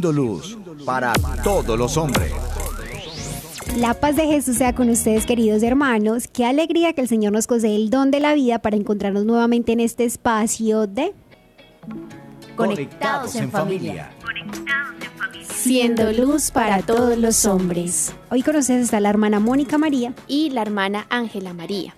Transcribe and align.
Luz 0.00 0.56
para 0.84 1.12
todos 1.42 1.78
los 1.78 1.96
hombres. 1.96 2.32
La 3.76 3.94
paz 3.94 4.16
de 4.16 4.26
Jesús 4.26 4.56
sea 4.56 4.74
con 4.74 4.88
ustedes, 4.90 5.26
queridos 5.26 5.62
hermanos. 5.62 6.28
Qué 6.28 6.44
alegría 6.44 6.92
que 6.92 7.00
el 7.00 7.08
Señor 7.08 7.32
nos 7.32 7.46
concede 7.46 7.76
el 7.76 7.90
don 7.90 8.10
de 8.10 8.20
la 8.20 8.34
vida 8.34 8.60
para 8.60 8.76
encontrarnos 8.76 9.24
nuevamente 9.24 9.72
en 9.72 9.80
este 9.80 10.04
espacio 10.04 10.86
de 10.86 11.12
Conectados 12.56 13.34
en 13.36 13.50
familia. 13.50 14.10
Siendo 15.42 16.12
luz 16.12 16.50
para 16.50 16.82
todos 16.82 17.18
los 17.18 17.44
hombres. 17.44 18.14
Hoy 18.30 18.42
con 18.42 18.56
ustedes 18.56 18.84
está 18.84 19.00
la 19.00 19.10
hermana 19.10 19.40
Mónica 19.40 19.78
María. 19.78 20.14
Y 20.26 20.50
la 20.50 20.62
hermana 20.62 21.06
Ángela 21.10 21.52
María. 21.52 21.94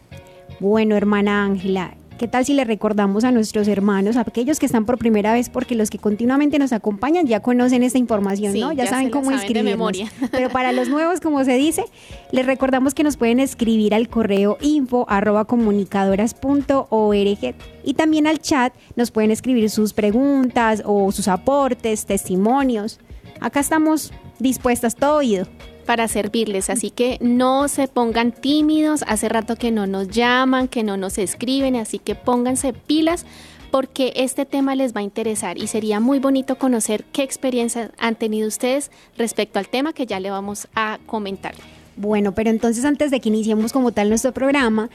Bueno, 0.58 0.96
hermana 0.96 1.44
Ángela, 1.44 1.94
¿qué 2.20 2.28
tal 2.28 2.44
si 2.44 2.52
le 2.52 2.64
recordamos 2.64 3.24
a 3.24 3.32
nuestros 3.32 3.66
hermanos, 3.66 4.18
a 4.18 4.20
aquellos 4.20 4.58
que 4.58 4.66
están 4.66 4.84
por 4.84 4.98
primera 4.98 5.32
vez, 5.32 5.48
porque 5.48 5.74
los 5.74 5.88
que 5.88 5.96
continuamente 5.96 6.58
nos 6.58 6.74
acompañan 6.74 7.26
ya 7.26 7.40
conocen 7.40 7.82
esta 7.82 7.96
información, 7.96 8.52
Sí, 8.52 8.60
¿no? 8.60 8.74
Ya, 8.74 8.84
ya 8.84 8.90
saben 8.90 9.08
cómo 9.08 9.30
memoria. 9.62 10.12
Pero 10.30 10.50
para 10.50 10.72
los 10.72 10.90
nuevos, 10.90 11.22
como 11.22 11.42
se 11.46 11.54
dice, 11.54 11.86
les 12.30 12.44
recordamos 12.44 12.92
que 12.92 13.04
nos 13.04 13.16
pueden 13.16 13.40
escribir 13.40 13.94
al 13.94 14.10
correo 14.10 14.58
info 14.60 15.06
arroba 15.08 15.46
comunicadoras.org 15.46 17.54
y 17.84 17.94
también 17.94 18.26
al 18.26 18.38
chat 18.38 18.74
nos 18.96 19.10
pueden 19.10 19.30
escribir 19.30 19.70
sus 19.70 19.94
preguntas 19.94 20.82
o 20.84 21.10
sus 21.12 21.26
aportes, 21.26 22.04
testimonios. 22.04 23.00
Acá 23.40 23.60
estamos 23.60 24.12
dispuestas, 24.38 24.94
todo 24.94 25.16
oído. 25.16 25.46
Para 25.80 26.08
servirles, 26.08 26.70
así 26.70 26.90
que 26.90 27.18
no 27.20 27.68
se 27.68 27.88
pongan 27.88 28.32
tímidos, 28.32 29.04
hace 29.06 29.28
rato 29.28 29.56
que 29.56 29.70
no 29.70 29.86
nos 29.86 30.08
llaman, 30.08 30.68
que 30.68 30.82
no 30.82 30.96
nos 30.96 31.18
escriben, 31.18 31.76
así 31.76 31.98
que 31.98 32.14
pónganse 32.14 32.72
pilas 32.72 33.26
porque 33.70 34.12
este 34.16 34.46
tema 34.46 34.74
les 34.74 34.94
va 34.94 35.00
a 35.00 35.04
interesar 35.04 35.58
y 35.58 35.66
sería 35.66 36.00
muy 36.00 36.18
bonito 36.18 36.58
conocer 36.58 37.04
qué 37.12 37.22
experiencias 37.22 37.90
han 37.98 38.16
tenido 38.16 38.48
ustedes 38.48 38.90
respecto 39.16 39.58
al 39.58 39.68
tema 39.68 39.92
que 39.92 40.06
ya 40.06 40.20
le 40.20 40.30
vamos 40.30 40.68
a 40.74 40.98
comentar. 41.06 41.54
Bueno, 41.96 42.32
pero 42.34 42.50
entonces 42.50 42.84
antes 42.84 43.10
de 43.10 43.20
que 43.20 43.28
iniciemos 43.28 43.72
como 43.72 43.92
tal 43.92 44.08
nuestro 44.08 44.32
programa, 44.32 44.90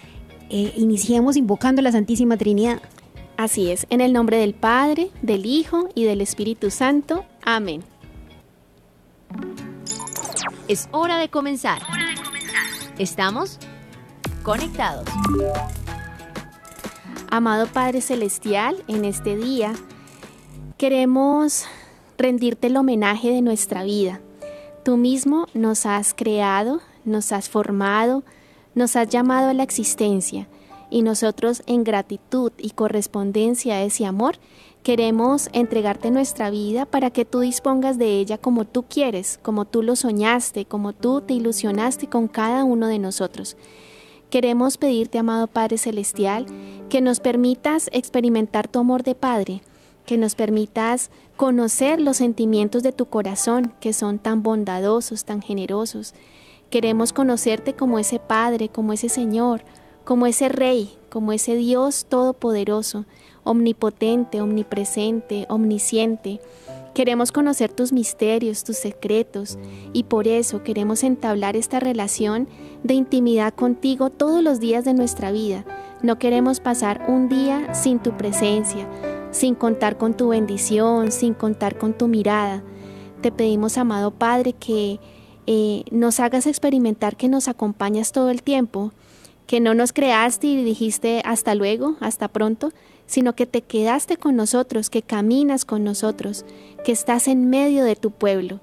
eh, 0.50 0.74
iniciemos 0.76 1.38
invocando 1.38 1.82
la 1.82 1.92
Santísima 1.92 2.38
Trinidad. 2.38 2.82
Así 3.38 3.70
es, 3.70 3.86
en 3.90 4.02
el 4.02 4.14
nombre 4.14 4.38
del 4.38 4.54
Padre, 4.54 5.10
del 5.22 5.46
Hijo 5.46 5.90
y 5.94 6.04
del 6.04 6.22
Espíritu 6.22 6.72
Santo. 6.72 7.26
Amén. 7.44 7.84
Es 10.68 10.90
hora 10.92 11.20
de 11.20 11.30
comenzar. 11.30 11.84
Estamos 12.98 13.60
conectados. 14.42 15.06
Amado 17.30 17.68
Padre 17.68 18.02
Celestial, 18.02 18.84
en 18.88 19.06
este 19.06 19.38
día 19.38 19.74
queremos 20.80 21.66
rendirte 22.18 22.68
el 22.68 22.78
homenaje 22.78 23.30
de 23.30 23.44
nuestra 23.44 23.84
vida. 23.84 24.22
Tú 24.84 24.98
mismo 24.98 25.46
nos 25.54 25.86
has 25.86 26.16
creado, 26.16 26.82
nos 27.04 27.32
has 27.32 27.48
formado, 27.48 28.24
nos 28.74 28.96
has 28.96 29.08
llamado 29.10 29.50
a 29.50 29.54
la 29.54 29.64
existencia 29.64 30.48
y 30.90 31.04
nosotros 31.04 31.62
en 31.68 31.84
gratitud 31.84 32.52
y 32.58 32.72
correspondencia 32.72 33.76
a 33.76 33.84
ese 33.84 34.08
amor 34.08 34.38
queremos 34.86 35.50
entregarte 35.52 36.12
nuestra 36.12 36.52
vida 36.52 36.86
para 36.86 37.10
que 37.10 37.26
tú 37.26 37.40
dispongas 37.40 37.98
de 37.98 38.20
ella 38.20 38.38
como 38.38 38.66
tú 38.66 38.86
quieres, 38.88 39.40
como 39.42 39.66
tú 39.66 39.82
lo 39.82 39.96
soñaste, 39.96 40.66
como 40.66 40.94
tú 40.94 41.22
te 41.22 41.34
ilusionaste 41.34 42.08
con 42.08 42.28
cada 42.28 42.64
uno 42.64 42.86
de 42.86 43.00
nosotros. 43.00 43.58
Queremos 44.30 44.78
pedirte, 44.78 45.18
amado 45.18 45.48
Padre 45.48 45.80
Celestial, 45.80 46.46
que 46.88 47.02
nos 47.02 47.20
permitas 47.20 47.90
experimentar 47.94 48.68
tu 48.68 48.78
amor 48.78 49.02
de 49.02 49.16
Padre, 49.16 49.64
que 50.06 50.20
nos 50.20 50.36
permitas 50.36 51.10
conocer 51.36 52.00
los 52.00 52.18
sentimientos 52.18 52.84
de 52.84 52.92
tu 52.92 53.08
corazón, 53.08 53.74
que 53.80 53.92
son 53.92 54.20
tan 54.20 54.44
bondadosos, 54.44 55.26
tan 55.26 55.42
generosos. 55.42 56.14
Queremos 56.70 57.12
conocerte 57.12 57.74
como 57.74 57.98
ese 57.98 58.20
Padre, 58.20 58.70
como 58.70 58.94
ese 58.94 59.10
Señor, 59.10 59.64
como 60.04 60.28
ese 60.28 60.48
Rey, 60.48 60.96
como 61.10 61.32
ese 61.32 61.56
Dios 61.56 62.06
todopoderoso, 62.08 63.06
omnipotente, 63.46 64.42
omnipresente, 64.42 65.46
omnisciente. 65.48 66.42
Queremos 66.94 67.32
conocer 67.32 67.72
tus 67.72 67.94
misterios, 67.94 68.66
tus 68.66 68.78
secretos, 68.78 69.58
y 69.94 70.04
por 70.04 70.28
eso 70.28 70.64
queremos 70.64 71.04
entablar 71.04 71.56
esta 71.56 71.80
relación 71.80 72.50
de 72.84 72.94
intimidad 72.94 73.54
contigo 73.54 74.10
todos 74.10 74.44
los 74.44 74.60
días 74.60 74.84
de 74.84 74.94
nuestra 74.94 75.32
vida. 75.32 75.66
No 76.02 76.20
queremos 76.20 76.60
pasar 76.60 77.06
un 77.08 77.30
día 77.30 77.74
sin 77.74 78.00
tu 78.00 78.16
presencia, 78.18 78.88
sin 79.32 79.56
contar 79.56 79.98
con 79.98 80.16
tu 80.16 80.30
bendición, 80.30 81.12
sin 81.12 81.34
contar 81.34 81.78
con 81.78 81.94
tu 81.94 82.08
mirada. 82.08 82.64
Te 83.22 83.32
pedimos, 83.32 83.78
amado 83.78 84.12
Padre, 84.12 84.54
que 84.54 85.00
eh, 85.48 85.84
nos 85.92 86.20
hagas 86.20 86.48
experimentar 86.48 87.18
que 87.18 87.28
nos 87.28 87.48
acompañas 87.48 88.12
todo 88.12 88.30
el 88.30 88.42
tiempo, 88.42 88.94
que 89.48 89.60
no 89.60 89.74
nos 89.74 89.94
creaste 89.94 90.48
y 90.48 90.64
dijiste 90.64 91.22
hasta 91.26 91.56
luego, 91.56 91.98
hasta 92.00 92.28
pronto, 92.28 92.72
sino 93.06 93.36
que 93.36 93.46
te 93.46 93.62
quedaste 93.62 94.18
con 94.18 94.36
nosotros, 94.36 94.90
que 94.90 95.02
caminas 95.02 95.66
con 95.66 95.84
nosotros, 95.84 96.46
que 96.84 96.92
estás 96.92 97.28
en 97.28 97.50
medio 97.50 97.84
de 97.84 97.96
tu 97.96 98.12
pueblo. 98.12 98.60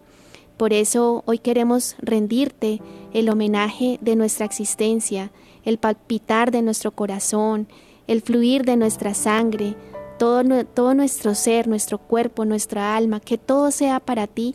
Por 0.57 0.73
eso 0.73 1.23
hoy 1.27 1.39
queremos 1.39 1.97
rendirte 1.99 2.81
el 3.13 3.29
homenaje 3.29 3.99
de 4.01 4.17
nuestra 4.17 4.47
existencia, 4.47 5.31
el 5.65 5.79
palpitar 5.79 6.51
de 6.51 6.63
nuestro 6.63 6.93
corazón, 6.93 7.67
el 8.07 8.23
fluir 8.23 8.65
de 8.65 8.77
nuestra 8.77 9.15
sangre, 9.15 9.77
todo, 10.19 10.65
todo 10.67 10.95
nuestro 10.95 11.35
ser, 11.35 11.69
nuestro 11.69 11.99
cuerpo, 11.99 12.45
nuestra 12.45 12.97
alma, 12.97 13.21
que 13.21 13.39
todo 13.39 13.71
sea 13.71 14.01
para 14.01 14.27
ti 14.27 14.55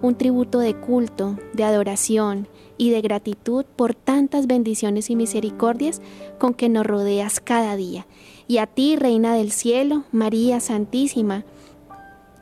un 0.00 0.14
tributo 0.14 0.60
de 0.60 0.76
culto, 0.76 1.36
de 1.52 1.64
adoración 1.64 2.46
y 2.76 2.90
de 2.90 3.00
gratitud 3.00 3.64
por 3.64 3.94
tantas 3.94 4.46
bendiciones 4.46 5.10
y 5.10 5.16
misericordias 5.16 6.00
con 6.38 6.54
que 6.54 6.68
nos 6.68 6.86
rodeas 6.86 7.40
cada 7.40 7.74
día. 7.74 8.06
Y 8.48 8.58
a 8.58 8.66
ti, 8.66 8.96
Reina 8.96 9.34
del 9.34 9.52
Cielo, 9.52 10.04
María 10.10 10.58
Santísima, 10.58 11.44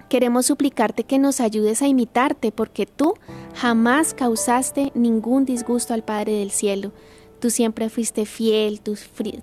queremos 0.08 0.46
suplicarte 0.46 1.02
que 1.02 1.18
nos 1.18 1.40
ayudes 1.40 1.82
a 1.82 1.88
imitarte, 1.88 2.52
porque 2.52 2.86
tú 2.86 3.14
jamás 3.54 4.14
causaste 4.14 4.92
ningún 4.94 5.44
disgusto 5.44 5.94
al 5.94 6.04
Padre 6.04 6.34
del 6.34 6.52
Cielo. 6.52 6.92
Tú 7.40 7.50
siempre 7.50 7.90
fuiste 7.90 8.24
fiel, 8.24 8.80
tú, 8.80 8.96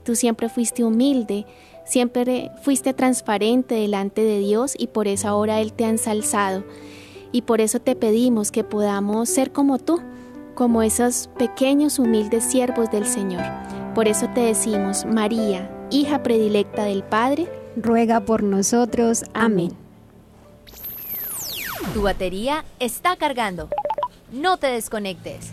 tú 0.03 0.15
siempre 0.15 0.47
fuiste 0.47 0.85
humilde, 0.85 1.45
siempre 1.85 2.49
fuiste 2.61 2.93
transparente 2.93 3.75
delante 3.75 4.23
de 4.23 4.39
Dios 4.39 4.73
y 4.77 4.87
por 4.87 5.09
eso 5.09 5.27
ahora 5.27 5.59
Él 5.59 5.73
te 5.73 5.83
ha 5.83 5.89
ensalzado. 5.89 6.63
Y 7.33 7.41
por 7.41 7.59
eso 7.59 7.79
te 7.79 7.97
pedimos 7.97 8.51
que 8.51 8.63
podamos 8.63 9.27
ser 9.27 9.51
como 9.51 9.79
tú, 9.79 9.99
como 10.55 10.81
esos 10.81 11.29
pequeños 11.37 11.99
humildes 11.99 12.45
siervos 12.45 12.89
del 12.89 13.05
Señor. 13.05 13.43
Por 13.95 14.07
eso 14.07 14.29
te 14.33 14.41
decimos, 14.41 15.05
María, 15.05 15.69
hija 15.93 16.23
predilecta 16.23 16.83
del 16.83 17.03
Padre, 17.03 17.47
Ruega 17.75 18.19
por 18.21 18.43
nosotros. 18.43 19.23
Amén. 19.33 19.71
Tu 21.93 22.01
batería 22.01 22.65
está 22.79 23.15
cargando. 23.15 23.69
No 24.31 24.57
te 24.57 24.67
desconectes. 24.67 25.51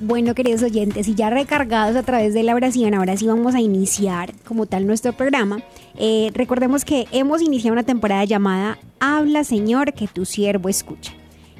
Bueno, 0.00 0.34
queridos 0.34 0.62
oyentes, 0.62 1.06
y 1.06 1.14
ya 1.14 1.30
recargados 1.30 1.96
a 1.96 2.02
través 2.02 2.34
de 2.34 2.42
la 2.42 2.54
oración, 2.54 2.94
ahora 2.94 3.16
sí 3.16 3.26
vamos 3.26 3.54
a 3.54 3.60
iniciar 3.60 4.34
como 4.44 4.66
tal 4.66 4.86
nuestro 4.86 5.12
programa. 5.12 5.62
Eh, 5.96 6.30
recordemos 6.34 6.84
que 6.84 7.06
hemos 7.12 7.40
iniciado 7.40 7.72
una 7.72 7.84
temporada 7.84 8.24
llamada 8.24 8.78
Habla 8.98 9.44
Señor, 9.44 9.92
que 9.92 10.08
tu 10.08 10.24
siervo 10.24 10.68
escucha. 10.68 11.12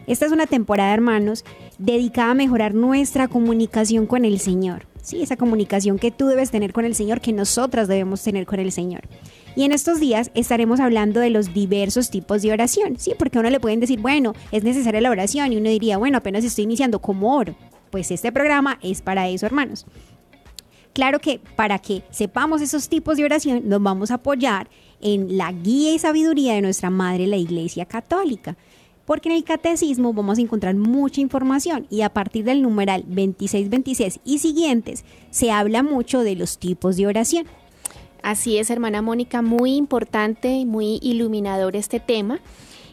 Esta 0.06 0.26
es 0.26 0.32
una 0.32 0.46
temporada, 0.46 0.92
hermanos, 0.92 1.44
dedicada 1.78 2.32
a 2.32 2.34
mejorar 2.34 2.74
nuestra 2.74 3.28
comunicación 3.28 4.06
con 4.06 4.24
el 4.24 4.38
Señor. 4.38 4.86
Sí, 5.02 5.20
esa 5.20 5.36
comunicación 5.36 5.98
que 5.98 6.10
tú 6.10 6.28
debes 6.28 6.50
tener 6.50 6.72
con 6.72 6.86
el 6.86 6.94
Señor, 6.94 7.20
que 7.20 7.32
nosotras 7.32 7.88
debemos 7.88 8.22
tener 8.22 8.46
con 8.46 8.58
el 8.58 8.72
Señor. 8.72 9.02
Y 9.54 9.64
en 9.64 9.72
estos 9.72 10.00
días 10.00 10.30
estaremos 10.34 10.80
hablando 10.80 11.20
de 11.20 11.30
los 11.30 11.52
diversos 11.52 12.10
tipos 12.10 12.40
de 12.42 12.52
oración, 12.52 12.98
¿sí? 12.98 13.12
Porque 13.18 13.38
a 13.38 13.40
uno 13.40 13.50
le 13.50 13.60
pueden 13.60 13.80
decir, 13.80 14.00
bueno, 14.00 14.34
es 14.50 14.64
necesaria 14.64 15.00
la 15.00 15.10
oración 15.10 15.52
y 15.52 15.58
uno 15.58 15.68
diría, 15.68 15.98
bueno, 15.98 16.18
apenas 16.18 16.42
estoy 16.42 16.64
iniciando, 16.64 17.00
¿cómo 17.00 17.36
oro? 17.36 17.54
Pues 17.90 18.10
este 18.10 18.32
programa 18.32 18.78
es 18.82 19.02
para 19.02 19.28
eso, 19.28 19.46
hermanos. 19.46 19.86
Claro 20.94 21.18
que 21.18 21.40
para 21.56 21.78
que 21.80 22.02
sepamos 22.10 22.62
esos 22.62 22.88
tipos 22.88 23.16
de 23.16 23.24
oración 23.24 23.62
nos 23.68 23.82
vamos 23.82 24.10
a 24.10 24.14
apoyar 24.14 24.70
en 25.00 25.36
la 25.36 25.52
guía 25.52 25.92
y 25.92 25.98
sabiduría 25.98 26.54
de 26.54 26.62
nuestra 26.62 26.88
Madre 26.88 27.26
la 27.26 27.36
Iglesia 27.36 27.84
Católica. 27.84 28.56
Porque 29.06 29.28
en 29.28 29.34
el 29.34 29.44
catecismo 29.44 30.12
vamos 30.12 30.38
a 30.38 30.40
encontrar 30.40 30.74
mucha 30.74 31.20
información 31.20 31.86
y 31.90 32.00
a 32.00 32.08
partir 32.08 32.44
del 32.44 32.62
numeral 32.62 33.02
2626 33.02 34.20
y 34.24 34.38
siguientes 34.38 35.04
se 35.30 35.50
habla 35.50 35.82
mucho 35.82 36.20
de 36.20 36.36
los 36.36 36.58
tipos 36.58 36.96
de 36.96 37.06
oración. 37.06 37.46
Así 38.22 38.56
es, 38.56 38.70
hermana 38.70 39.02
Mónica, 39.02 39.42
muy 39.42 39.74
importante 39.74 40.64
muy 40.64 40.98
iluminador 41.02 41.76
este 41.76 42.00
tema. 42.00 42.40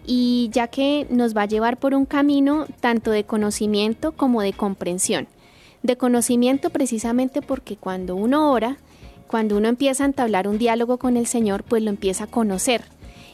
y 0.06 0.50
ya 0.52 0.68
que 0.68 1.06
nos 1.12 1.38
va 1.38 1.44
a 1.44 1.46
llevar 1.48 1.78
por 1.78 1.94
un 1.94 2.06
camino 2.06 2.66
tanto 2.80 3.12
de 3.12 3.24
conocimiento 3.24 4.14
como 4.14 4.42
de 4.42 4.52
comprensión. 4.52 5.28
De 5.84 5.96
conocimiento 5.96 6.72
precisamente 6.72 7.42
porque 7.44 7.78
cuando 7.78 8.16
uno 8.16 8.52
ora, 8.52 8.78
cuando 9.28 9.58
uno 9.58 9.68
empieza 9.68 10.04
a 10.04 10.08
entablar 10.08 10.48
un 10.48 10.58
diálogo 10.58 10.98
con 10.98 11.18
el 11.18 11.28
Señor, 11.28 11.64
pues 11.64 11.84
lo 11.84 11.92
empieza 11.92 12.24
a 12.24 12.28
conocer. 12.28 12.82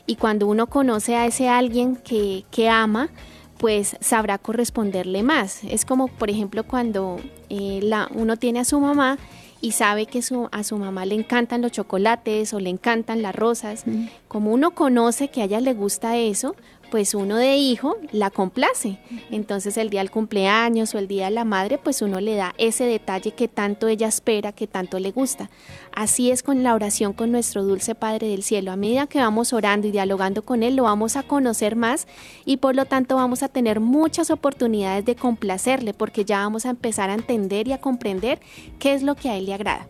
Y 0.08 0.16
cuando 0.16 0.48
uno 0.48 0.68
conoce 0.68 1.16
a 1.16 1.28
ese 1.28 1.50
alguien 1.50 1.98
que, 1.98 2.46
que 2.50 2.70
ama, 2.70 3.10
pues 3.58 3.98
sabrá 4.00 4.38
corresponderle 4.38 5.22
más. 5.22 5.64
Es 5.64 5.86
como, 5.86 6.08
por 6.08 6.30
ejemplo, 6.30 6.64
cuando 6.64 7.20
eh, 7.50 7.82
la, 7.84 8.10
uno 8.14 8.38
tiene 8.38 8.60
a 8.60 8.66
su 8.66 8.80
mamá 8.80 9.18
y 9.60 9.72
sabe 9.72 10.06
que 10.06 10.22
su, 10.22 10.50
a 10.52 10.64
su 10.64 10.78
mamá 10.78 11.06
le 11.06 11.16
encantan 11.16 11.62
los 11.62 11.72
chocolates 11.72 12.54
o 12.54 12.60
le 12.60 12.70
encantan 12.70 13.22
las 13.22 13.36
rosas. 13.36 13.86
Como 14.28 14.54
uno 14.54 14.72
conoce 14.72 15.30
que 15.30 15.42
a 15.42 15.46
ella 15.46 15.60
le 15.60 15.74
gusta 15.74 16.18
eso, 16.18 16.56
pues 16.90 17.14
uno 17.14 17.38
de 17.38 17.58
hijo 17.58 17.98
la 18.12 18.30
complace. 18.30 18.98
Entonces 19.32 19.78
el 19.78 19.90
día 19.90 20.02
del 20.02 20.12
cumpleaños 20.12 20.94
o 20.96 20.98
el 20.98 21.08
día 21.08 21.26
de 21.26 21.32
la 21.32 21.44
madre, 21.44 21.78
pues 21.78 22.02
uno 22.02 22.20
le 22.20 22.36
da 22.36 22.54
ese 22.58 22.86
detalle 22.86 23.32
que 23.32 23.48
tanto 23.48 23.88
ella 23.88 24.08
espera, 24.08 24.52
que 24.52 24.68
tanto 24.68 25.00
le 25.00 25.12
gusta. 25.12 25.50
Así 25.94 26.32
es 26.32 26.44
con 26.44 26.64
la 26.64 26.74
oración 26.74 27.14
con 27.14 27.32
nuestro 27.32 27.64
dulce 27.64 27.96
Padre 27.96 28.28
del 28.28 28.44
Cielo. 28.44 28.72
A 28.72 28.76
medida 28.76 29.08
que 29.08 29.20
vamos 29.20 29.54
orando 29.54 29.88
y 29.88 29.92
dialogando 29.92 30.44
con 30.44 30.64
Él, 30.64 30.76
lo 30.76 30.84
vamos 30.84 31.16
a 31.16 31.24
conocer 31.24 31.76
más 31.76 32.08
y 32.46 32.58
por 32.58 32.76
lo 32.76 32.86
tanto 32.86 33.16
vamos 33.16 33.44
a 33.44 33.50
tener 33.50 33.80
muchas 33.80 34.30
oportunidades 34.30 35.06
de 35.06 35.16
complacerle 35.16 35.94
porque 35.94 36.26
ya 36.26 36.40
vamos 36.40 36.66
a 36.66 36.70
empezar 36.70 37.10
a 37.10 37.16
entender 37.16 37.68
y 37.68 37.74
a 37.74 37.82
comprender 37.82 38.40
qué 38.80 38.94
es 38.94 39.04
lo 39.04 39.16
que 39.16 39.30
a 39.30 39.38
Él 39.38 39.46
le 39.46 39.54
agrada. 39.54 39.88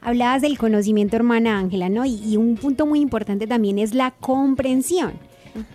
Hablabas 0.00 0.42
del 0.42 0.56
conocimiento, 0.56 1.16
hermana 1.16 1.58
Ángela, 1.58 1.88
¿no? 1.88 2.04
Y, 2.04 2.20
y 2.24 2.36
un 2.36 2.56
punto 2.56 2.86
muy 2.86 3.00
importante 3.00 3.46
también 3.46 3.78
es 3.78 3.92
la 3.92 4.12
comprensión 4.12 5.18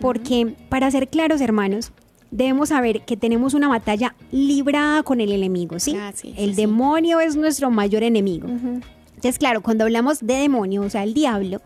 porque 0.00 0.54
para 0.68 0.90
ser 0.90 1.08
claros, 1.08 1.40
hermanos, 1.40 1.92
debemos 2.30 2.70
saber 2.70 3.02
que 3.04 3.16
tenemos 3.16 3.54
una 3.54 3.68
batalla 3.68 4.14
librada 4.30 5.02
con 5.02 5.20
el 5.20 5.32
enemigo, 5.32 5.78
¿sí? 5.78 5.94
Ah, 5.96 6.12
el 6.36 6.56
demonio 6.56 7.20
es 7.20 7.36
nuestro 7.36 7.70
mayor 7.70 8.02
enemigo. 8.02 8.48
Entonces, 8.48 9.38
claro, 9.38 9.62
cuando 9.62 9.84
hablamos 9.84 10.20
de 10.20 10.34
demonio, 10.34 10.82
o 10.82 10.90
sea, 10.90 11.04
el 11.04 11.14
diablo, 11.14 11.60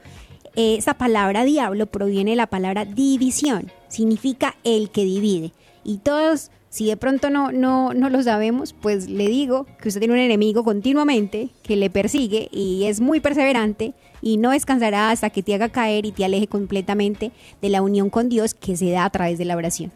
esa 0.56 0.94
palabra 0.94 1.44
diablo 1.44 1.86
proviene 1.86 2.32
de 2.32 2.36
la 2.36 2.48
palabra 2.48 2.84
división, 2.84 3.70
significa 3.88 4.56
el 4.64 4.90
que 4.90 5.04
divide. 5.04 5.52
Y 5.84 5.98
todos 5.98 6.50
si 6.76 6.84
de 6.84 6.98
pronto 6.98 7.30
no, 7.30 7.52
no, 7.52 7.94
no 7.94 8.10
lo 8.10 8.22
sabemos, 8.22 8.74
pues 8.74 9.08
le 9.08 9.28
digo 9.28 9.66
que 9.80 9.88
usted 9.88 9.98
tiene 9.98 10.12
un 10.12 10.20
enemigo 10.20 10.62
continuamente 10.62 11.48
que 11.62 11.74
le 11.74 11.88
persigue 11.88 12.50
y 12.52 12.84
es 12.84 13.00
muy 13.00 13.20
perseverante 13.20 13.94
y 14.22 14.36
no 14.38 14.50
descansará 14.50 15.10
hasta 15.10 15.30
que 15.30 15.42
te 15.42 15.54
haga 15.54 15.68
caer 15.68 16.06
y 16.06 16.12
te 16.12 16.24
aleje 16.24 16.46
completamente 16.46 17.32
de 17.60 17.68
la 17.68 17.82
unión 17.82 18.10
con 18.10 18.28
Dios 18.28 18.54
que 18.54 18.76
se 18.76 18.90
da 18.90 19.04
a 19.04 19.10
través 19.10 19.38
de 19.38 19.44
la 19.44 19.56
oración. 19.56 19.92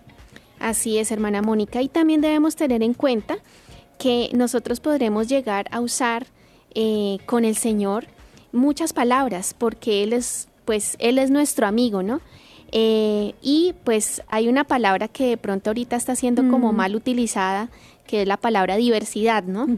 Así 0.59 0.99
es, 0.99 1.11
hermana 1.11 1.43
Mónica. 1.43 1.81
Y 1.81 1.89
también 1.89 2.21
debemos 2.21 2.55
tener 2.55 2.83
en 2.83 2.95
cuenta 2.95 3.39
que 3.99 4.31
nosotros 4.35 4.81
podremos 4.81 5.29
llegar 5.29 5.67
a 5.71 5.81
usar 5.81 6.27
eh, 6.75 7.19
con 7.27 7.45
el 7.45 7.57
Señor 7.57 8.07
muchas 8.53 8.93
palabras 8.93 9.55
porque 9.57 10.03
Él 10.03 10.13
es, 10.13 10.49
pues, 10.65 10.97
Él 11.01 11.19
es 11.19 11.31
nuestro 11.31 11.67
amigo, 11.67 12.03
¿no? 12.03 12.21
Eh, 12.73 13.35
y 13.43 13.75
pues 13.85 14.23
hay 14.29 14.49
una 14.49 14.63
palabra 14.65 15.09
que 15.09 15.27
de 15.27 15.37
pronto 15.37 15.71
ahorita 15.71 15.97
está 15.97 16.15
siendo 16.15 16.49
como 16.49 16.73
mal 16.73 16.95
utilizada, 16.95 17.69
que 18.11 18.23
es 18.23 18.29
la 18.29 18.39
palabra 18.39 18.75
diversidad, 18.75 19.45
¿no? 19.45 19.69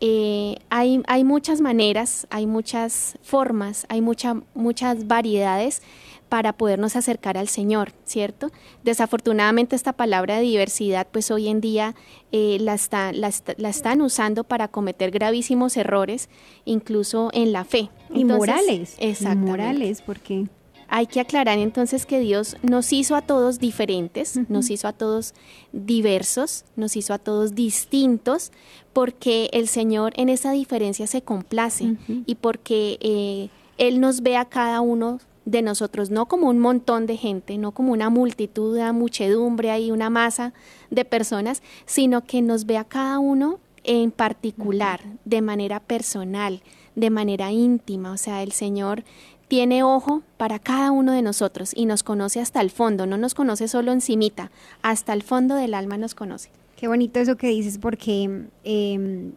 Eh, 0.00 0.56
hay, 0.70 1.00
hay 1.06 1.22
muchas 1.22 1.60
maneras, 1.60 2.26
hay 2.30 2.44
muchas 2.44 3.16
formas, 3.22 3.86
hay 3.88 4.00
mucha, 4.00 4.42
muchas 4.54 5.06
variedades 5.06 5.82
para 6.28 6.52
podernos 6.54 6.96
acercar 6.96 7.38
al 7.38 7.46
Señor, 7.46 7.92
¿cierto? 8.04 8.50
Desafortunadamente 8.82 9.76
esta 9.76 9.92
palabra 9.92 10.38
de 10.38 10.42
diversidad, 10.42 11.06
pues 11.12 11.30
hoy 11.30 11.46
en 11.46 11.60
día 11.60 11.94
eh, 12.32 12.56
la, 12.58 12.76
la, 13.12 13.68
están 13.68 14.02
usando 14.02 14.42
para 14.42 14.66
cometer 14.66 15.12
gravísimos 15.12 15.76
errores, 15.76 16.28
incluso 16.64 17.30
en 17.34 17.52
la 17.52 17.64
fe. 17.64 17.90
y 18.12 18.24
morales. 18.24 18.96
Exactamente. 18.98 19.48
morales, 19.48 20.02
porque 20.02 20.46
hay 20.88 21.06
que 21.06 21.20
aclarar 21.20 21.58
entonces 21.58 22.06
que 22.06 22.20
Dios 22.20 22.56
nos 22.62 22.92
hizo 22.92 23.16
a 23.16 23.22
todos 23.22 23.58
diferentes, 23.58 24.38
nos 24.48 24.70
hizo 24.70 24.88
a 24.88 24.92
todos 24.92 25.34
diversos, 25.72 26.64
nos 26.76 26.96
hizo 26.96 27.12
a 27.14 27.18
todos 27.18 27.54
distintos, 27.54 28.52
porque 28.92 29.50
el 29.52 29.68
Señor 29.68 30.12
en 30.16 30.28
esa 30.28 30.52
diferencia 30.52 31.06
se 31.06 31.22
complace 31.22 31.96
y 32.08 32.34
porque 32.36 32.98
eh, 33.00 33.48
Él 33.78 34.00
nos 34.00 34.22
ve 34.22 34.36
a 34.36 34.44
cada 34.44 34.80
uno 34.80 35.20
de 35.44 35.62
nosotros 35.62 36.10
no 36.10 36.26
como 36.26 36.48
un 36.48 36.58
montón 36.58 37.06
de 37.06 37.16
gente, 37.16 37.56
no 37.56 37.72
como 37.72 37.92
una 37.92 38.10
multitud, 38.10 38.74
una 38.74 38.92
muchedumbre 38.92 39.78
y 39.78 39.92
una 39.92 40.10
masa 40.10 40.52
de 40.90 41.04
personas, 41.04 41.62
sino 41.86 42.24
que 42.24 42.42
nos 42.42 42.66
ve 42.66 42.76
a 42.76 42.84
cada 42.84 43.18
uno 43.18 43.60
en 43.84 44.10
particular, 44.10 45.00
de 45.24 45.40
manera 45.40 45.78
personal, 45.78 46.62
de 46.96 47.10
manera 47.10 47.52
íntima. 47.52 48.10
O 48.10 48.16
sea, 48.16 48.42
el 48.42 48.50
Señor 48.50 49.04
tiene 49.48 49.82
ojo 49.82 50.22
para 50.36 50.58
cada 50.58 50.90
uno 50.90 51.12
de 51.12 51.22
nosotros 51.22 51.72
y 51.74 51.86
nos 51.86 52.02
conoce 52.02 52.40
hasta 52.40 52.60
el 52.60 52.70
fondo, 52.70 53.06
no 53.06 53.16
nos 53.16 53.34
conoce 53.34 53.68
solo 53.68 53.92
encimita, 53.92 54.50
hasta 54.82 55.12
el 55.12 55.22
fondo 55.22 55.54
del 55.54 55.74
alma 55.74 55.98
nos 55.98 56.14
conoce. 56.14 56.50
Qué 56.76 56.88
bonito 56.88 57.20
eso 57.20 57.36
que 57.36 57.48
dices 57.48 57.78
porque 57.78 58.48
em, 58.64 59.32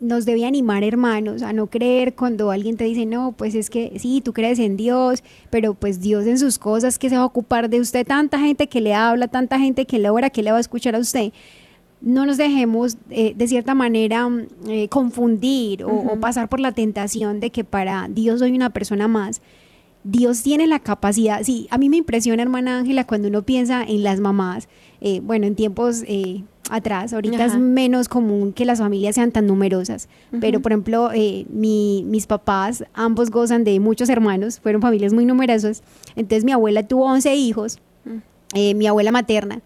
nos 0.00 0.24
debe 0.24 0.46
animar, 0.46 0.84
hermanos, 0.84 1.42
a 1.42 1.52
no 1.52 1.66
creer 1.66 2.14
cuando 2.14 2.50
alguien 2.50 2.76
te 2.76 2.84
dice, 2.84 3.04
no, 3.04 3.32
pues 3.32 3.54
es 3.54 3.68
que 3.68 3.98
sí, 3.98 4.20
tú 4.20 4.32
crees 4.32 4.58
en 4.58 4.76
Dios, 4.76 5.24
pero 5.50 5.74
pues 5.74 6.00
Dios 6.00 6.26
en 6.26 6.38
sus 6.38 6.58
cosas, 6.58 6.98
que 6.98 7.08
se 7.08 7.16
va 7.16 7.22
a 7.22 7.26
ocupar 7.26 7.68
de 7.68 7.80
usted, 7.80 8.06
tanta 8.06 8.38
gente 8.38 8.68
que 8.68 8.80
le 8.80 8.94
habla, 8.94 9.28
tanta 9.28 9.58
gente 9.58 9.86
que 9.86 9.98
le 9.98 10.10
ora, 10.10 10.30
que 10.30 10.42
le 10.42 10.52
va 10.52 10.58
a 10.58 10.60
escuchar 10.60 10.94
a 10.94 10.98
usted 10.98 11.32
no 12.00 12.26
nos 12.26 12.36
dejemos 12.36 12.96
eh, 13.10 13.34
de 13.36 13.48
cierta 13.48 13.74
manera 13.74 14.28
mm, 14.28 14.46
eh, 14.68 14.88
confundir 14.88 15.84
o, 15.84 16.18
pasar 16.20 16.48
por 16.48 16.60
la 16.60 16.72
tentación 16.72 17.40
de 17.40 17.50
que 17.50 17.64
para 17.64 18.08
Dios 18.08 18.40
soy 18.40 18.52
una 18.52 18.70
persona 18.70 19.08
más. 19.08 19.40
Dios 20.04 20.42
tiene 20.42 20.66
la 20.66 20.78
capacidad, 20.78 21.42
sí, 21.42 21.66
a 21.70 21.76
mí 21.76 21.88
me 21.88 21.96
impresiona, 21.96 22.42
hermana 22.42 22.78
Ángela, 22.78 23.04
cuando 23.04 23.28
uno 23.28 23.42
piensa 23.42 23.82
en 23.82 24.04
las 24.04 24.20
mamás, 24.20 24.68
eh, 25.00 25.20
bueno, 25.22 25.46
en 25.46 25.54
tiempos 25.54 26.04
atrás, 26.70 27.12
ahorita 27.12 27.44
es 27.44 27.58
menos 27.58 28.08
común 28.08 28.52
que 28.52 28.64
las 28.64 28.78
familias 28.78 29.16
sean 29.16 29.32
tan 29.32 29.46
numerosas, 29.46 30.08
pero 30.40 30.60
por 30.60 30.72
ejemplo, 30.72 31.10
mi, 31.50 32.04
mis 32.06 32.26
papás, 32.26 32.84
ambos 32.94 33.30
gozan 33.30 33.64
de 33.64 33.80
muchos 33.80 34.08
hermanos, 34.08 34.60
fueron 34.60 34.80
familias 34.80 35.12
muy 35.12 35.26
numerosas, 35.26 35.82
entonces 36.14 36.44
mi 36.44 36.52
abuela 36.52 36.86
tuvo 36.86 37.04
11 37.06 37.34
hijos, 37.34 37.78
mm. 38.04 38.76
mi 38.76 38.86
abuela 38.86 39.10
materna, 39.10 39.62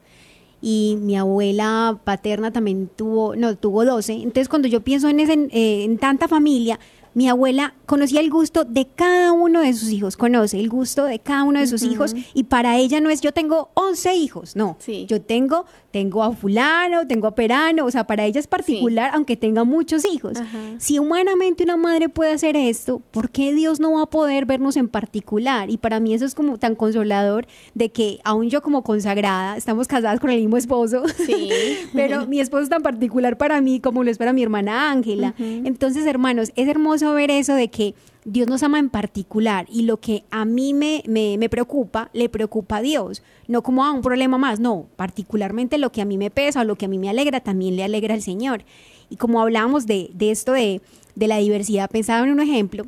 y 0.62 0.96
mi 1.00 1.16
abuela 1.16 1.98
paterna 2.04 2.52
también 2.52 2.88
tuvo, 2.94 3.34
no, 3.34 3.56
tuvo 3.56 3.84
12. 3.84 4.12
Entonces 4.12 4.48
cuando 4.48 4.68
yo 4.68 4.80
pienso 4.80 5.08
en, 5.08 5.18
ese, 5.18 5.32
eh, 5.50 5.82
en 5.84 5.98
tanta 5.98 6.28
familia, 6.28 6.78
mi 7.14 7.28
abuela 7.28 7.74
conocía 7.86 8.20
el 8.20 8.30
gusto 8.30 8.64
de 8.64 8.86
cada 8.86 9.32
uno 9.32 9.60
de 9.60 9.72
sus 9.74 9.90
hijos, 9.90 10.16
conoce 10.16 10.58
el 10.58 10.68
gusto 10.68 11.04
de 11.04 11.18
cada 11.18 11.44
uno 11.44 11.60
de 11.60 11.66
sus 11.66 11.82
hijos 11.82 12.14
y 12.34 12.44
para 12.44 12.76
ella 12.78 13.00
no 13.00 13.10
es 13.10 13.20
yo 13.20 13.32
tengo 13.32 13.70
11 13.74 14.14
hijos, 14.14 14.56
no, 14.56 14.76
yo 15.06 15.20
tengo 15.20 15.66
tengo 15.90 16.22
a 16.24 16.32
fulano, 16.32 17.06
tengo 17.06 17.26
a 17.26 17.34
perano, 17.34 17.84
o 17.84 17.90
sea, 17.90 18.04
para 18.04 18.24
ella 18.24 18.40
es 18.40 18.46
particular 18.46 19.10
aunque 19.14 19.36
tenga 19.36 19.64
muchos 19.64 20.04
hijos. 20.10 20.38
Si 20.78 20.98
humanamente 20.98 21.62
una 21.62 21.76
madre 21.76 22.08
puede 22.08 22.32
hacer 22.32 22.56
esto, 22.56 23.02
¿por 23.10 23.30
qué 23.30 23.52
Dios 23.52 23.78
no 23.78 23.92
va 23.92 24.02
a 24.02 24.06
poder 24.06 24.46
vernos 24.46 24.76
en 24.76 24.88
particular? 24.88 25.70
Y 25.70 25.76
para 25.76 26.00
mí 26.00 26.14
eso 26.14 26.24
es 26.24 26.34
como 26.34 26.58
tan 26.58 26.74
consolador 26.74 27.46
de 27.74 27.90
que 27.90 28.20
aún 28.24 28.48
yo 28.48 28.62
como 28.62 28.82
consagrada, 28.82 29.56
estamos 29.56 29.86
casadas 29.86 30.18
con 30.18 30.30
el 30.30 30.40
mismo 30.40 30.56
esposo, 30.56 31.02
pero 31.92 32.26
mi 32.26 32.40
esposo 32.40 32.62
es 32.62 32.70
tan 32.70 32.82
particular 32.82 33.36
para 33.36 33.60
mí 33.60 33.78
como 33.78 34.02
lo 34.02 34.10
es 34.10 34.16
para 34.18 34.32
mi 34.32 34.42
hermana 34.42 34.90
Ángela. 34.90 35.34
Entonces, 35.38 36.06
hermanos, 36.06 36.52
es 36.56 36.68
hermoso 36.68 37.01
ver 37.10 37.30
eso 37.30 37.54
de 37.54 37.68
que 37.68 37.94
Dios 38.24 38.48
nos 38.48 38.62
ama 38.62 38.78
en 38.78 38.88
particular 38.88 39.66
y 39.68 39.82
lo 39.82 39.98
que 39.98 40.24
a 40.30 40.44
mí 40.44 40.74
me, 40.74 41.02
me, 41.06 41.48
preocupa, 41.48 42.08
le 42.12 42.28
preocupa 42.28 42.76
a 42.76 42.82
Dios. 42.82 43.22
No 43.48 43.62
como 43.62 43.84
a 43.84 43.90
un 43.90 44.02
problema 44.02 44.38
más, 44.38 44.60
no, 44.60 44.86
particularmente 44.96 45.78
lo 45.78 45.90
que 45.90 46.02
a 46.02 46.04
mí 46.04 46.16
me 46.18 46.30
pesa 46.30 46.60
o 46.60 46.64
lo 46.64 46.76
que 46.76 46.84
a 46.84 46.88
mí 46.88 46.98
me 46.98 47.10
alegra, 47.10 47.40
también 47.40 47.76
le 47.76 47.84
alegra 47.84 48.14
al 48.14 48.22
Señor. 48.22 48.64
Y 49.10 49.16
como 49.16 49.40
hablábamos 49.40 49.86
de, 49.86 50.12
esto 50.20 50.52
de, 50.52 50.80
la 51.16 51.38
diversidad, 51.38 51.90
pensaba 51.90 52.24
en 52.24 52.32
un 52.32 52.40
ejemplo, 52.40 52.86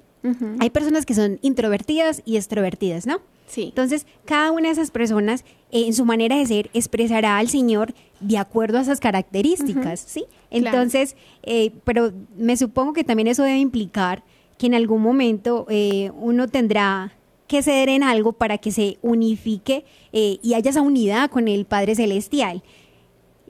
hay 0.59 0.71
personas 0.71 1.05
que 1.05 1.15
son 1.15 1.39
introvertidas 1.43 2.23
y 2.25 2.37
extrovertidas, 2.37 3.07
¿no? 3.07 3.21
Sí. 3.47 3.65
Entonces, 3.65 4.07
cada 4.25 4.53
una 4.53 4.69
de 4.69 4.73
esas 4.73 4.91
personas, 4.91 5.45
eh, 5.71 5.85
en 5.87 5.93
su 5.93 6.07
manera 6.07 6.37
de 6.37 6.47
ser, 6.47 6.71
expresará 6.73 7.37
al 7.37 7.49
Señor 7.49 7.93
de 8.21 8.39
acuerdo 8.39 8.79
a 8.79 8.81
esas 8.81 9.01
características, 9.01 10.01
¿sí? 10.01 10.25
Entonces, 10.55 11.17
eh, 11.43 11.73
pero 11.85 12.13
me 12.37 12.57
supongo 12.57 12.93
que 12.93 13.05
también 13.05 13.27
eso 13.27 13.43
debe 13.43 13.59
implicar 13.59 14.23
que 14.57 14.67
en 14.67 14.75
algún 14.75 15.03
momento 15.03 15.67
eh, 15.69 16.11
uno 16.17 16.49
tendrá 16.49 17.13
que 17.49 17.63
ceder 17.63 17.89
en 17.89 18.03
algo 18.03 18.33
para 18.33 18.59
que 18.59 18.71
se 18.71 18.99
unifique 19.03 19.85
eh, 20.13 20.39
y 20.43 20.55
haya 20.55 20.71
esa 20.71 20.81
unidad 20.81 21.31
con 21.31 21.49
el 21.49 21.65
Padre 21.65 21.95
Celestial. 21.95 22.63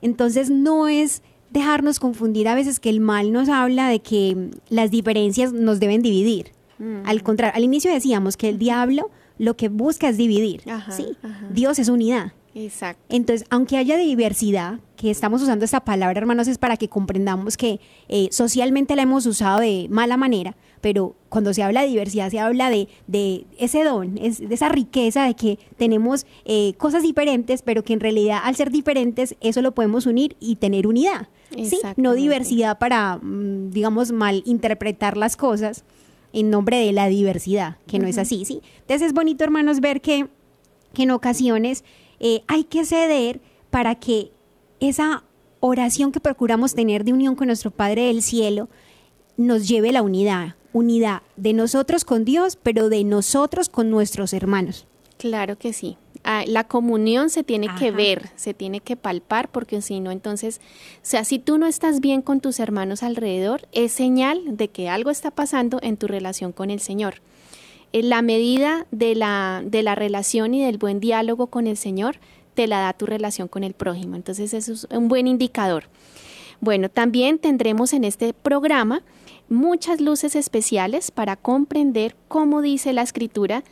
Entonces 0.01 0.49
no 0.49 0.87
es 0.87 1.21
dejarnos 1.51 1.99
confundir 1.99 2.47
a 2.47 2.55
veces 2.55 2.79
que 2.79 2.89
el 2.89 2.99
mal 2.99 3.31
nos 3.31 3.49
habla 3.49 3.87
de 3.87 3.99
que 3.99 4.49
las 4.69 4.91
diferencias 4.91 5.53
nos 5.53 5.79
deben 5.79 6.01
dividir. 6.01 6.51
Mm. 6.79 7.05
Al 7.05 7.23
contrario, 7.23 7.55
al 7.55 7.63
inicio 7.63 7.93
decíamos 7.93 8.35
que 8.35 8.49
el 8.49 8.57
diablo 8.57 9.11
lo 9.37 9.55
que 9.55 9.69
busca 9.69 10.09
es 10.09 10.17
dividir. 10.17 10.61
Ajá, 10.69 10.91
¿sí? 10.91 11.15
ajá. 11.21 11.47
Dios 11.51 11.79
es 11.79 11.87
unidad. 11.87 12.33
Exacto. 12.55 13.03
Entonces, 13.09 13.45
aunque 13.49 13.77
haya 13.77 13.97
diversidad, 13.97 14.79
que 15.05 15.11
estamos 15.11 15.41
usando 15.41 15.65
esta 15.65 15.81
palabra, 15.81 16.17
hermanos, 16.17 16.47
es 16.47 16.57
para 16.57 16.77
que 16.77 16.89
comprendamos 16.89 17.57
que 17.57 17.79
eh, 18.09 18.27
socialmente 18.31 18.95
la 18.95 19.03
hemos 19.03 19.25
usado 19.27 19.59
de 19.59 19.87
mala 19.89 20.17
manera, 20.17 20.55
pero 20.81 21.15
cuando 21.29 21.53
se 21.53 21.61
habla 21.61 21.81
de 21.81 21.89
diversidad, 21.89 22.31
se 22.31 22.39
habla 22.39 22.71
de, 22.71 22.87
de 23.05 23.45
ese 23.59 23.83
don, 23.83 24.17
es, 24.17 24.39
de 24.39 24.53
esa 24.53 24.69
riqueza 24.69 25.25
de 25.25 25.35
que 25.35 25.59
tenemos 25.77 26.25
eh, 26.45 26.73
cosas 26.77 27.03
diferentes, 27.03 27.61
pero 27.61 27.83
que 27.83 27.93
en 27.93 27.99
realidad 27.99 28.39
al 28.43 28.55
ser 28.55 28.71
diferentes, 28.71 29.35
eso 29.41 29.61
lo 29.61 29.73
podemos 29.73 30.07
unir 30.07 30.35
y 30.39 30.55
tener 30.55 30.87
unidad. 30.87 31.27
¿sí? 31.51 31.79
No 31.97 32.13
diversidad 32.13 32.79
para, 32.79 33.17
mm, 33.17 33.69
digamos, 33.69 34.11
mal 34.11 34.41
interpretar 34.45 35.17
las 35.17 35.37
cosas 35.37 35.83
en 36.33 36.49
nombre 36.49 36.77
de 36.77 36.91
la 36.93 37.07
diversidad, 37.07 37.77
que 37.87 37.99
no 37.99 38.07
es 38.07 38.17
así, 38.17 38.43
¿sí? 38.43 38.61
Entonces 38.81 39.07
es 39.07 39.13
bonito, 39.13 39.43
hermanos, 39.43 39.79
ver 39.79 40.01
que 40.01 40.27
que 40.95 41.03
en 41.03 41.11
ocasiones 41.11 41.83
eh, 42.19 42.41
hay 42.47 42.63
que 42.63 42.85
ceder 42.85 43.39
para 43.69 43.93
que 43.95 44.31
esa 44.79 45.23
oración 45.59 46.11
que 46.11 46.19
procuramos 46.19 46.75
tener 46.75 47.03
de 47.03 47.13
unión 47.13 47.35
con 47.35 47.47
nuestro 47.47 47.71
Padre 47.71 48.07
del 48.07 48.21
Cielo 48.21 48.69
nos 49.37 49.67
lleve 49.67 49.91
la 49.91 50.01
unidad, 50.01 50.55
unidad 50.73 51.21
de 51.35 51.53
nosotros 51.53 52.05
con 52.05 52.25
Dios, 52.25 52.57
pero 52.61 52.89
de 52.89 53.03
nosotros 53.03 53.69
con 53.69 53.89
nuestros 53.89 54.33
hermanos. 54.33 54.85
Claro 55.17 55.57
que 55.57 55.73
sí. 55.73 55.97
Ah, 56.23 56.43
la 56.47 56.63
comunión 56.63 57.29
se 57.29 57.43
tiene 57.43 57.67
que 57.77 57.91
ver, 57.91 58.31
se 58.35 58.55
tiene 58.55 58.79
que 58.79 58.95
palpar, 58.95 59.47
porque 59.49 59.81
si 59.83 59.99
no, 59.99 60.09
entonces, 60.09 60.59
o 60.95 60.99
sea, 61.03 61.23
si 61.23 61.37
tú 61.37 61.59
no 61.59 61.67
estás 61.67 61.99
bien 61.99 62.23
con 62.23 62.41
tus 62.41 62.59
hermanos 62.59 63.03
alrededor, 63.03 63.67
es 63.71 63.91
señal 63.91 64.57
de 64.57 64.69
que 64.69 64.89
algo 64.89 65.11
está 65.11 65.29
pasando 65.29 65.79
en 65.83 65.97
tu 65.97 66.07
relación 66.07 66.51
con 66.51 66.71
el 66.71 66.79
Señor. 66.79 67.21
En 67.93 68.09
la 68.09 68.23
medida 68.23 68.87
de 68.89 69.13
la, 69.13 69.61
de 69.63 69.83
la 69.83 69.93
relación 69.93 70.55
y 70.55 70.65
del 70.65 70.79
buen 70.79 70.99
diálogo 70.99 71.47
con 71.47 71.67
el 71.67 71.77
Señor, 71.77 72.17
te 72.55 72.67
la 72.67 72.79
da 72.79 72.93
tu 72.93 73.05
relación 73.05 73.47
con 73.47 73.63
el 73.63 73.73
prójimo. 73.73 74.15
Entonces, 74.15 74.53
eso 74.53 74.73
es 74.73 74.87
un 74.89 75.07
buen 75.07 75.27
indicador. 75.27 75.85
Bueno, 76.61 76.89
también 76.89 77.37
tendremos 77.37 77.93
en 77.93 78.03
este 78.03 78.33
programa 78.33 79.03
muchas 79.49 80.01
luces 80.01 80.35
especiales 80.35 81.11
para 81.11 81.35
comprender 81.35 82.15
cómo 82.27 82.61
dice 82.61 82.93
la 82.93 83.03
escritura 83.03 83.63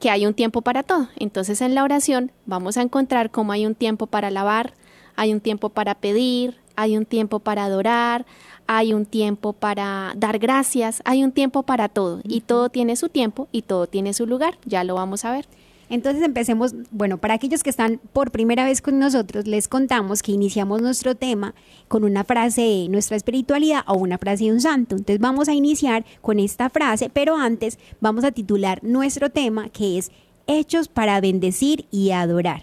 que 0.00 0.10
hay 0.10 0.26
un 0.26 0.34
tiempo 0.34 0.62
para 0.62 0.82
todo. 0.82 1.08
Entonces 1.16 1.60
en 1.60 1.74
la 1.74 1.84
oración 1.84 2.32
vamos 2.46 2.76
a 2.76 2.82
encontrar 2.82 3.30
cómo 3.30 3.52
hay 3.52 3.66
un 3.66 3.74
tiempo 3.74 4.06
para 4.06 4.28
alabar, 4.28 4.72
hay 5.14 5.32
un 5.32 5.40
tiempo 5.40 5.68
para 5.68 5.94
pedir, 5.94 6.56
hay 6.74 6.96
un 6.96 7.04
tiempo 7.04 7.38
para 7.38 7.66
adorar, 7.66 8.24
hay 8.66 8.94
un 8.94 9.04
tiempo 9.04 9.52
para 9.52 10.14
dar 10.16 10.38
gracias, 10.38 11.02
hay 11.04 11.22
un 11.22 11.32
tiempo 11.32 11.62
para 11.62 11.88
todo. 11.88 12.20
Y 12.24 12.40
todo 12.40 12.70
tiene 12.70 12.96
su 12.96 13.08
tiempo 13.10 13.48
y 13.52 13.62
todo 13.62 13.86
tiene 13.86 14.14
su 14.14 14.26
lugar. 14.26 14.58
Ya 14.64 14.82
lo 14.84 14.94
vamos 14.94 15.24
a 15.24 15.32
ver. 15.32 15.46
Entonces 15.90 16.22
empecemos, 16.22 16.72
bueno, 16.92 17.18
para 17.18 17.34
aquellos 17.34 17.64
que 17.64 17.70
están 17.70 18.00
por 18.12 18.30
primera 18.30 18.64
vez 18.64 18.80
con 18.80 18.98
nosotros, 19.00 19.46
les 19.46 19.66
contamos 19.66 20.22
que 20.22 20.32
iniciamos 20.32 20.80
nuestro 20.80 21.16
tema 21.16 21.54
con 21.88 22.04
una 22.04 22.22
frase 22.22 22.62
de 22.62 22.88
nuestra 22.88 23.16
espiritualidad 23.16 23.82
o 23.86 23.94
una 23.94 24.16
frase 24.16 24.44
de 24.44 24.52
un 24.52 24.60
santo. 24.60 24.94
Entonces 24.94 25.18
vamos 25.18 25.48
a 25.48 25.52
iniciar 25.52 26.06
con 26.22 26.38
esta 26.38 26.70
frase, 26.70 27.10
pero 27.10 27.36
antes 27.36 27.78
vamos 28.00 28.24
a 28.24 28.30
titular 28.30 28.82
nuestro 28.84 29.30
tema 29.30 29.68
que 29.68 29.98
es 29.98 30.10
Hechos 30.46 30.88
para 30.88 31.20
bendecir 31.20 31.86
y 31.90 32.12
adorar. 32.12 32.62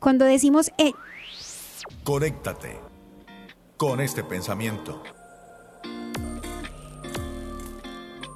Cuando 0.00 0.24
decimos 0.24 0.70
eh, 0.78 0.92
Conéctate 2.04 2.76
con 3.76 4.00
este 4.00 4.24
pensamiento. 4.24 5.02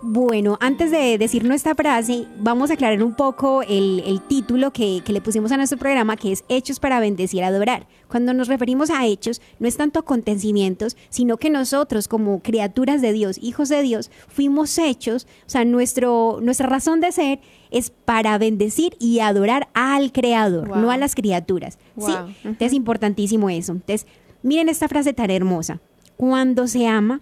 Bueno, 0.05 0.59
antes 0.61 0.91
de 0.91 1.17
decir 1.17 1.45
nuestra 1.45 1.77
frase, 1.77 2.27
vamos 2.41 2.71
a 2.71 2.75
aclarar 2.75 3.05
un 3.05 3.15
poco 3.15 3.63
el, 3.63 4.03
el 4.05 4.21
título 4.21 4.73
que, 4.73 5.01
que 5.05 5.13
le 5.13 5.21
pusimos 5.21 5.53
a 5.53 5.57
nuestro 5.57 5.79
programa, 5.79 6.17
que 6.17 6.33
es 6.33 6.43
Hechos 6.49 6.81
para 6.81 6.99
bendecir, 6.99 7.45
adorar. 7.45 7.87
Cuando 8.09 8.35
nos 8.35 8.49
referimos 8.49 8.91
a 8.91 9.07
hechos, 9.07 9.41
no 9.61 9.69
es 9.69 9.77
tanto 9.77 10.01
acontecimientos, 10.01 10.97
sino 11.09 11.37
que 11.37 11.51
nosotros 11.51 12.09
como 12.09 12.41
criaturas 12.43 13.01
de 13.01 13.13
Dios, 13.13 13.39
hijos 13.41 13.69
de 13.69 13.81
Dios, 13.83 14.11
fuimos 14.27 14.77
hechos, 14.77 15.29
o 15.47 15.49
sea, 15.51 15.65
nuestro, 15.65 16.41
nuestra 16.43 16.69
razón 16.69 17.01
de 17.01 17.13
ser 17.13 17.41
es 17.71 17.91
para 17.91 18.37
bendecir 18.39 18.97
y 18.99 19.21
adorar 19.21 19.69
al 19.73 20.11
Creador, 20.11 20.67
Wow. 20.69 20.79
no 20.79 20.91
a 20.91 20.97
las 20.97 21.15
criaturas. 21.15 21.79
¿sí? 21.97 22.11
Wow. 22.11 22.27
Entonces 22.43 22.67
es 22.67 22.73
importantísimo 22.73 23.49
eso. 23.51 23.71
Entonces, 23.71 24.09
miren 24.43 24.69
esta 24.69 24.89
frase 24.89 25.13
tan 25.13 25.31
hermosa. 25.31 25.81
Cuando 26.17 26.67
se 26.67 26.89
ama, 26.89 27.21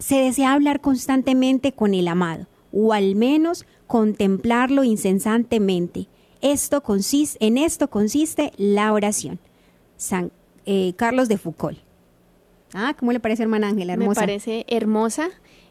se 0.00 0.16
desea 0.16 0.54
hablar 0.54 0.80
constantemente 0.80 1.72
con 1.72 1.94
el 1.94 2.08
amado, 2.08 2.46
o 2.72 2.92
al 2.92 3.14
menos 3.14 3.66
contemplarlo 3.86 4.82
incesantemente. 4.82 6.08
Esto 6.40 6.82
consiste, 6.82 7.44
en 7.46 7.58
esto 7.58 7.88
consiste 7.88 8.52
la 8.56 8.92
oración. 8.92 9.38
San 9.96 10.32
eh, 10.66 10.94
Carlos 10.96 11.28
de 11.28 11.38
Foucault. 11.38 11.78
Ah, 12.72 12.94
¿cómo 12.98 13.12
le 13.12 13.20
parece, 13.20 13.42
hermana 13.42 13.68
Ángela? 13.68 13.96
Me 13.96 14.04
Hermosa. 14.04 14.20
parece 14.22 14.64
hermosa. 14.68 15.28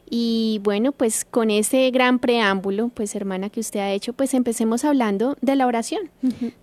Y 0.10 0.60
bueno, 0.64 0.92
pues 0.92 1.24
con 1.24 1.52
ese 1.52 1.90
gran 1.92 2.20
preámbulo, 2.20 2.90
pues 2.90 3.16
hermana 3.16 3.50
que 3.50 3.60
usted 3.60 3.80
ha 3.80 3.92
hecho, 3.92 4.14
pues 4.14 4.34
empecemos 4.34 4.84
hablando 4.84 5.38
de 5.42 5.56
la 5.56 5.68
oración, 5.68 6.10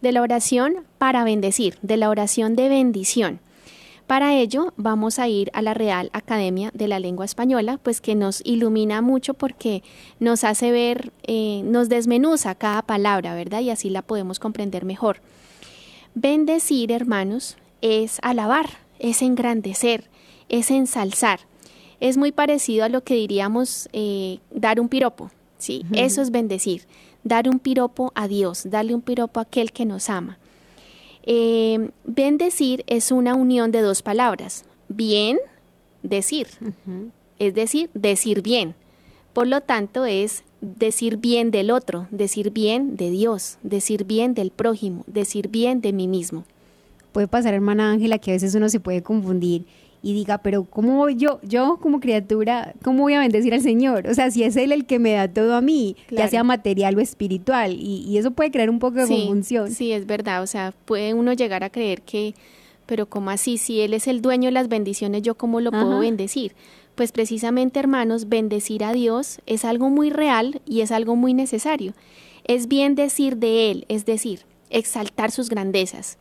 de 0.03 0.13
la 0.13 0.21
oración 0.21 0.79
para 0.99 1.23
bendecir, 1.25 1.79
de 1.83 1.97
la 1.97 2.11
oración 2.11 2.57
de 2.57 2.69
bendición. 2.69 3.41
Para 4.07 4.37
ello 4.37 4.73
vamos 4.77 5.19
a 5.19 5.27
ir 5.29 5.51
a 5.53 5.63
la 5.63 5.75
Real 5.75 6.11
Academia 6.13 6.71
de 6.73 6.87
la 6.87 7.01
Lengua 7.01 7.25
Española, 7.25 7.81
pues 7.83 8.01
que 8.01 8.15
nos 8.15 8.41
ilumina 8.45 9.03
mucho 9.03 9.35
porque 9.35 9.83
nos 10.21 10.45
hace 10.45 10.71
ver, 10.71 11.13
eh, 11.25 11.63
nos 11.65 11.89
desmenuza 11.89 12.55
cada 12.55 12.83
palabra, 12.83 13.35
¿verdad? 13.35 13.61
Y 13.61 13.71
así 13.71 13.91
la 13.91 14.03
podemos 14.03 14.39
comprender 14.39 14.85
mejor. 14.85 15.21
Bendecir, 16.15 16.93
hermanos, 16.93 17.57
es 17.83 18.19
alabar, 18.23 18.67
es 19.01 19.23
engrandecer, 19.23 20.09
es 20.49 20.71
ensalzar. 20.71 21.41
Es 21.99 22.17
muy 22.17 22.31
parecido 22.31 22.85
a 22.85 22.89
lo 22.89 23.03
que 23.03 23.15
diríamos 23.15 23.89
eh, 23.93 24.39
dar 24.53 24.81
un 24.81 24.89
piropo, 24.89 25.31
¿sí? 25.59 25.85
Eso 25.93 26.23
es 26.23 26.31
bendecir, 26.31 26.83
dar 27.25 27.49
un 27.49 27.59
piropo 27.59 28.13
a 28.15 28.29
Dios, 28.29 28.71
darle 28.71 28.95
un 28.95 29.03
piropo 29.03 29.41
a 29.41 29.45
aquel 29.45 29.73
que 29.73 29.85
nos 29.85 30.11
ama. 30.11 30.39
Eh, 31.27 31.91
bendecir 32.05 32.85
es 32.87 33.11
una 33.11 33.35
unión 33.35 33.73
de 33.73 33.81
dos 33.81 34.03
palabras, 34.03 34.65
bien, 34.89 35.39
decir, 36.03 36.47
es 37.39 37.55
decir, 37.55 37.91
decir 37.95 38.43
bien. 38.43 38.75
Por 39.33 39.49
lo 39.49 39.61
tanto, 39.61 40.07
es 40.07 40.45
decir 40.61 41.19
bien 41.19 41.51
del 41.51 41.71
otro, 41.71 42.07
decir 42.11 42.51
bien 42.53 42.97
de 42.97 43.11
Dios, 43.11 43.59
decir 43.63 44.05
bien 44.05 44.35
del 44.35 44.51
prójimo, 44.51 45.05
decir 45.09 45.49
bien 45.49 45.81
de 45.81 45.93
mí 45.93 46.09
mismo. 46.09 46.45
Puede 47.13 47.29
pasar, 47.29 47.55
hermana 47.55 47.91
Ángela, 47.91 48.19
que 48.19 48.31
a 48.31 48.35
veces 48.35 48.55
uno 48.55 48.69
se 48.69 48.81
puede 48.81 49.03
confundir 49.03 49.67
y 50.07 50.13
diga, 50.13 50.39
pero 50.39 50.63
¿cómo 50.63 50.99
voy 50.99 51.17
yo, 51.17 51.41
yo 51.43 51.79
como 51.83 51.99
criatura, 51.99 52.75
cómo 52.85 53.03
voy 53.03 53.15
a 53.15 53.19
bendecir 53.19 53.53
al 53.53 53.61
Señor? 53.61 54.07
O 54.07 54.15
sea, 54.15 54.31
si 54.31 54.45
es 54.45 54.55
Él 54.55 54.71
el 54.71 54.87
que 54.87 55.01
me 55.01 55.15
da 55.15 55.27
todo 55.27 55.57
a 55.57 55.61
mí, 55.61 55.97
ya 56.13 56.29
sea 56.29 56.45
material 56.45 56.97
o 56.97 57.01
espiritual, 57.01 57.73
y, 57.73 58.05
y 58.07 58.17
eso 58.17 58.31
puede 58.31 58.53
crear 58.53 58.71
un 58.71 58.79
poco 58.79 59.05
de 59.05 59.27
confusión. 59.27 59.69
Sí, 59.73 59.91
es 59.91 60.07
verdad. 60.07 60.45
O 60.45 60.47
sea, 60.47 60.73
puede 60.85 61.13
uno 61.13 61.33
llegar 61.33 61.65
a 61.65 61.71
creer 61.71 62.03
que, 62.03 62.37
pero 62.87 63.07
¿cómo 63.07 63.31
así? 63.31 63.59
Si 63.59 63.81
Él 63.81 63.95
es 63.95 64.07
el 64.07 64.23
dueño 64.23 64.47
de 64.47 64.53
las 64.53 64.69
bendiciones, 64.69 65.23
¿yo 65.23 65.35
cómo 65.35 65.61
lo 65.61 65.73
puedo 65.73 65.99
bendecir? 65.99 66.55
Pues 66.95 67.11
precisamente, 67.11 67.81
hermanos, 67.81 68.29
bendecir 68.29 68.85
a 68.85 68.93
Dios 68.93 69.41
es 69.47 69.65
algo 69.65 69.91
muy 69.91 70.11
real 70.11 70.61
y 70.67 70.83
es 70.83 70.93
algo 70.93 71.17
muy 71.17 71.35
necesario. 71.35 71.95
Es 72.45 72.69
bien 72.69 72.95
decir 72.95 73.39
de 73.39 73.73
Él, 73.73 73.87
es 73.89 74.07
decir, 74.07 74.43
exaltar 74.71 75.33
sus 75.33 75.49
grandezas. 75.49 76.17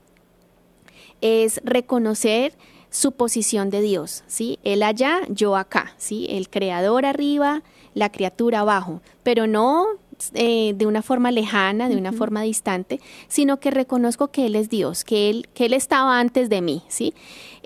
Es 1.22 1.62
reconocer 1.64 2.54
su 2.96 3.12
posición 3.12 3.70
de 3.70 3.82
Dios, 3.82 4.24
¿sí? 4.28 4.58
Él 4.64 4.82
allá, 4.84 5.20
yo 5.30 5.56
acá, 5.58 5.94
¿sí? 5.98 6.28
El 6.30 6.50
creador 6.50 7.06
arriba, 7.06 7.62
la 7.94 8.10
criatura 8.12 8.62
abajo, 8.62 9.02
pero 9.24 9.48
no 9.48 9.86
eh, 10.34 10.74
de 10.78 10.86
una 10.86 11.02
forma 11.02 11.30
lejana, 11.30 11.90
de 11.90 11.98
una 11.98 12.14
forma 12.14 12.42
distante, 12.44 13.02
sino 13.28 13.60
que 13.60 13.70
reconozco 13.70 14.30
que 14.30 14.46
Él 14.46 14.56
es 14.56 14.70
Dios, 14.70 15.04
que 15.04 15.30
Él, 15.30 15.50
que 15.54 15.66
él 15.66 15.74
estaba 15.74 16.20
antes 16.22 16.48
de 16.50 16.62
mí, 16.62 16.84
¿sí? 16.88 17.14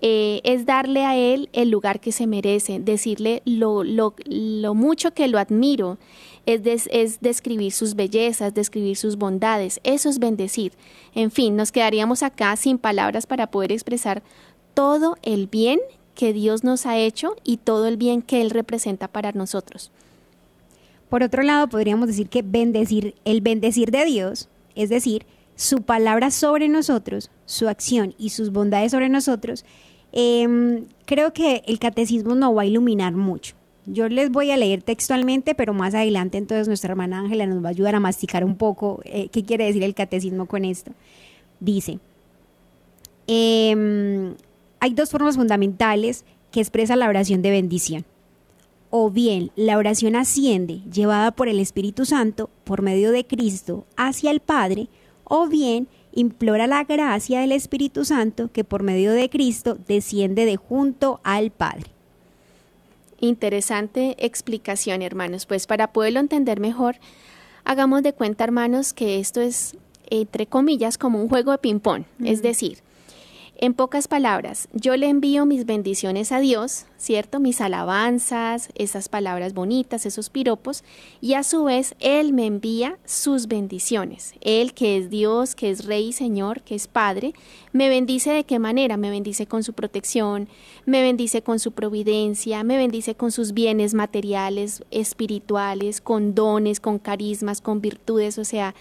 Eh, 0.01 0.41
es 0.43 0.65
darle 0.65 1.05
a 1.05 1.15
Él 1.15 1.50
el 1.53 1.69
lugar 1.69 2.00
que 2.00 2.12
se 2.12 2.25
merece, 2.25 2.79
decirle 2.79 3.43
lo, 3.45 3.83
lo, 3.83 4.15
lo 4.25 4.74
mucho 4.74 5.13
que 5.13 5.27
lo 5.27 5.38
admiro, 5.38 5.98
es, 6.45 6.63
des- 6.63 6.89
es 6.91 7.19
describir 7.19 7.71
sus 7.71 7.93
bellezas, 7.93 8.53
describir 8.55 8.95
sus 8.98 9.17
bondades, 9.17 9.79
eso 9.83 10.09
es 10.09 10.17
bendecir. 10.17 10.71
En 11.13 11.29
fin, 11.29 11.55
nos 11.55 11.71
quedaríamos 11.71 12.24
acá 12.24 12.55
sin 12.55 12.79
palabras 12.79 13.27
para 13.27 13.48
poder 13.51 13.71
expresar 13.71 14.24
todo 14.79 15.17
el 15.24 15.48
bien 15.48 15.81
que 16.15 16.31
Dios 16.31 16.63
nos 16.63 16.86
ha 16.86 16.98
hecho 16.98 17.36
y 17.43 17.57
todo 17.57 17.86
el 17.86 17.98
bien 17.98 18.21
que 18.21 18.39
Él 18.39 18.50
representa 18.50 19.09
para 19.09 19.33
nosotros. 19.33 19.91
Por 21.09 21.21
otro 21.21 21.43
lado, 21.43 21.67
podríamos 21.67 22.07
decir 22.07 22.29
que 22.29 22.43
bendecir, 22.43 23.13
el 23.25 23.41
bendecir 23.41 23.91
de 23.91 24.05
Dios, 24.05 24.48
es 24.75 24.88
decir, 24.88 25.25
su 25.57 25.81
palabra 25.81 26.31
sobre 26.31 26.69
nosotros, 26.69 27.29
su 27.45 27.67
acción 27.67 28.15
y 28.17 28.29
sus 28.29 28.53
bondades 28.53 28.93
sobre 28.93 29.09
nosotros, 29.09 29.65
em, 30.13 30.86
creo 31.03 31.33
que 31.33 31.62
el 31.67 31.77
catecismo 31.77 32.33
nos 32.36 32.55
va 32.55 32.62
a 32.62 32.65
iluminar 32.65 33.12
mucho. 33.12 33.55
Yo 33.86 34.07
les 34.07 34.31
voy 34.31 34.51
a 34.51 34.55
leer 34.55 34.81
textualmente, 34.81 35.55
pero 35.55 35.74
más 35.74 35.93
adelante 35.93 36.38
entonces 36.38 36.69
nuestra 36.69 36.91
hermana 36.91 37.19
Ángela 37.19 37.45
nos 37.48 37.62
va 37.62 37.67
a 37.67 37.71
ayudar 37.71 37.95
a 37.95 38.00
masticar 38.00 38.45
un 38.45 38.55
poco 38.55 39.01
eh, 39.03 39.27
qué 39.27 39.43
quiere 39.43 39.65
decir 39.65 39.83
el 39.83 39.93
catecismo 39.93 40.45
con 40.45 40.63
esto. 40.63 40.93
Dice, 41.59 42.00
em, 43.27 44.36
hay 44.79 44.93
dos 44.93 45.09
formas 45.09 45.36
fundamentales 45.36 46.25
que 46.51 46.62
expresa 46.62 46.95
la 46.95 47.07
oración 47.07 47.41
de 47.41 47.51
bendición. 47.51 48.05
O 48.89 49.12
bien 49.12 49.51
la 49.55 49.77
oración 49.77 50.15
asciende, 50.15 50.81
llevada 50.91 51.31
por 51.31 51.48
el 51.48 51.59
Espíritu 51.59 52.05
Santo, 52.05 52.50
por 52.63 52.81
medio 52.81 53.12
de 53.12 53.25
Cristo, 53.25 53.86
hacia 53.98 54.31
el 54.31 54.39
Padre, 54.39 54.88
o 55.24 55.48
bien 55.48 55.88
implora 56.12 56.65
la 56.65 56.83
gracia 56.86 57.41
del 57.41 57.51
Espíritu 57.51 58.03
Santo 58.03 58.51
que 58.51 58.63
por 58.63 58.81
medio 58.81 59.12
de 59.12 59.29
Cristo 59.29 59.77
desciende 59.88 60.45
de 60.45 60.57
junto 60.57 61.19
al 61.24 61.51
Padre. 61.51 61.91
Interesante 63.19 64.15
explicación, 64.17 65.01
hermanos. 65.01 65.45
Pues 65.45 65.67
para 65.67 65.91
poderlo 65.91 66.19
entender 66.19 66.59
mejor, 66.59 66.95
hagamos 67.63 68.01
de 68.01 68.13
cuenta, 68.13 68.43
hermanos, 68.43 68.93
que 68.93 69.19
esto 69.19 69.41
es, 69.41 69.75
entre 70.09 70.48
comillas, 70.48 70.98
como 70.98 71.21
un 71.21 71.29
juego 71.29 71.51
de 71.51 71.57
ping-pong. 71.59 72.05
Es 72.24 72.41
decir, 72.41 72.79
en 73.61 73.73
pocas 73.73 74.07
palabras, 74.07 74.69
yo 74.71 74.95
le 74.95 75.09
envío 75.09 75.45
mis 75.45 75.65
bendiciones 75.65 76.31
a 76.31 76.39
Dios, 76.39 76.85
¿cierto? 76.95 77.41
Mis 77.41 77.59
alabanzas, 77.59 78.69
esas 78.73 79.09
palabras 79.09 79.53
bonitas, 79.53 80.05
esos 80.05 80.29
piropos, 80.29 80.85
y 81.19 81.33
a 81.33 81.43
su 81.43 81.65
vez 81.65 81.93
Él 81.99 82.31
me 82.31 82.45
envía 82.45 82.97
sus 83.03 83.49
bendiciones. 83.49 84.33
Él 84.39 84.73
que 84.73 84.95
es 84.95 85.09
Dios, 85.09 85.55
que 85.55 85.71
es 85.71 85.83
Rey 85.83 86.07
y 86.07 86.13
Señor, 86.13 86.61
que 86.61 86.73
es 86.73 86.87
Padre, 86.87 87.33
me 87.73 87.89
bendice 87.89 88.31
de 88.31 88.45
qué 88.45 88.59
manera? 88.59 88.95
Me 88.95 89.09
bendice 89.09 89.45
con 89.45 89.61
su 89.63 89.73
protección, 89.73 90.47
me 90.85 91.01
bendice 91.01 91.41
con 91.41 91.59
su 91.59 91.73
providencia, 91.73 92.63
me 92.63 92.77
bendice 92.77 93.15
con 93.15 93.33
sus 93.33 93.53
bienes 93.53 93.93
materiales, 93.93 94.85
espirituales, 94.89 95.99
con 95.99 96.33
dones, 96.33 96.79
con 96.79 96.97
carismas, 96.97 97.59
con 97.59 97.81
virtudes, 97.81 98.37
o 98.37 98.45
sea, 98.45 98.73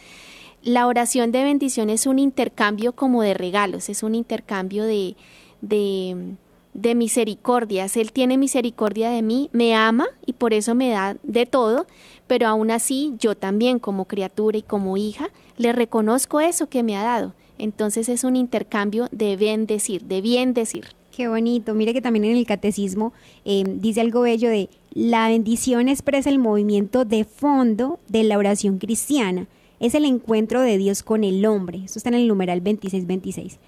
la 0.63 0.87
oración 0.87 1.33
de 1.33 1.45
bendición 1.45 1.91
es 1.91 2.07
un 2.07 2.19
intercambio 2.19 2.93
como 2.93 3.23
de 3.23 3.35
regalos, 3.35 3.89
es 3.89 4.03
un 4.03 4.15
intercambio 4.15 4.85
de, 4.85 5.17
de, 5.61 6.95
misericordias. 6.95 7.97
Él 7.97 8.13
tiene 8.13 8.37
misericordia 8.37 9.11
de 9.11 9.23
mí, 9.23 9.51
me 9.53 9.75
ama 9.75 10.07
y 10.27 10.33
por 10.33 10.53
eso 10.53 10.75
me 10.75 10.91
da 10.91 11.17
de 11.23 11.47
todo, 11.47 11.87
pero 12.27 12.47
aún 12.49 12.71
así 12.71 13.15
yo 13.19 13.37
también 13.37 13.79
como 13.79 14.07
criatura 14.07 14.59
y 14.59 14.63
como 14.63 14.97
hija 14.97 15.31
le 15.57 15.73
reconozco 15.73 16.41
eso 16.41 16.69
que 16.69 16.83
me 16.83 16.97
ha 16.97 17.03
dado. 17.03 17.35
Entonces 17.59 18.09
es 18.09 18.25
un 18.25 18.37
intercambio 18.37 19.09
de 19.11 19.37
bendecir, 19.37 20.05
de 20.05 20.21
bien 20.21 20.55
decir. 20.55 20.87
Qué 21.11 21.27
bonito. 21.27 21.75
Mire 21.75 21.93
que 21.93 22.01
también 22.01 22.25
en 22.27 22.37
el 22.37 22.47
catecismo 22.47 23.13
eh, 23.45 23.65
dice 23.67 24.01
algo 24.01 24.21
bello 24.21 24.49
de 24.51 24.71
la 24.93 25.29
bendición 25.29 25.89
expresa 25.89 26.31
el 26.31 26.39
movimiento 26.39 27.05
de 27.05 27.25
fondo 27.25 27.99
de 28.09 28.23
la 28.23 28.39
oración 28.39 28.79
cristiana 28.79 29.49
es 29.81 29.95
el 29.95 30.05
encuentro 30.05 30.61
de 30.61 30.79
Dios 30.79 31.03
con 31.03 31.25
el 31.25 31.45
hombre. 31.47 31.83
Esto 31.85 31.99
está 31.99 32.09
en 32.09 32.17
el 32.17 32.29
numeral 32.29 32.63
26-26. 32.63 33.55
O 33.55 33.59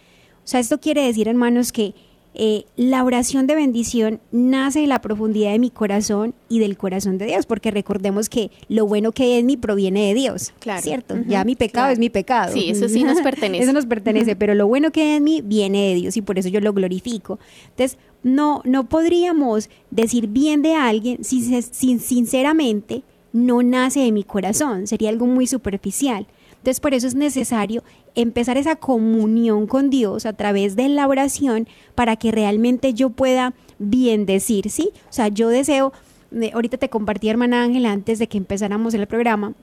sea, 0.44 0.60
esto 0.60 0.80
quiere 0.80 1.04
decir, 1.04 1.28
hermanos, 1.28 1.72
que 1.72 1.94
eh, 2.32 2.64
la 2.76 3.02
oración 3.02 3.48
de 3.48 3.56
bendición 3.56 4.20
nace 4.30 4.80
de 4.80 4.86
la 4.86 5.00
profundidad 5.00 5.50
de 5.50 5.58
mi 5.58 5.70
corazón 5.70 6.32
y 6.48 6.60
del 6.60 6.76
corazón 6.76 7.18
de 7.18 7.26
Dios, 7.26 7.44
porque 7.44 7.72
recordemos 7.72 8.28
que 8.28 8.52
lo 8.68 8.86
bueno 8.86 9.10
que 9.10 9.38
en 9.38 9.46
mí 9.46 9.56
proviene 9.56 10.06
de 10.06 10.14
Dios, 10.14 10.52
claro. 10.60 10.80
¿cierto? 10.80 11.16
ya 11.26 11.44
mi 11.44 11.56
pecado 11.56 11.90
es 11.90 11.98
mi 11.98 12.08
pecado. 12.08 12.52
Sí, 12.52 12.70
eso 12.70 12.88
sí 12.88 13.02
nos 13.02 13.20
pertenece. 13.20 13.64
eso 13.64 13.72
nos 13.72 13.86
pertenece, 13.86 14.36
pero 14.36 14.54
lo 14.54 14.68
bueno 14.68 14.92
que 14.92 15.16
en 15.16 15.24
mí 15.24 15.42
viene 15.42 15.88
de 15.88 15.94
Dios 15.96 16.16
y 16.16 16.22
por 16.22 16.38
eso 16.38 16.48
yo 16.48 16.60
lo 16.60 16.72
glorifico. 16.72 17.40
Entonces, 17.70 17.98
no, 18.22 18.62
no 18.64 18.88
podríamos 18.88 19.68
decir 19.90 20.28
bien 20.28 20.62
de 20.62 20.74
alguien 20.74 21.24
si, 21.24 21.62
si 21.62 21.98
sinceramente 21.98 23.02
no 23.32 23.62
nace 23.62 24.00
de 24.00 24.12
mi 24.12 24.24
corazón, 24.24 24.86
sería 24.86 25.10
algo 25.10 25.26
muy 25.26 25.46
superficial. 25.46 26.26
Entonces 26.52 26.80
por 26.80 26.92
eso 26.92 27.06
es 27.06 27.14
necesario 27.14 27.82
empezar 28.14 28.58
esa 28.58 28.76
comunión 28.76 29.66
con 29.66 29.88
Dios 29.88 30.26
a 30.26 30.34
través 30.34 30.76
de 30.76 30.88
la 30.88 31.06
oración 31.06 31.66
para 31.94 32.16
que 32.16 32.32
realmente 32.32 32.92
yo 32.92 33.10
pueda 33.10 33.54
bien 33.78 34.26
decir, 34.26 34.68
¿sí? 34.70 34.90
O 35.08 35.12
sea, 35.12 35.28
yo 35.28 35.48
deseo, 35.48 35.92
eh, 36.32 36.50
ahorita 36.52 36.76
te 36.76 36.90
compartí 36.90 37.28
hermana 37.28 37.62
Ángela 37.62 37.92
antes 37.92 38.18
de 38.18 38.26
que 38.26 38.36
empezáramos 38.36 38.92
el 38.92 39.06
programa, 39.06 39.54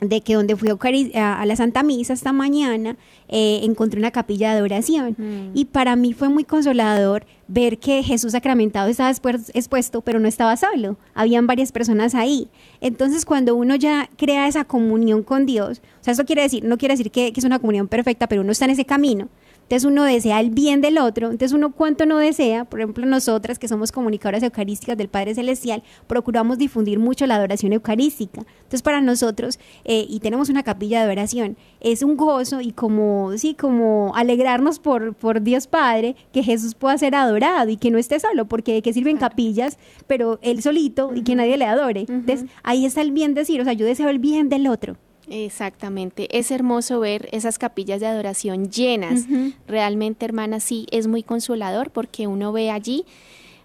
de 0.00 0.20
que 0.22 0.34
donde 0.34 0.56
fui 0.56 0.70
a, 1.14 1.44
la 1.44 1.56
Santa 1.56 1.82
Misa 1.82 2.12
esta 2.12 2.32
mañana, 2.32 2.96
eh, 3.28 3.60
encontré 3.62 3.98
una 3.98 4.10
capilla 4.10 4.54
de 4.54 4.62
oración. 4.62 5.14
Mm. 5.18 5.50
Y 5.54 5.66
para 5.66 5.94
mí 5.96 6.12
fue 6.14 6.28
muy 6.28 6.44
consolador 6.44 7.26
ver 7.48 7.78
que 7.78 8.02
Jesús 8.02 8.32
sacramentado 8.32 8.88
estaba 8.88 9.10
expuesto, 9.10 10.00
pero 10.00 10.20
no 10.20 10.28
estaba 10.28 10.56
solo. 10.56 10.96
Habían 11.14 11.46
varias 11.46 11.72
personas 11.72 12.14
ahí. 12.14 12.48
Entonces, 12.80 13.24
cuando 13.24 13.54
uno 13.54 13.74
ya 13.74 14.08
crea 14.16 14.48
esa 14.48 14.64
comunión 14.64 15.22
con 15.22 15.46
Dios, 15.46 15.82
o 16.00 16.04
sea, 16.04 16.12
eso 16.12 16.24
quiere 16.24 16.42
decir, 16.42 16.64
no 16.64 16.78
quiere 16.78 16.94
decir 16.94 17.10
que, 17.10 17.32
que 17.32 17.40
es 17.40 17.44
una 17.44 17.58
comunión 17.58 17.88
perfecta, 17.88 18.26
pero 18.26 18.42
uno 18.42 18.52
está 18.52 18.64
en 18.64 18.70
ese 18.70 18.84
camino. 18.84 19.28
Entonces 19.70 19.88
uno 19.88 20.02
desea 20.02 20.40
el 20.40 20.50
bien 20.50 20.80
del 20.80 20.98
otro, 20.98 21.30
entonces 21.30 21.52
uno 21.52 21.70
cuánto 21.70 22.04
no 22.04 22.18
desea, 22.18 22.64
por 22.64 22.80
ejemplo 22.80 23.06
nosotras 23.06 23.56
que 23.56 23.68
somos 23.68 23.92
comunicadoras 23.92 24.42
eucarísticas 24.42 24.98
del 24.98 25.06
Padre 25.06 25.36
Celestial, 25.36 25.84
procuramos 26.08 26.58
difundir 26.58 26.98
mucho 26.98 27.24
la 27.28 27.36
adoración 27.36 27.72
eucarística. 27.72 28.40
Entonces 28.40 28.82
para 28.82 29.00
nosotros, 29.00 29.60
eh, 29.84 30.06
y 30.08 30.18
tenemos 30.18 30.48
una 30.48 30.64
capilla 30.64 31.04
de 31.06 31.12
oración, 31.12 31.56
es 31.78 32.02
un 32.02 32.16
gozo 32.16 32.60
y 32.60 32.72
como, 32.72 33.30
sí, 33.36 33.54
como 33.54 34.10
alegrarnos 34.16 34.80
por, 34.80 35.14
por 35.14 35.40
Dios 35.40 35.68
Padre, 35.68 36.16
que 36.32 36.42
Jesús 36.42 36.74
pueda 36.74 36.98
ser 36.98 37.14
adorado 37.14 37.70
y 37.70 37.76
que 37.76 37.92
no 37.92 37.98
esté 37.98 38.18
solo, 38.18 38.46
porque 38.46 38.72
de 38.72 38.82
qué 38.82 38.92
sirven 38.92 39.18
capillas, 39.18 39.78
pero 40.08 40.40
él 40.42 40.62
solito 40.62 41.12
y 41.14 41.22
que 41.22 41.36
nadie 41.36 41.56
le 41.56 41.66
adore. 41.66 42.06
Entonces 42.08 42.50
ahí 42.64 42.86
está 42.86 43.02
el 43.02 43.12
bien 43.12 43.34
decir, 43.34 43.60
o 43.60 43.64
sea, 43.64 43.74
yo 43.74 43.86
deseo 43.86 44.08
el 44.08 44.18
bien 44.18 44.48
del 44.48 44.66
otro. 44.66 44.96
Exactamente, 45.30 46.26
es 46.36 46.50
hermoso 46.50 46.98
ver 46.98 47.28
esas 47.30 47.56
capillas 47.56 48.00
de 48.00 48.06
adoración 48.06 48.68
llenas. 48.70 49.26
Realmente, 49.68 50.24
hermana, 50.24 50.58
sí, 50.58 50.86
es 50.90 51.06
muy 51.06 51.22
consolador 51.22 51.90
porque 51.90 52.26
uno 52.26 52.52
ve 52.52 52.72
allí, 52.72 53.04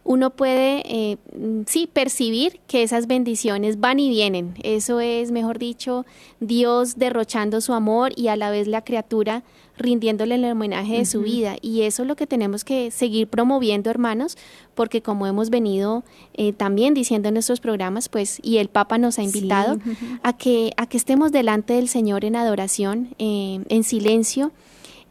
uno 0.03 0.29
puede, 0.29 0.83
eh, 0.85 1.17
sí, 1.65 1.89
percibir 1.91 2.59
que 2.67 2.83
esas 2.83 3.07
bendiciones 3.07 3.79
van 3.79 3.99
y 3.99 4.09
vienen. 4.09 4.53
Eso 4.61 4.99
es, 4.99 5.31
mejor 5.31 5.57
dicho, 5.57 6.05
Dios 6.39 6.97
derrochando 6.97 7.59
su 7.59 7.73
amor 7.73 8.11
y 8.15 8.27
a 8.27 8.35
la 8.35 8.51
vez 8.51 8.67
la 8.67 8.83
criatura 8.83 9.41
rindiéndole 9.77 10.35
el 10.35 10.45
homenaje 10.45 10.97
de 10.97 11.05
su 11.05 11.21
vida. 11.21 11.55
Y 11.61 11.81
eso 11.81 12.03
es 12.03 12.07
lo 12.07 12.15
que 12.15 12.27
tenemos 12.27 12.63
que 12.63 12.91
seguir 12.91 13.27
promoviendo, 13.27 13.89
hermanos, 13.89 14.37
porque 14.73 15.01
como 15.01 15.27
hemos 15.27 15.49
venido 15.49 16.03
eh, 16.33 16.53
también 16.53 16.93
diciendo 16.93 17.29
en 17.29 17.33
nuestros 17.35 17.59
programas, 17.59 18.09
pues, 18.09 18.39
y 18.41 18.57
el 18.57 18.69
Papa 18.69 18.97
nos 18.97 19.19
ha 19.19 19.23
invitado 19.23 19.77
a, 20.23 20.37
que, 20.37 20.71
a 20.77 20.87
que 20.87 20.97
estemos 20.97 21.31
delante 21.31 21.73
del 21.73 21.89
Señor 21.89 22.25
en 22.25 22.35
adoración, 22.35 23.15
eh, 23.19 23.63
en 23.69 23.83
silencio, 23.83 24.51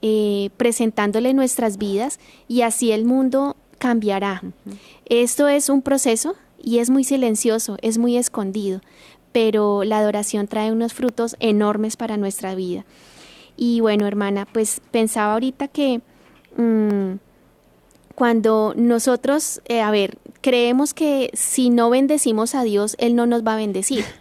eh, 0.03 0.50
presentándole 0.57 1.35
nuestras 1.35 1.79
vidas, 1.79 2.18
y 2.48 2.62
así 2.62 2.92
el 2.92 3.05
mundo 3.05 3.57
cambiará. 3.79 4.42
Esto 5.07 5.48
es 5.48 5.68
un 5.68 5.83
proceso 5.83 6.37
y 6.62 6.79
es 6.79 6.90
muy 6.90 7.05
silencioso, 7.05 7.77
es 7.83 7.98
muy 7.98 8.16
escondido, 8.16 8.81
pero 9.33 9.85
la 9.85 9.98
adoración 9.98 10.46
trae 10.46 10.72
unos 10.72 10.94
frutos 10.94 11.37
enormes 11.40 11.96
para 11.96 12.16
nuestra 12.16 12.55
vida. 12.55 12.85
Y 13.57 13.81
bueno, 13.81 14.07
hermana, 14.07 14.47
pues 14.47 14.81
pensaba 14.90 15.35
ahorita 15.35 15.69
que 15.69 16.01
mm, 16.57 17.17
cuando 18.14 18.75
nosotros, 18.77 19.61
eh, 19.67 19.81
a 19.81 19.90
ver, 19.90 20.19
creemos 20.40 20.95
que 20.95 21.31
si 21.35 21.71
no 21.71 21.90
bendecimos 21.90 22.55
a 22.55 22.64
Dios, 22.64 22.97
Él 22.99 23.17
no 23.17 23.27
nos 23.27 23.47
va 23.47 23.55
a 23.55 23.59
bendecir. 23.59 24.05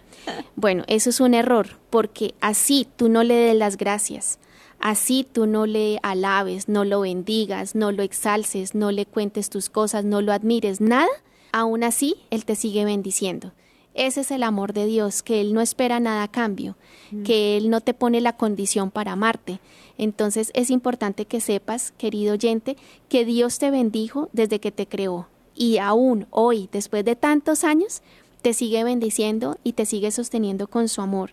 Bueno, 0.56 0.86
eso 0.88 1.10
es 1.10 1.20
un 1.20 1.34
error, 1.34 1.78
porque 1.90 2.34
así 2.40 2.88
tú 2.96 3.10
no 3.10 3.24
le 3.24 3.34
des 3.34 3.58
las 3.58 3.76
gracias, 3.76 4.40
así 4.80 5.28
tú 5.30 5.48
no 5.48 5.66
le 5.66 6.00
alabes, 6.02 6.70
no 6.70 6.86
lo 6.86 7.02
bendigas, 7.02 7.76
no 7.76 7.92
lo 7.92 8.04
exalces, 8.04 8.74
no 8.74 8.92
le 8.92 9.06
cuentes 9.06 9.50
tus 9.50 9.70
cosas, 9.70 10.06
no 10.06 10.22
lo 10.22 10.32
admires, 10.32 10.80
nada, 10.80 11.10
aún 11.52 11.84
así 11.84 12.16
Él 12.30 12.46
te 12.46 12.56
sigue 12.56 12.86
bendiciendo. 12.86 13.52
Ese 13.94 14.22
es 14.22 14.32
el 14.32 14.44
amor 14.44 14.74
de 14.74 14.86
Dios, 14.86 15.22
que 15.22 15.42
Él 15.42 15.54
no 15.54 15.62
espera 15.62 16.00
nada 16.00 16.24
a 16.24 16.32
cambio, 16.32 16.76
mm. 17.12 17.24
que 17.24 17.58
Él 17.58 17.70
no 17.70 17.82
te 17.82 17.94
pone 17.94 18.22
la 18.22 18.36
condición 18.36 18.92
para 18.92 19.12
amarte. 19.12 19.60
Entonces 19.98 20.52
es 20.56 20.70
importante 20.70 21.26
que 21.26 21.40
sepas, 21.40 21.92
querido 21.98 22.34
oyente, 22.34 22.78
que 23.10 23.26
Dios 23.26 23.60
te 23.60 23.70
bendijo 23.70 24.30
desde 24.34 24.60
que 24.60 24.72
te 24.72 24.88
creó 24.88 25.28
y 25.56 25.78
aún 25.78 26.28
hoy, 26.30 26.70
después 26.72 27.06
de 27.06 27.16
tantos 27.16 27.64
años, 27.64 28.02
te 28.42 28.54
sigue 28.54 28.84
bendiciendo 28.84 29.58
y 29.64 29.74
te 29.74 29.86
sigue 29.86 30.12
sosteniendo 30.12 30.68
con 30.68 30.90
su 30.90 31.02
amor. 31.02 31.32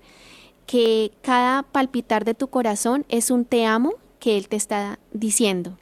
Que 0.67 1.13
cada 1.23 1.63
palpitar 1.63 2.25
de 2.25 2.35
tu 2.35 2.49
corazón 2.49 3.05
es 3.09 3.31
un 3.31 3.45
te 3.45 3.65
amo 3.67 3.95
que 4.19 4.37
Él 4.37 4.49
te 4.49 4.57
está 4.57 4.99
diciendo. 5.13 5.77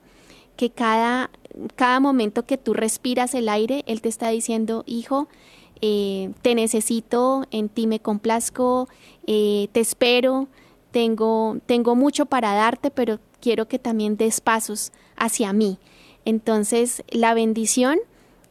Que 0.56 0.70
cada, 0.70 1.30
cada 1.76 2.00
momento 2.00 2.46
que 2.46 2.56
tú 2.56 2.74
respiras 2.74 3.34
el 3.34 3.48
aire, 3.48 3.84
Él 3.86 4.00
te 4.00 4.08
está 4.08 4.28
diciendo, 4.28 4.84
hijo, 4.86 5.28
eh, 5.80 6.30
te 6.42 6.54
necesito, 6.54 7.44
en 7.50 7.68
ti 7.68 7.86
me 7.86 8.00
complazco, 8.00 8.88
eh, 9.26 9.68
te 9.72 9.80
espero, 9.80 10.48
tengo, 10.90 11.58
tengo 11.66 11.94
mucho 11.94 12.26
para 12.26 12.54
darte, 12.54 12.90
pero 12.90 13.18
quiero 13.40 13.68
que 13.68 13.78
también 13.78 14.16
des 14.16 14.40
pasos 14.40 14.92
hacia 15.16 15.52
mí. 15.52 15.78
Entonces, 16.24 17.02
la 17.10 17.34
bendición 17.34 17.98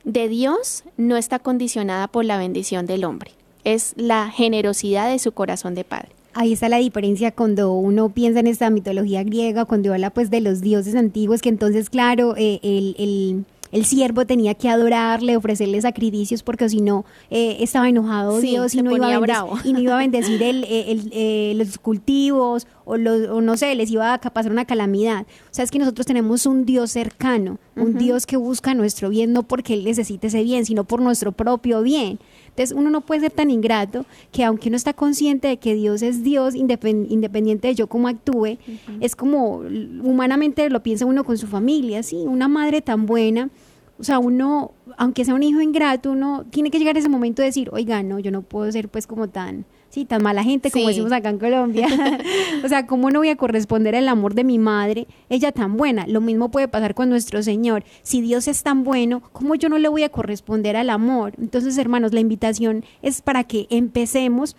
de 0.04 0.30
Dios 0.30 0.84
no 0.96 1.18
está 1.18 1.40
condicionada 1.40 2.08
por 2.08 2.26
la 2.26 2.38
bendición 2.38 2.86
del 2.86 3.04
hombre, 3.04 3.32
es 3.64 3.94
la 3.98 4.30
generosidad 4.30 5.10
de 5.10 5.20
su 5.20 5.34
corazón 5.34 5.76
de 5.76 5.84
padre. 5.84 6.10
Ahí 6.34 6.54
está 6.54 6.70
la 6.70 6.78
diferencia 6.78 7.32
cuando 7.32 7.74
uno 7.74 8.10
piensa 8.10 8.40
en 8.40 8.48
esta 8.48 8.70
mitología 8.70 9.24
griega, 9.24 9.66
cuando 9.66 9.92
habla 9.92 10.12
pues 10.12 10.30
de 10.30 10.40
los 10.40 10.62
dioses 10.62 10.94
antiguos, 10.94 11.42
que 11.42 11.50
entonces, 11.50 11.90
claro, 11.90 12.36
eh, 12.38 12.60
el, 12.62 12.96
el 13.00 13.46
el 13.72 13.86
siervo 13.86 14.26
tenía 14.26 14.54
que 14.54 14.70
adorarle, 14.70 15.38
ofrecerle 15.38 15.82
sacrificios, 15.82 16.44
porque 16.44 16.70
si 16.70 16.82
no 16.82 17.06
eh, 17.30 17.58
estaba 17.60 17.90
enojado 17.90 18.40
Dios 18.40 18.74
y 18.76 18.82
no, 18.82 18.96
iba 18.96 19.08
a 19.08 19.62
y 19.64 19.74
no, 19.74 19.80
iba 19.80 19.96
a 19.96 19.98
bendecir 20.00 20.42
el, 20.44 20.66
eh, 20.68 21.54
los 21.56 21.78
cultivos 21.78 22.68
o, 22.86 22.98
los, 22.98 23.28
o 23.30 23.42
no 23.42 23.58
sé, 23.58 23.76
les 23.76 23.92
iba 23.92 24.14
a 24.14 24.20
pasar 24.20 24.52
una 24.52 24.66
calamidad. 24.66 25.24
O 25.24 25.54
sea, 25.54 25.66
es 25.66 25.72
que 25.72 25.80
nosotros 25.80 26.06
tenemos 26.06 26.46
un 26.46 26.66
Dios 26.66 26.92
cercano, 26.92 27.60
un 27.76 27.98
Dios 27.98 28.26
que 28.26 28.38
busca 28.38 28.74
nuestro 28.74 29.10
bien, 29.10 29.34
no 29.34 29.44
porque 29.44 29.74
Él 29.74 29.84
necesite 29.84 30.28
ese 30.28 30.44
bien, 30.44 30.66
sino 30.66 30.84
por 30.84 31.02
nuestro 31.02 31.32
propio 31.32 31.82
bien. 31.82 32.20
Entonces 32.58 32.76
uno 32.76 32.90
no 32.90 33.02
puede 33.02 33.22
ser 33.22 33.32
tan 33.32 33.52
ingrato 33.52 34.08
que 34.32 34.44
aunque 34.44 34.70
uno 34.70 34.78
está 34.78 34.92
consciente 34.92 35.48
de 35.48 35.58
que 35.58 35.76
Dios 35.76 36.02
es 36.02 36.24
Dios, 36.24 36.56
independiente 36.56 37.68
de 37.68 37.76
yo 37.76 37.86
cómo 37.86 38.08
actúe, 38.08 38.58
es 39.00 39.16
como 39.16 39.58
humanamente 39.58 40.68
lo 40.72 40.82
piensa 40.82 41.06
uno 41.06 41.24
con 41.24 41.38
su 41.38 41.46
familia, 41.46 42.02
sí, 42.02 42.16
una 42.26 42.48
madre 42.48 42.82
tan 42.82 43.06
buena. 43.06 43.52
O 44.00 44.04
sea, 44.04 44.18
uno, 44.18 44.72
aunque 44.98 45.24
sea 45.24 45.36
un 45.36 45.44
hijo 45.44 45.62
ingrato, 45.62 46.12
uno 46.12 46.46
tiene 46.50 46.72
que 46.72 46.80
llegar 46.80 46.96
a 46.96 47.00
ese 47.00 47.10
momento 47.10 47.44
de 47.44 47.50
decir, 47.50 47.70
oiga, 47.72 48.02
no, 48.02 48.18
yo 48.18 48.32
no 48.32 48.42
puedo 48.42 48.72
ser 48.72 48.90
pues 48.90 49.06
como 49.06 49.30
tan, 49.30 49.66
sí, 49.90 50.06
tan 50.06 50.24
mala 50.24 50.44
gente 50.44 50.72
como 50.72 50.88
decimos 50.88 51.12
acá 51.12 51.30
en 51.30 51.40
Colombia. 51.40 51.88
o 52.64 52.68
sea, 52.68 52.88
¿cómo 52.88 53.10
no 53.10 53.20
voy 53.20 53.30
a 53.30 53.36
corresponder 53.36 53.96
al 53.96 54.08
amor 54.10 54.34
de 54.34 54.44
mi 54.44 54.60
madre? 54.60 55.08
Ella 55.30 55.52
tan 55.52 55.78
buena. 55.78 56.06
Lo 56.08 56.22
mismo 56.22 56.50
puede 56.50 56.68
pasar 56.68 56.94
con 56.94 57.10
nuestro 57.10 57.44
Señor. 57.44 57.84
Si 58.04 58.22
Dios 58.22 58.48
es 58.48 58.64
tan 58.64 58.84
bueno, 58.84 59.22
¿cómo 59.32 59.56
yo 59.56 59.70
no 59.70 59.78
le 59.78 59.88
voy 59.88 60.04
a 60.04 60.10
corresponder 60.10 60.76
al 60.76 60.90
amor? 60.90 61.34
Entonces, 61.40 61.78
hermanos, 61.78 62.14
la 62.14 62.20
invitación 62.20 62.84
es 63.02 63.22
para 63.22 63.44
que 63.44 63.68
empecemos 63.70 64.56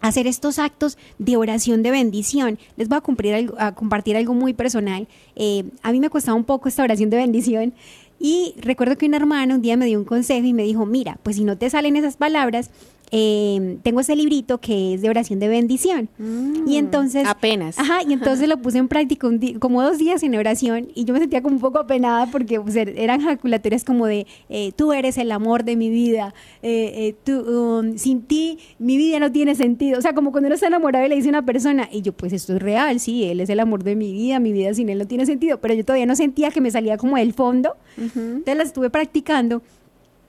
a 0.00 0.08
hacer 0.08 0.26
estos 0.26 0.58
actos 0.58 0.96
de 1.18 1.36
oración 1.36 1.82
de 1.82 1.90
bendición. 1.90 2.58
Les 2.76 2.88
voy 2.88 2.98
a, 2.98 3.00
cumplir 3.00 3.34
algo, 3.34 3.54
a 3.58 3.74
compartir 3.74 4.16
algo 4.16 4.34
muy 4.34 4.54
personal. 4.54 5.08
Eh, 5.36 5.64
a 5.82 5.92
mí 5.92 6.00
me 6.00 6.10
costaba 6.10 6.36
un 6.36 6.44
poco 6.44 6.68
esta 6.68 6.82
oración 6.82 7.10
de 7.10 7.18
bendición. 7.18 7.74
Y 8.18 8.54
recuerdo 8.58 8.98
que 8.98 9.06
un 9.06 9.14
hermano 9.14 9.54
un 9.54 9.62
día 9.62 9.78
me 9.78 9.86
dio 9.86 9.98
un 9.98 10.04
consejo 10.04 10.46
y 10.46 10.52
me 10.52 10.62
dijo, 10.62 10.84
mira, 10.84 11.18
pues 11.22 11.36
si 11.36 11.44
no 11.44 11.56
te 11.56 11.70
salen 11.70 11.96
esas 11.96 12.16
palabras, 12.18 12.70
eh, 13.10 13.78
tengo 13.82 14.00
ese 14.00 14.14
librito 14.14 14.58
que 14.58 14.94
es 14.94 15.02
de 15.02 15.08
oración 15.08 15.38
de 15.38 15.48
bendición. 15.48 16.08
Mm, 16.18 16.68
y 16.68 16.76
entonces... 16.76 17.26
Apenas. 17.26 17.78
Ajá, 17.78 18.02
y 18.06 18.12
entonces 18.12 18.48
lo 18.48 18.56
puse 18.58 18.78
en 18.78 18.88
práctica 18.88 19.28
como 19.58 19.82
dos 19.82 19.98
días 19.98 20.22
en 20.22 20.34
oración 20.34 20.88
y 20.94 21.04
yo 21.04 21.14
me 21.14 21.20
sentía 21.20 21.42
como 21.42 21.56
un 21.56 21.60
poco 21.60 21.78
apenada 21.78 22.26
porque 22.26 22.60
pues, 22.60 22.76
er, 22.76 22.94
eran 22.96 23.20
jaculatorias 23.20 23.84
como 23.84 24.06
de, 24.06 24.26
eh, 24.48 24.72
tú 24.76 24.92
eres 24.92 25.18
el 25.18 25.32
amor 25.32 25.64
de 25.64 25.76
mi 25.76 25.90
vida, 25.90 26.34
eh, 26.62 27.14
tú, 27.24 27.40
um, 27.40 27.96
sin 27.96 28.22
ti 28.22 28.58
mi 28.78 28.96
vida 28.96 29.18
no 29.18 29.32
tiene 29.32 29.54
sentido. 29.54 29.98
O 29.98 30.02
sea, 30.02 30.14
como 30.14 30.32
cuando 30.32 30.46
uno 30.48 30.54
está 30.54 30.68
enamorado 30.68 31.06
y 31.06 31.08
le 31.08 31.16
dice 31.16 31.28
a 31.28 31.30
una 31.30 31.44
persona, 31.44 31.88
y 31.90 32.02
yo 32.02 32.12
pues 32.12 32.32
esto 32.32 32.54
es 32.54 32.62
real, 32.62 33.00
sí, 33.00 33.24
él 33.24 33.40
es 33.40 33.50
el 33.50 33.60
amor 33.60 33.84
de 33.84 33.96
mi 33.96 34.12
vida, 34.12 34.38
mi 34.38 34.52
vida 34.52 34.72
sin 34.74 34.88
él 34.88 34.98
no 34.98 35.06
tiene 35.06 35.26
sentido, 35.26 35.60
pero 35.60 35.74
yo 35.74 35.84
todavía 35.84 36.06
no 36.06 36.16
sentía 36.16 36.50
que 36.50 36.60
me 36.60 36.70
salía 36.70 36.96
como 36.96 37.16
del 37.16 37.32
fondo. 37.32 37.76
Entonces 37.96 38.56
la 38.56 38.62
estuve 38.62 38.90
practicando 38.90 39.62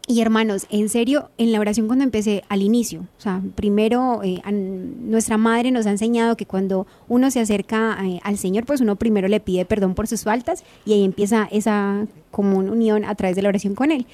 y 0.08 0.20
hermanos, 0.22 0.66
en 0.70 0.90
serio, 0.90 1.30
en 1.38 1.52
la 1.52 1.60
oración 1.60 1.88
cuando 1.88 2.04
empecé 2.04 2.44
al 2.50 2.62
inicio, 2.62 3.02
o 3.18 3.22
sea, 3.22 3.42
primero 3.56 4.22
eh, 4.24 4.42
nuestra 4.52 5.38
madre 5.38 5.72
nos 5.72 5.86
ha 5.86 5.92
enseñado 5.92 6.36
que 6.36 6.46
cuando 6.46 6.88
uno 7.08 7.30
se 7.32 7.40
acerca 7.40 7.98
eh, 8.04 8.20
al 8.24 8.38
Señor, 8.38 8.66
pues 8.66 8.82
uno 8.82 8.96
primero 8.96 9.28
le 9.28 9.40
pide 9.40 9.64
perdón 9.64 9.94
por 9.94 10.08
sus 10.08 10.24
faltas 10.24 10.64
y 10.86 10.94
ahí 10.94 11.04
empieza 11.06 11.48
esa 11.52 12.08
común 12.32 12.70
unión 12.70 13.06
a 13.06 13.16
través 13.16 13.36
de 13.36 13.44
la 13.44 13.50
oración 13.50 13.76
con 13.76 13.92
Él. 13.92 14.08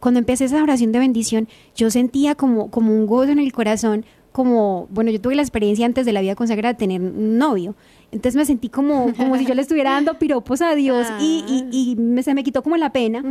Cuando 0.00 0.18
empecé 0.18 0.46
esa 0.46 0.62
oración 0.62 0.92
de 0.92 0.98
bendición, 0.98 1.48
yo 1.76 1.90
sentía 1.90 2.34
como, 2.34 2.70
como 2.70 2.92
un 2.92 3.06
gozo 3.06 3.32
en 3.32 3.38
el 3.38 3.52
corazón, 3.52 4.04
como, 4.32 4.88
bueno, 4.90 5.10
yo 5.10 5.20
tuve 5.20 5.36
la 5.36 5.42
experiencia 5.42 5.86
antes 5.86 6.04
de 6.04 6.12
la 6.12 6.20
vida 6.20 6.34
consagrada 6.34 6.72
de 6.72 6.78
tener 6.78 7.00
un 7.00 7.38
novio 7.38 7.76
entonces 8.14 8.36
me 8.36 8.44
sentí 8.46 8.68
como, 8.68 9.12
como 9.16 9.36
si 9.36 9.44
yo 9.44 9.54
le 9.54 9.62
estuviera 9.62 9.90
dando 9.90 10.14
piropos 10.20 10.62
a 10.62 10.76
Dios 10.76 11.04
y, 11.20 11.44
y, 11.48 11.96
y 11.96 12.22
se 12.22 12.32
me 12.32 12.44
quitó 12.44 12.62
como 12.62 12.76
la 12.76 12.92
pena. 12.92 13.24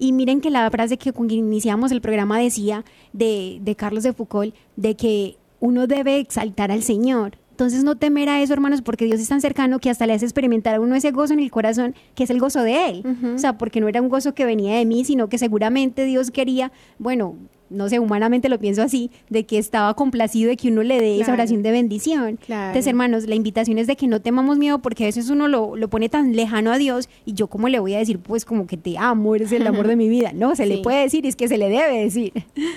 Y 0.00 0.12
miren 0.12 0.40
que 0.40 0.50
la 0.50 0.68
frase 0.68 0.98
que 0.98 1.12
cuando 1.12 1.32
iniciamos 1.32 1.92
el 1.92 2.00
programa 2.00 2.40
decía 2.40 2.84
de, 3.12 3.58
de 3.62 3.76
Carlos 3.76 4.02
de 4.02 4.12
Foucault, 4.12 4.52
de 4.74 4.96
que 4.96 5.36
uno 5.60 5.86
debe 5.86 6.18
exaltar 6.18 6.72
al 6.72 6.82
Señor. 6.82 7.38
Entonces 7.52 7.84
no 7.84 7.96
temer 7.96 8.28
a 8.28 8.42
eso, 8.42 8.52
hermanos, 8.52 8.82
porque 8.82 9.04
Dios 9.04 9.20
es 9.20 9.28
tan 9.28 9.40
cercano 9.40 9.78
que 9.78 9.90
hasta 9.90 10.06
le 10.08 10.12
hace 10.12 10.24
experimentar 10.24 10.74
a 10.74 10.80
uno 10.80 10.96
ese 10.96 11.12
gozo 11.12 11.32
en 11.32 11.38
el 11.38 11.52
corazón, 11.52 11.94
que 12.16 12.24
es 12.24 12.30
el 12.30 12.40
gozo 12.40 12.62
de 12.62 12.90
Él. 12.90 13.04
O 13.34 13.38
sea, 13.38 13.56
porque 13.56 13.80
no 13.80 13.86
era 13.86 14.02
un 14.02 14.08
gozo 14.08 14.34
que 14.34 14.44
venía 14.44 14.76
de 14.76 14.84
mí, 14.84 15.04
sino 15.04 15.28
que 15.28 15.38
seguramente 15.38 16.04
Dios 16.04 16.32
quería, 16.32 16.72
bueno, 16.98 17.36
no 17.70 17.88
sé, 17.88 17.98
humanamente 17.98 18.48
lo 18.48 18.58
pienso 18.58 18.82
así, 18.82 19.10
de 19.28 19.44
que 19.44 19.58
estaba 19.58 19.94
complacido 19.94 20.48
de 20.48 20.56
que 20.56 20.68
uno 20.68 20.82
le 20.82 21.00
dé 21.00 21.20
esa 21.20 21.32
oración 21.32 21.62
de 21.62 21.70
bendición. 21.72 22.38
Entonces, 22.48 22.86
hermanos, 22.86 23.26
la 23.26 23.34
invitación 23.34 23.78
es 23.78 23.86
de 23.86 23.96
que 23.96 24.06
no 24.06 24.20
temamos 24.20 24.58
miedo 24.58 24.78
porque 24.78 25.04
a 25.04 25.06
veces 25.06 25.30
uno 25.30 25.48
lo, 25.48 25.76
lo, 25.76 25.88
pone 25.88 26.08
tan 26.08 26.34
lejano 26.34 26.72
a 26.72 26.78
Dios 26.78 27.08
y 27.24 27.34
yo 27.34 27.46
como 27.48 27.68
le 27.68 27.78
voy 27.78 27.94
a 27.94 27.98
decir, 27.98 28.18
pues 28.18 28.44
como 28.44 28.66
que 28.66 28.76
te 28.76 28.98
amo, 28.98 29.34
eres 29.34 29.52
el 29.52 29.66
amor 29.66 29.86
de 29.86 29.96
mi 29.96 30.08
vida. 30.08 30.32
No, 30.32 30.54
se 30.54 30.66
le 30.66 30.78
puede 30.78 31.02
decir 31.02 31.24
y 31.24 31.28
es 31.28 31.36
que 31.36 31.48
se 31.48 31.58
le 31.58 31.68
debe 31.68 31.98
decir. 31.98 32.32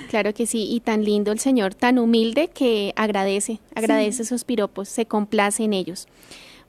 Claro 0.10 0.34
que 0.34 0.46
sí, 0.46 0.68
y 0.70 0.80
tan 0.80 1.04
lindo 1.04 1.32
el 1.32 1.40
Señor, 1.40 1.76
tan 1.76 2.00
humilde 2.00 2.50
que 2.54 2.94
agradece, 2.96 3.60
agradece 3.76 4.24
esos 4.24 4.44
piropos, 4.44 4.90
se 4.90 5.06
complace 5.06 5.64
en 5.64 5.74
ellos. 5.74 6.08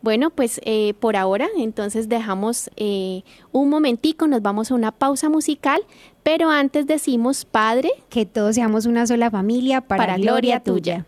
Bueno, 0.02 0.30
pues 0.30 0.60
eh, 0.64 0.94
por 0.98 1.16
ahora 1.16 1.48
entonces 1.56 2.08
dejamos 2.08 2.70
eh, 2.76 3.22
un 3.52 3.68
momentico, 3.68 4.26
nos 4.26 4.40
vamos 4.40 4.70
a 4.70 4.74
una 4.74 4.92
pausa 4.92 5.28
musical, 5.28 5.82
pero 6.22 6.50
antes 6.50 6.86
decimos, 6.86 7.44
Padre, 7.44 7.90
que 8.08 8.24
todos 8.24 8.54
seamos 8.54 8.86
una 8.86 9.06
sola 9.06 9.30
familia 9.30 9.80
para, 9.80 10.16
gloria, 10.16 10.60
tuya. 10.60 11.04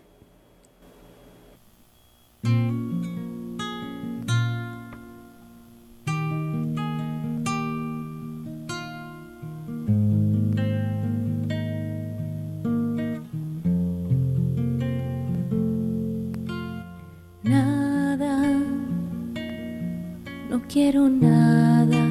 Quiero 20.73 21.07
nada 21.07 22.03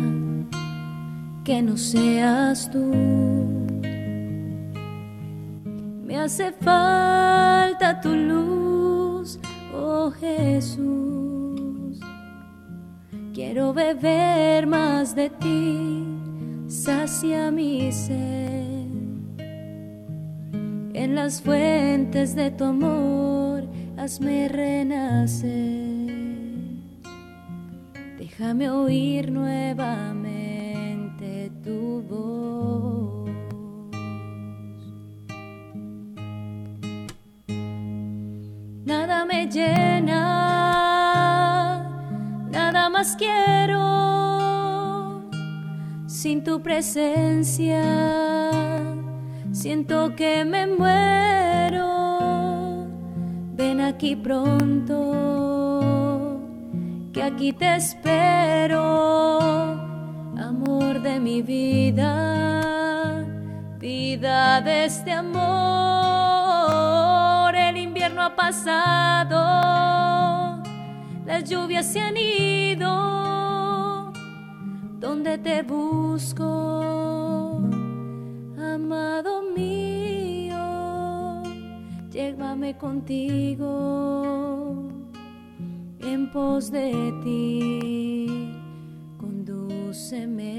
que 1.42 1.60
no 1.62 1.76
seas 1.76 2.70
tú. 2.70 2.92
Me 6.06 6.16
hace 6.16 6.52
falta 6.52 8.00
tu 8.00 8.14
luz, 8.14 9.40
oh 9.74 10.12
Jesús. 10.12 11.98
Quiero 13.34 13.74
beber 13.74 14.68
más 14.68 15.16
de 15.16 15.28
ti, 15.28 16.04
sacia 16.68 17.50
mi 17.50 17.90
sed. 17.90 18.86
En 20.94 21.16
las 21.16 21.42
fuentes 21.42 22.36
de 22.36 22.52
tu 22.52 22.64
amor, 22.64 23.64
hazme 23.96 24.46
renacer. 24.46 26.21
Déjame 28.42 28.70
oír 28.70 29.30
nuevamente 29.30 30.32
tu 31.62 32.02
voz. 32.10 33.30
Nada 38.84 39.24
me 39.26 39.46
llena, 39.46 40.18
nada 42.50 42.90
más 42.90 43.14
quiero 43.14 43.80
sin 46.08 46.42
tu 46.42 46.60
presencia. 46.60 47.80
Siento 49.52 50.16
que 50.16 50.44
me 50.44 50.66
muero. 50.66 51.78
Ven 53.54 53.80
aquí 53.80 54.16
pronto 54.16 55.51
que 57.12 57.22
aquí 57.22 57.52
te 57.52 57.76
espero, 57.76 58.80
amor 60.38 61.02
de 61.02 61.20
mi 61.20 61.42
vida, 61.42 63.26
vida 63.78 64.62
de 64.62 64.86
este 64.86 65.12
amor. 65.12 65.42
El 67.54 67.76
invierno 67.76 68.22
ha 68.22 68.34
pasado, 68.34 69.36
las 71.26 71.44
lluvias 71.44 71.84
se 71.84 72.00
han 72.00 72.16
ido, 72.16 72.90
donde 74.98 75.36
te 75.36 75.62
busco, 75.62 77.60
amado 78.56 79.42
mío, 79.54 81.42
llévame 82.10 82.78
contigo 82.78 84.12
en 86.12 86.30
pos 86.30 86.70
de 86.70 87.12
ti, 87.24 88.28
condúceme. 89.18 90.52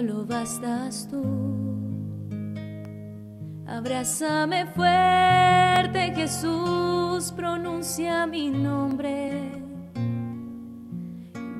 Solo 0.00 0.24
bastas 0.24 1.06
tú. 1.10 1.22
Abrázame 3.66 4.66
fuerte, 4.66 6.12
Jesús, 6.14 7.30
pronuncia 7.36 8.26
mi 8.26 8.48
nombre. 8.48 9.52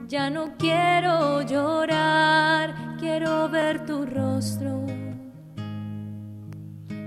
Ya 0.09 0.31
no 0.31 0.57
quiero 0.59 1.43
llorar, 1.43 2.97
quiero 2.99 3.49
ver 3.51 3.85
tu 3.85 4.07
rostro. 4.07 4.87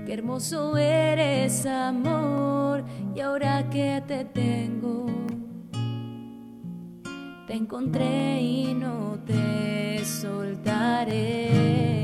Qué 0.06 0.12
hermoso 0.12 0.76
eres, 0.76 1.66
amor, 1.66 2.84
y 3.14 3.20
ahora 3.20 3.68
que 3.70 4.02
te 4.06 4.24
tengo, 4.24 5.06
te 7.46 7.54
encontré 7.54 8.40
y 8.40 8.74
no 8.74 9.18
te 9.26 10.04
soltaré. 10.04 12.03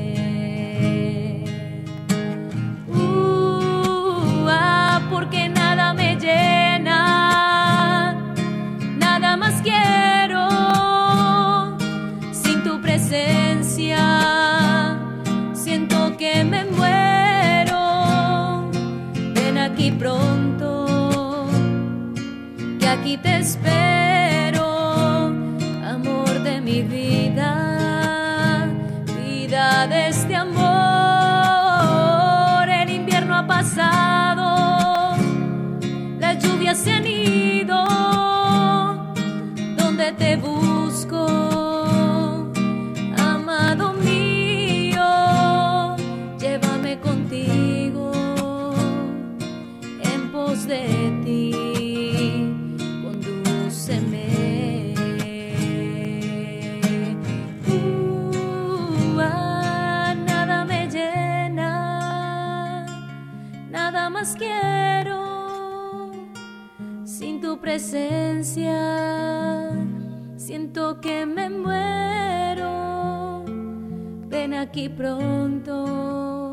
Aquí 74.80 74.88
pronto 74.88 76.52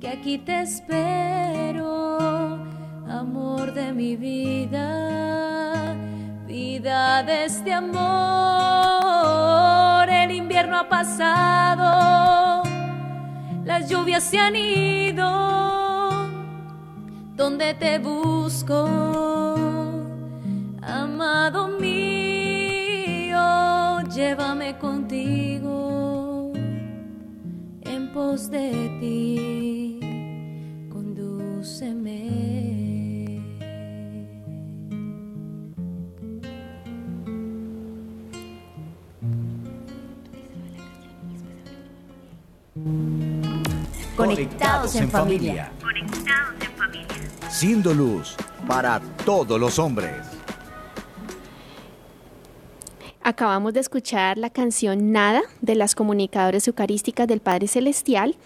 que 0.00 0.08
aquí 0.08 0.38
te 0.38 0.62
espero, 0.62 2.18
amor 3.08 3.72
de 3.72 3.92
mi 3.92 4.16
vida, 4.16 5.94
vida 6.48 7.22
de 7.22 7.44
este 7.44 7.72
amor. 7.72 8.00
El 10.10 10.32
invierno 10.32 10.76
ha 10.76 10.88
pasado, 10.88 12.64
las 13.64 13.88
lluvias 13.88 14.24
se 14.24 14.40
han 14.40 14.56
ido, 14.56 15.28
donde 17.36 17.74
te 17.74 18.00
busco, 18.00 18.88
amado 20.82 21.68
mío, 21.68 23.38
llévame 24.12 24.76
contigo 24.78 25.57
en 28.38 28.44
pos 28.44 28.50
de 28.50 28.98
ti, 29.00 29.98
condúceme. 30.90 32.28
Conectados 44.16 44.94
en 44.96 45.10
familia. 45.10 45.72
Siendo 47.48 47.92
luz 47.92 48.36
para 48.66 49.00
todos 49.24 49.58
los 49.58 49.78
hombres. 49.78 50.37
Acabamos 53.28 53.74
de 53.74 53.80
escuchar 53.80 54.38
la 54.38 54.48
canción 54.48 55.12
Nada 55.12 55.42
de 55.60 55.74
las 55.74 55.94
comunicadoras 55.94 56.66
eucarísticas 56.66 57.28
del 57.28 57.40
Padre 57.40 57.68
Celestial 57.68 58.36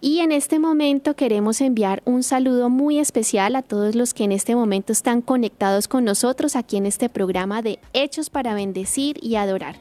y 0.00 0.18
en 0.18 0.32
este 0.32 0.58
momento 0.58 1.14
queremos 1.14 1.60
enviar 1.60 2.02
un 2.06 2.24
saludo 2.24 2.68
muy 2.68 2.98
especial 2.98 3.54
a 3.54 3.62
todos 3.62 3.94
los 3.94 4.14
que 4.14 4.24
en 4.24 4.32
este 4.32 4.56
momento 4.56 4.92
están 4.92 5.22
conectados 5.22 5.86
con 5.86 6.04
nosotros 6.04 6.56
aquí 6.56 6.76
en 6.76 6.86
este 6.86 7.08
programa 7.08 7.62
de 7.62 7.78
Hechos 7.92 8.30
para 8.30 8.52
Bendecir 8.52 9.16
y 9.22 9.36
Adorar. 9.36 9.76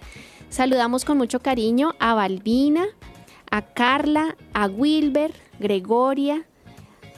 Saludamos 0.51 1.05
con 1.05 1.17
mucho 1.17 1.39
cariño 1.39 1.95
a 1.97 2.13
Balbina, 2.13 2.85
a 3.49 3.63
Carla, 3.63 4.37
a 4.53 4.67
Wilber, 4.67 5.33
Gregoria, 5.59 6.45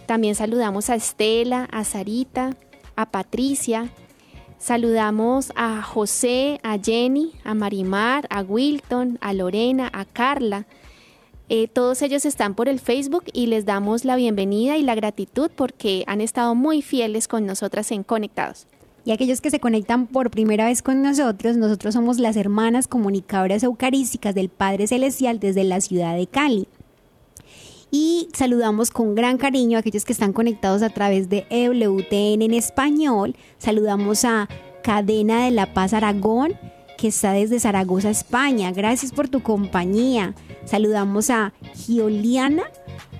también 0.05 0.35
saludamos 0.35 0.89
a 0.89 0.95
Estela, 0.95 1.67
a 1.73 1.83
Sarita, 1.83 2.55
a 2.95 3.11
Patricia, 3.11 3.89
Saludamos 4.63 5.51
a 5.57 5.81
José, 5.81 6.61
a 6.63 6.77
Jenny, 6.81 7.33
a 7.43 7.53
Marimar, 7.53 8.27
a 8.29 8.43
Wilton, 8.43 9.17
a 9.19 9.33
Lorena, 9.33 9.89
a 9.91 10.05
Carla. 10.05 10.67
Eh, 11.49 11.67
todos 11.67 12.01
ellos 12.01 12.23
están 12.23 12.55
por 12.55 12.69
el 12.69 12.79
Facebook 12.79 13.25
y 13.33 13.47
les 13.47 13.65
damos 13.65 14.05
la 14.05 14.15
bienvenida 14.15 14.77
y 14.77 14.83
la 14.83 14.95
gratitud 14.95 15.51
porque 15.53 16.05
han 16.07 16.21
estado 16.21 16.55
muy 16.55 16.81
fieles 16.81 17.27
con 17.27 17.45
nosotras 17.45 17.91
en 17.91 18.03
Conectados. 18.03 18.65
Y 19.03 19.11
aquellos 19.11 19.41
que 19.41 19.51
se 19.51 19.59
conectan 19.59 20.07
por 20.07 20.31
primera 20.31 20.67
vez 20.67 20.81
con 20.81 21.01
nosotros, 21.01 21.57
nosotros 21.57 21.93
somos 21.93 22.17
las 22.17 22.37
hermanas 22.37 22.87
comunicadoras 22.87 23.63
eucarísticas 23.63 24.33
del 24.33 24.47
Padre 24.47 24.87
Celestial 24.87 25.41
desde 25.41 25.65
la 25.65 25.81
ciudad 25.81 26.15
de 26.15 26.25
Cali. 26.25 26.69
Y 27.95 28.29
saludamos 28.33 28.89
con 28.89 29.13
gran 29.13 29.37
cariño 29.37 29.77
a 29.77 29.81
aquellos 29.81 30.03
que 30.03 30.13
están 30.13 30.33
conectados 30.33 30.81
a 30.81 30.89
través 30.89 31.29
de 31.29 31.45
EWTN 31.51 32.41
en 32.41 32.55
español. 32.55 33.35
Saludamos 33.59 34.25
a 34.25 34.49
Cadena 34.81 35.45
de 35.45 35.51
la 35.51 35.75
Paz 35.75 35.93
Aragón, 35.93 36.53
que 36.97 37.09
está 37.09 37.33
desde 37.33 37.59
Zaragoza, 37.59 38.09
España. 38.09 38.71
Gracias 38.71 39.11
por 39.11 39.27
tu 39.27 39.43
compañía. 39.43 40.33
Saludamos 40.65 41.29
a 41.29 41.53
Gioliana, 41.75 42.63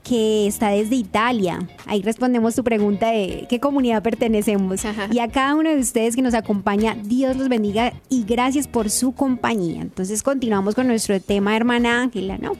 que 0.01 0.47
está 0.47 0.69
desde 0.69 0.95
Italia. 0.95 1.59
Ahí 1.85 2.01
respondemos 2.01 2.55
tu 2.55 2.63
pregunta 2.63 3.11
de 3.11 3.45
qué 3.47 3.59
comunidad 3.59 4.01
pertenecemos. 4.01 4.85
Ajá. 4.85 5.07
Y 5.11 5.19
a 5.19 5.27
cada 5.27 5.53
uno 5.53 5.69
de 5.69 5.77
ustedes 5.77 6.15
que 6.15 6.23
nos 6.23 6.33
acompaña, 6.33 6.97
Dios 6.99 7.37
los 7.37 7.47
bendiga 7.47 7.93
y 8.09 8.23
gracias 8.23 8.67
por 8.67 8.89
su 8.89 9.11
compañía. 9.11 9.83
Entonces 9.83 10.23
continuamos 10.23 10.73
con 10.73 10.87
nuestro 10.87 11.21
tema, 11.21 11.55
hermana 11.55 12.01
Ángela, 12.01 12.39
¿no? 12.39 12.53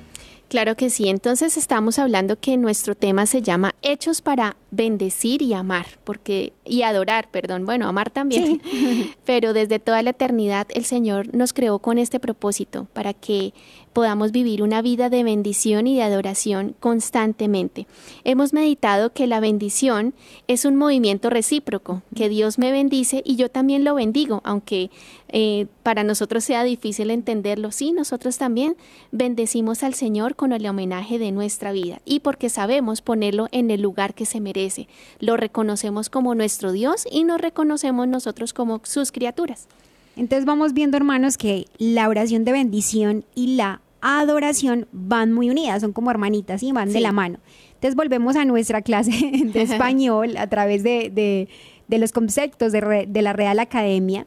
Claro 0.53 0.75
que 0.75 0.91
sí, 0.91 1.09
entonces 1.09 1.57
estamos 1.57 1.97
hablando 1.97 2.39
que 2.39 2.57
nuestro 2.57 2.93
tema 2.93 3.25
se 3.25 3.41
llama 3.41 3.73
Hechos 3.81 4.21
para 4.21 4.55
bendecir 4.69 5.41
y 5.41 5.53
amar, 5.53 5.87
porque 6.03 6.53
y 6.63 6.83
adorar, 6.83 7.31
perdón, 7.31 7.65
bueno, 7.65 7.87
amar 7.87 8.11
también. 8.11 8.61
Pero 9.25 9.53
desde 9.53 9.79
toda 9.79 10.03
la 10.03 10.11
eternidad 10.11 10.67
el 10.69 10.85
Señor 10.85 11.33
nos 11.33 11.53
creó 11.53 11.79
con 11.79 11.97
este 11.97 12.19
propósito 12.19 12.87
para 12.93 13.13
que 13.13 13.53
podamos 13.93 14.31
vivir 14.31 14.61
una 14.61 14.81
vida 14.81 15.09
de 15.09 15.23
bendición 15.23 15.87
y 15.87 15.95
de 15.95 16.03
adoración 16.03 16.75
constantemente. 16.79 17.87
Hemos 18.23 18.53
meditado 18.53 19.11
que 19.11 19.27
la 19.27 19.39
bendición 19.39 20.13
es 20.47 20.65
un 20.65 20.75
movimiento 20.75 21.29
recíproco, 21.29 22.01
que 22.15 22.29
Dios 22.29 22.59
me 22.59 22.71
bendice 22.71 23.21
y 23.25 23.37
yo 23.37 23.49
también 23.49 23.83
lo 23.83 23.95
bendigo, 23.95 24.41
aunque 24.43 24.91
eh, 25.35 25.65
para 25.81 26.03
nosotros 26.03 26.43
sea 26.43 26.63
difícil 26.63 27.09
entenderlo. 27.09 27.71
Sí, 27.71 27.91
nosotros 27.91 28.37
también 28.37 28.75
bendecimos 29.11 29.81
al 29.83 29.95
Señor 29.95 30.35
con 30.35 30.53
el 30.53 30.65
homenaje 30.67 31.17
de 31.17 31.31
nuestra 31.31 31.71
vida 31.71 31.99
y 32.05 32.19
porque 32.19 32.49
sabemos 32.49 33.01
ponerlo 33.01 33.47
en 33.51 33.71
el 33.71 33.81
lugar 33.81 34.13
que 34.13 34.25
se 34.27 34.39
merece. 34.39 34.87
Lo 35.19 35.35
reconocemos 35.35 36.09
como 36.09 36.35
nuestro 36.35 36.71
Dios 36.71 37.05
y 37.11 37.23
nos 37.23 37.41
reconocemos 37.41 38.07
nosotros 38.07 38.53
como 38.53 38.79
sus 38.83 39.11
criaturas. 39.11 39.67
Entonces 40.15 40.45
vamos 40.45 40.73
viendo, 40.73 40.97
hermanos, 40.97 41.37
que 41.37 41.65
la 41.79 42.07
oración 42.09 42.45
de 42.45 42.51
bendición 42.51 43.25
y 43.33 43.55
la 43.55 43.81
adoración 44.01 44.87
van 44.91 45.33
muy 45.33 45.49
unidas, 45.49 45.81
son 45.81 45.93
como 45.93 46.11
hermanitas 46.11 46.61
y 46.61 46.71
van 46.71 46.93
de 46.93 46.99
la 46.99 47.11
mano. 47.11 47.39
Entonces 47.75 47.95
volvemos 47.95 48.35
a 48.35 48.45
nuestra 48.45 48.81
clase 48.83 49.11
de 49.45 49.61
español 49.63 50.37
a 50.37 50.45
través 50.47 50.83
de, 50.83 51.09
de 51.09 51.49
de 51.87 51.97
los 51.97 52.11
conceptos 52.13 52.71
de, 52.71 52.79
re- 52.79 53.05
de 53.07 53.21
la 53.21 53.33
Real 53.33 53.59
Academia, 53.59 54.25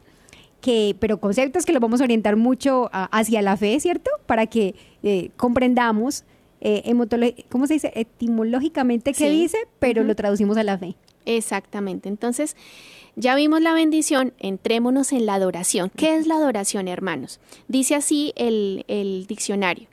que, 0.61 0.95
pero 0.99 1.19
conceptos 1.19 1.65
que 1.65 1.73
los 1.73 1.81
vamos 1.81 2.01
a 2.01 2.03
orientar 2.05 2.35
mucho 2.35 2.89
a- 2.91 3.05
hacia 3.05 3.41
la 3.41 3.57
fe, 3.57 3.79
¿cierto? 3.79 4.09
Para 4.25 4.47
que 4.47 4.75
eh, 5.03 5.29
comprendamos, 5.37 6.23
eh, 6.61 6.83
¿cómo 7.49 7.67
se 7.67 7.73
dice? 7.75 7.91
Etimológicamente 7.95 9.13
qué 9.13 9.29
Sí. 9.29 9.41
dice, 9.41 9.57
pero 9.79 10.03
lo 10.03 10.15
traducimos 10.15 10.57
a 10.57 10.63
la 10.63 10.77
fe. 10.77 10.95
Exactamente. 11.25 12.09
Entonces, 12.09 12.55
ya 13.15 13.35
vimos 13.35 13.61
la 13.61 13.73
bendición, 13.73 14.33
entrémonos 14.39 15.11
en 15.11 15.25
la 15.25 15.35
adoración. 15.35 15.91
¿Qué 15.95 16.15
es 16.17 16.25
la 16.27 16.35
adoración, 16.35 16.87
hermanos? 16.87 17.39
Dice 17.67 17.95
así 17.95 18.33
el, 18.35 18.85
el 18.87 19.25
diccionario. 19.27 19.87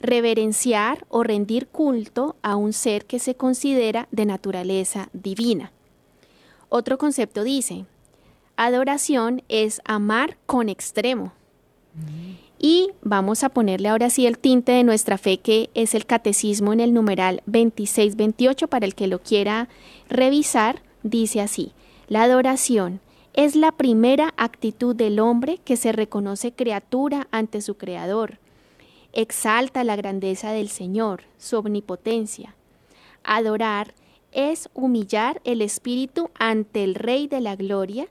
Reverenciar 0.00 1.04
o 1.08 1.22
rendir 1.24 1.66
culto 1.66 2.36
a 2.42 2.56
un 2.56 2.72
ser 2.72 3.04
que 3.04 3.18
se 3.18 3.34
considera 3.34 4.08
de 4.10 4.26
naturaleza 4.26 5.10
divina. 5.12 5.72
Otro 6.68 6.98
concepto 6.98 7.42
dice, 7.44 7.84
adoración 8.58 9.42
es 9.48 9.80
amar 9.84 10.36
con 10.44 10.68
extremo. 10.68 11.32
Y 12.58 12.90
vamos 13.02 13.44
a 13.44 13.48
ponerle 13.48 13.88
ahora 13.88 14.10
sí 14.10 14.26
el 14.26 14.38
tinte 14.38 14.72
de 14.72 14.82
nuestra 14.82 15.16
fe, 15.16 15.38
que 15.38 15.70
es 15.74 15.94
el 15.94 16.06
catecismo 16.06 16.72
en 16.72 16.80
el 16.80 16.92
numeral 16.92 17.40
2628, 17.46 18.66
para 18.68 18.84
el 18.84 18.96
que 18.96 19.06
lo 19.06 19.20
quiera 19.20 19.68
revisar, 20.08 20.82
dice 21.04 21.40
así, 21.40 21.72
la 22.08 22.24
adoración 22.24 23.00
es 23.32 23.54
la 23.54 23.70
primera 23.70 24.34
actitud 24.36 24.94
del 24.94 25.20
hombre 25.20 25.58
que 25.64 25.76
se 25.76 25.92
reconoce 25.92 26.52
criatura 26.52 27.28
ante 27.30 27.60
su 27.60 27.76
Creador. 27.76 28.38
Exalta 29.12 29.84
la 29.84 29.94
grandeza 29.94 30.50
del 30.50 30.68
Señor, 30.68 31.22
su 31.38 31.58
omnipotencia. 31.58 32.56
Adorar 33.22 33.94
es 34.32 34.68
humillar 34.74 35.40
el 35.44 35.62
espíritu 35.62 36.30
ante 36.38 36.82
el 36.82 36.96
Rey 36.96 37.28
de 37.28 37.40
la 37.40 37.54
Gloria 37.54 38.08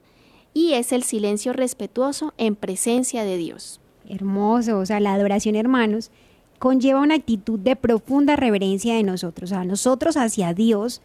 y 0.54 0.72
es 0.74 0.92
el 0.92 1.02
silencio 1.02 1.52
respetuoso 1.52 2.34
en 2.38 2.56
presencia 2.56 3.24
de 3.24 3.36
Dios. 3.36 3.80
Hermoso, 4.08 4.78
o 4.78 4.86
sea, 4.86 5.00
la 5.00 5.14
adoración, 5.14 5.54
hermanos, 5.56 6.10
conlleva 6.58 7.00
una 7.00 7.14
actitud 7.14 7.58
de 7.58 7.76
profunda 7.76 8.34
reverencia 8.36 8.94
de 8.96 9.02
nosotros, 9.02 9.50
o 9.52 9.54
sea, 9.54 9.64
nosotros 9.64 10.16
hacia 10.16 10.54
Dios 10.54 11.00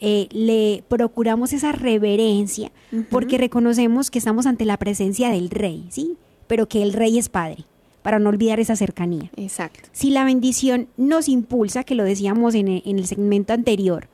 eh, 0.00 0.28
le 0.32 0.82
procuramos 0.88 1.52
esa 1.52 1.72
reverencia 1.72 2.72
porque 3.10 3.38
reconocemos 3.38 4.10
que 4.10 4.18
estamos 4.18 4.46
ante 4.46 4.64
la 4.64 4.76
presencia 4.76 5.30
del 5.30 5.48
Rey, 5.50 5.86
¿sí? 5.90 6.16
Pero 6.48 6.68
que 6.68 6.82
el 6.82 6.92
Rey 6.92 7.18
es 7.18 7.28
Padre, 7.28 7.64
para 8.02 8.18
no 8.18 8.28
olvidar 8.30 8.58
esa 8.60 8.74
cercanía. 8.76 9.30
Exacto. 9.36 9.88
Si 9.92 10.10
la 10.10 10.24
bendición 10.24 10.88
nos 10.96 11.28
impulsa, 11.28 11.84
que 11.84 11.94
lo 11.94 12.02
decíamos 12.04 12.54
en 12.56 12.66
el, 12.68 12.82
en 12.84 12.98
el 12.98 13.06
segmento 13.06 13.52
anterior, 13.52 14.08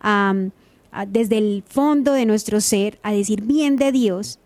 a- 0.00 0.34
desde 1.06 1.38
el 1.38 1.62
fondo 1.66 2.12
de 2.12 2.26
nuestro 2.26 2.60
ser 2.60 2.98
a 3.02 3.12
decir 3.12 3.42
bien 3.42 3.76
de 3.76 3.92
Dios, 3.92 4.38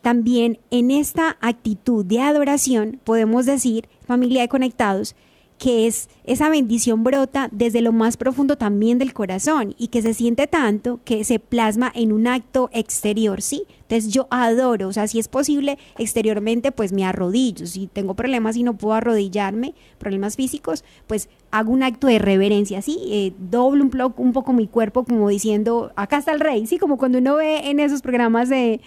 también 0.00 0.58
en 0.70 0.90
esta 0.90 1.36
actitud 1.40 2.04
de 2.04 2.20
adoración 2.20 3.00
podemos 3.04 3.46
decir, 3.46 3.88
familia 4.06 4.42
de 4.42 4.48
conectados, 4.48 5.14
que 5.62 5.86
es 5.86 6.08
esa 6.24 6.48
bendición 6.48 7.04
brota 7.04 7.48
desde 7.52 7.82
lo 7.82 7.92
más 7.92 8.16
profundo 8.16 8.58
también 8.58 8.98
del 8.98 9.12
corazón 9.12 9.76
y 9.78 9.88
que 9.88 10.02
se 10.02 10.12
siente 10.12 10.48
tanto 10.48 10.98
que 11.04 11.22
se 11.22 11.38
plasma 11.38 11.92
en 11.94 12.10
un 12.10 12.26
acto 12.26 12.68
exterior, 12.72 13.40
¿sí? 13.42 13.62
Entonces 13.82 14.12
yo 14.12 14.26
adoro, 14.30 14.88
o 14.88 14.92
sea, 14.92 15.06
si 15.06 15.20
es 15.20 15.28
posible 15.28 15.78
exteriormente, 15.98 16.72
pues 16.72 16.92
me 16.92 17.04
arrodillo. 17.04 17.64
Si 17.68 17.86
tengo 17.86 18.14
problemas 18.14 18.56
y 18.56 18.64
no 18.64 18.76
puedo 18.76 18.94
arrodillarme, 18.94 19.74
problemas 19.98 20.34
físicos, 20.34 20.82
pues 21.06 21.28
hago 21.52 21.70
un 21.70 21.84
acto 21.84 22.08
de 22.08 22.18
reverencia, 22.18 22.82
¿sí? 22.82 22.98
Eh, 23.06 23.32
doblo 23.38 23.84
un, 23.84 24.14
un 24.16 24.32
poco 24.32 24.52
mi 24.52 24.66
cuerpo 24.66 25.04
como 25.04 25.28
diciendo, 25.28 25.92
acá 25.94 26.16
está 26.16 26.32
el 26.32 26.40
rey, 26.40 26.66
¿sí? 26.66 26.78
Como 26.78 26.98
cuando 26.98 27.18
uno 27.18 27.36
ve 27.36 27.70
en 27.70 27.78
esos 27.78 28.02
programas 28.02 28.48
de 28.48 28.80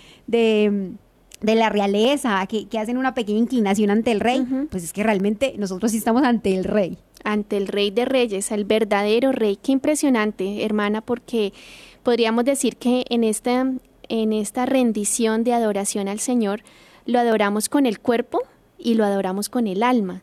de 1.41 1.55
la 1.55 1.69
realeza, 1.69 2.45
que, 2.47 2.67
que 2.67 2.79
hacen 2.79 2.97
una 2.97 3.13
pequeña 3.13 3.39
inclinación 3.39 3.91
ante 3.91 4.11
el 4.11 4.19
rey, 4.19 4.45
pues 4.71 4.83
es 4.83 4.93
que 4.93 5.03
realmente 5.03 5.55
nosotros 5.57 5.91
sí 5.91 5.97
estamos 5.97 6.23
ante 6.23 6.55
el 6.55 6.63
rey. 6.63 6.97
ante 7.23 7.57
el 7.57 7.67
Rey 7.67 7.89
de 7.89 8.05
Reyes, 8.05 8.51
el 8.51 8.65
verdadero 8.65 9.31
Rey. 9.31 9.57
Qué 9.61 9.71
impresionante, 9.71 10.63
hermana, 10.63 11.01
porque 11.01 11.53
podríamos 12.03 12.45
decir 12.45 12.77
que 12.77 13.03
en 13.09 13.23
esta, 13.23 13.67
en 14.09 14.31
esta 14.31 14.65
rendición 14.67 15.43
de 15.43 15.53
adoración 15.53 16.07
al 16.07 16.19
Señor, 16.19 16.61
lo 17.07 17.19
adoramos 17.19 17.67
con 17.67 17.87
el 17.87 17.99
cuerpo 17.99 18.43
y 18.77 18.93
lo 18.93 19.03
adoramos 19.05 19.49
con 19.49 19.65
el 19.65 19.81
alma. 19.81 20.21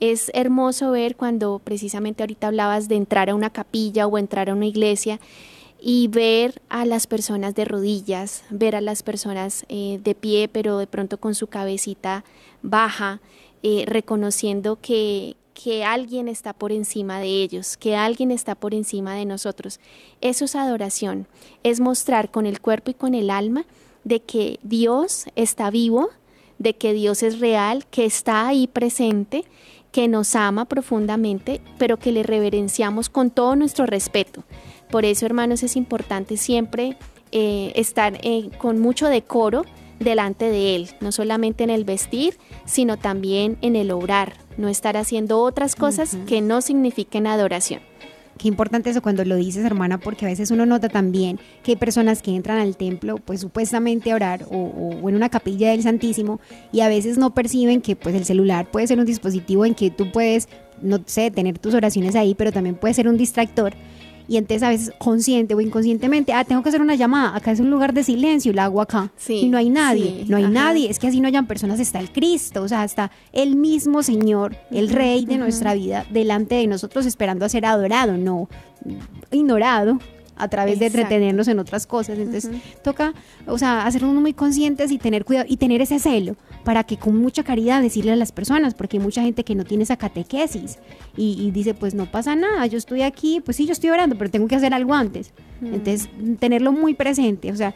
Es 0.00 0.30
hermoso 0.34 0.92
ver 0.92 1.16
cuando 1.16 1.60
precisamente 1.62 2.22
ahorita 2.22 2.48
hablabas 2.48 2.88
de 2.88 2.96
entrar 2.96 3.30
a 3.30 3.34
una 3.34 3.50
capilla 3.50 4.06
o 4.06 4.18
entrar 4.18 4.48
a 4.48 4.54
una 4.54 4.66
iglesia 4.66 5.18
y 5.86 6.08
ver 6.08 6.62
a 6.70 6.86
las 6.86 7.06
personas 7.06 7.54
de 7.54 7.66
rodillas, 7.66 8.42
ver 8.48 8.74
a 8.74 8.80
las 8.80 9.02
personas 9.02 9.66
eh, 9.68 10.00
de 10.02 10.14
pie, 10.14 10.48
pero 10.48 10.78
de 10.78 10.86
pronto 10.86 11.18
con 11.18 11.34
su 11.34 11.48
cabecita 11.48 12.24
baja, 12.62 13.20
eh, 13.62 13.84
reconociendo 13.86 14.78
que, 14.80 15.36
que 15.52 15.84
alguien 15.84 16.26
está 16.26 16.54
por 16.54 16.72
encima 16.72 17.20
de 17.20 17.42
ellos, 17.42 17.76
que 17.76 17.96
alguien 17.96 18.30
está 18.30 18.54
por 18.54 18.72
encima 18.72 19.14
de 19.14 19.26
nosotros. 19.26 19.78
Eso 20.22 20.46
es 20.46 20.56
adoración, 20.56 21.26
es 21.62 21.80
mostrar 21.80 22.30
con 22.30 22.46
el 22.46 22.62
cuerpo 22.62 22.92
y 22.92 22.94
con 22.94 23.14
el 23.14 23.28
alma 23.28 23.66
de 24.04 24.20
que 24.20 24.58
Dios 24.62 25.26
está 25.36 25.68
vivo, 25.68 26.08
de 26.58 26.76
que 26.76 26.94
Dios 26.94 27.22
es 27.22 27.40
real, 27.40 27.84
que 27.90 28.06
está 28.06 28.46
ahí 28.46 28.66
presente, 28.68 29.44
que 29.92 30.08
nos 30.08 30.34
ama 30.34 30.64
profundamente, 30.64 31.60
pero 31.76 31.98
que 31.98 32.10
le 32.10 32.22
reverenciamos 32.22 33.10
con 33.10 33.28
todo 33.30 33.54
nuestro 33.54 33.84
respeto. 33.84 34.44
Por 34.90 35.04
eso, 35.04 35.26
hermanos, 35.26 35.62
es 35.62 35.76
importante 35.76 36.36
siempre 36.36 36.96
eh, 37.32 37.72
estar 37.74 38.18
eh, 38.22 38.50
con 38.58 38.78
mucho 38.80 39.08
decoro 39.08 39.64
delante 39.98 40.50
de 40.50 40.76
Él, 40.76 40.88
no 41.00 41.12
solamente 41.12 41.64
en 41.64 41.70
el 41.70 41.84
vestir, 41.84 42.36
sino 42.64 42.96
también 42.96 43.56
en 43.60 43.76
el 43.76 43.90
obrar, 43.90 44.34
no 44.56 44.68
estar 44.68 44.96
haciendo 44.96 45.40
otras 45.40 45.74
cosas 45.76 46.16
que 46.26 46.40
no 46.40 46.60
signifiquen 46.60 47.26
adoración. 47.26 47.80
Qué 48.36 48.48
importante 48.48 48.90
eso 48.90 49.00
cuando 49.00 49.24
lo 49.24 49.36
dices, 49.36 49.64
hermana, 49.64 49.98
porque 49.98 50.26
a 50.26 50.28
veces 50.28 50.50
uno 50.50 50.66
nota 50.66 50.88
también 50.88 51.38
que 51.62 51.72
hay 51.72 51.76
personas 51.76 52.20
que 52.20 52.34
entran 52.34 52.58
al 52.58 52.76
templo, 52.76 53.16
pues 53.24 53.40
supuestamente 53.40 54.10
a 54.10 54.16
orar 54.16 54.44
o, 54.50 54.56
o- 54.56 55.00
o 55.02 55.08
en 55.08 55.14
una 55.14 55.28
capilla 55.28 55.70
del 55.70 55.82
Santísimo 55.84 56.40
y 56.72 56.80
a 56.80 56.88
veces 56.88 57.16
no 57.16 57.32
perciben 57.32 57.80
que 57.80 57.94
pues 57.94 58.14
el 58.16 58.24
celular 58.24 58.68
puede 58.70 58.88
ser 58.88 58.98
un 58.98 59.06
dispositivo 59.06 59.64
en 59.64 59.76
que 59.76 59.90
tú 59.92 60.10
puedes, 60.10 60.48
no 60.82 60.98
sé, 61.06 61.30
tener 61.30 61.60
tus 61.60 61.74
oraciones 61.74 62.16
ahí, 62.16 62.34
pero 62.34 62.50
también 62.50 62.74
puede 62.74 62.94
ser 62.94 63.06
un 63.06 63.16
distractor. 63.16 63.74
Y 64.26 64.36
entonces 64.36 64.62
a 64.62 64.70
veces 64.70 64.92
consciente 64.98 65.54
o 65.54 65.60
inconscientemente, 65.60 66.32
ah, 66.32 66.44
tengo 66.44 66.62
que 66.62 66.70
hacer 66.70 66.80
una 66.80 66.94
llamada, 66.94 67.36
acá 67.36 67.52
es 67.52 67.60
un 67.60 67.70
lugar 67.70 67.92
de 67.92 68.04
silencio, 68.04 68.52
la 68.52 68.64
hago 68.64 68.80
acá. 68.80 69.12
Sí, 69.16 69.40
y 69.40 69.48
no 69.48 69.58
hay 69.58 69.68
nadie, 69.68 70.22
sí, 70.22 70.26
no 70.28 70.36
hay 70.36 70.44
ajá. 70.44 70.52
nadie, 70.52 70.90
es 70.90 70.98
que 70.98 71.08
así 71.08 71.20
no 71.20 71.28
hayan 71.28 71.46
personas, 71.46 71.78
está 71.80 72.00
el 72.00 72.10
Cristo, 72.10 72.62
o 72.62 72.68
sea, 72.68 72.84
está 72.84 73.10
el 73.32 73.56
mismo 73.56 74.02
Señor, 74.02 74.56
el 74.70 74.88
Rey 74.88 75.26
de 75.26 75.36
nuestra 75.36 75.74
vida, 75.74 76.06
delante 76.10 76.54
de 76.54 76.66
nosotros 76.66 77.06
esperando 77.06 77.44
a 77.44 77.48
ser 77.48 77.66
adorado, 77.66 78.16
no 78.16 78.48
ignorado 79.30 79.98
a 80.36 80.48
través 80.48 80.78
de 80.78 80.86
entretenernos 80.86 81.48
en 81.48 81.58
otras 81.58 81.86
cosas. 81.86 82.18
Entonces, 82.18 82.50
toca, 82.82 83.14
o 83.46 83.58
sea, 83.58 83.86
hacernos 83.86 84.14
muy 84.14 84.32
conscientes 84.32 84.90
y 84.90 84.98
tener 84.98 85.24
cuidado 85.24 85.46
y 85.48 85.56
tener 85.56 85.80
ese 85.80 85.98
celo 85.98 86.36
para 86.64 86.84
que 86.84 86.96
con 86.96 87.16
mucha 87.18 87.42
caridad 87.42 87.82
decirle 87.82 88.12
a 88.12 88.16
las 88.16 88.32
personas, 88.32 88.74
porque 88.74 88.96
hay 88.96 89.02
mucha 89.02 89.22
gente 89.22 89.44
que 89.44 89.54
no 89.54 89.64
tiene 89.64 89.84
esa 89.84 89.96
catequesis 89.96 90.78
y, 91.16 91.40
y 91.40 91.50
dice, 91.50 91.74
pues 91.74 91.94
no 91.94 92.10
pasa 92.10 92.34
nada, 92.34 92.66
yo 92.66 92.78
estoy 92.78 93.02
aquí, 93.02 93.40
pues 93.44 93.56
sí, 93.56 93.66
yo 93.66 93.72
estoy 93.72 93.90
orando, 93.90 94.16
pero 94.16 94.30
tengo 94.30 94.48
que 94.48 94.56
hacer 94.56 94.74
algo 94.74 94.94
antes. 94.94 95.32
Entonces, 95.62 96.08
tenerlo 96.40 96.72
muy 96.72 96.94
presente, 96.94 97.52
o 97.52 97.56
sea, 97.56 97.74